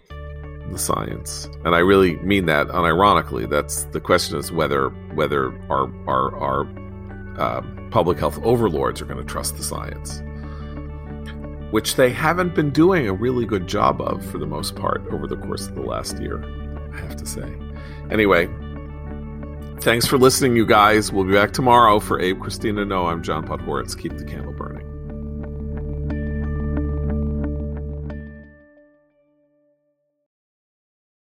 the 0.72 0.78
science, 0.78 1.50
and 1.66 1.74
I 1.76 1.80
really 1.80 2.18
mean 2.18 2.46
that 2.46 2.68
unironically. 2.68 3.50
That's 3.50 3.86
the 3.86 4.00
question: 4.00 4.38
is 4.38 4.52
whether 4.52 4.90
whether 5.16 5.52
our 5.72 5.92
our 6.08 6.36
our 6.36 7.40
uh, 7.40 7.62
public 7.90 8.20
health 8.20 8.40
overlords 8.44 9.02
are 9.02 9.06
going 9.06 9.18
to 9.18 9.26
trust 9.26 9.58
the 9.58 9.64
science, 9.64 10.22
which 11.72 11.96
they 11.96 12.10
haven't 12.10 12.56
been 12.56 12.70
doing 12.72 13.08
a 13.08 13.14
really 13.14 13.46
good 13.46 13.68
job 13.68 14.02
of 14.02 14.26
for 14.26 14.38
the 14.38 14.48
most 14.48 14.76
part 14.76 15.02
over 15.12 15.28
the 15.28 15.38
course 15.38 15.68
of 15.68 15.76
the 15.76 15.82
last 15.82 16.20
year, 16.20 16.44
I 16.94 17.00
have 17.00 17.16
to 17.18 17.26
say. 17.26 17.54
Anyway, 18.10 18.50
thanks 19.82 20.06
for 20.06 20.18
listening, 20.18 20.56
you 20.56 20.66
guys. 20.66 21.12
We'll 21.12 21.26
be 21.26 21.34
back 21.34 21.52
tomorrow 21.52 22.00
for 22.00 22.20
Abe, 22.20 22.40
Christine, 22.40 22.76
Noah, 22.88 23.12
I'm 23.12 23.24
John 23.24 23.48
Podhoretz. 23.48 23.98
Keep 23.98 24.18
the 24.18 24.26
candle 24.26 24.54
burning. 24.54 24.79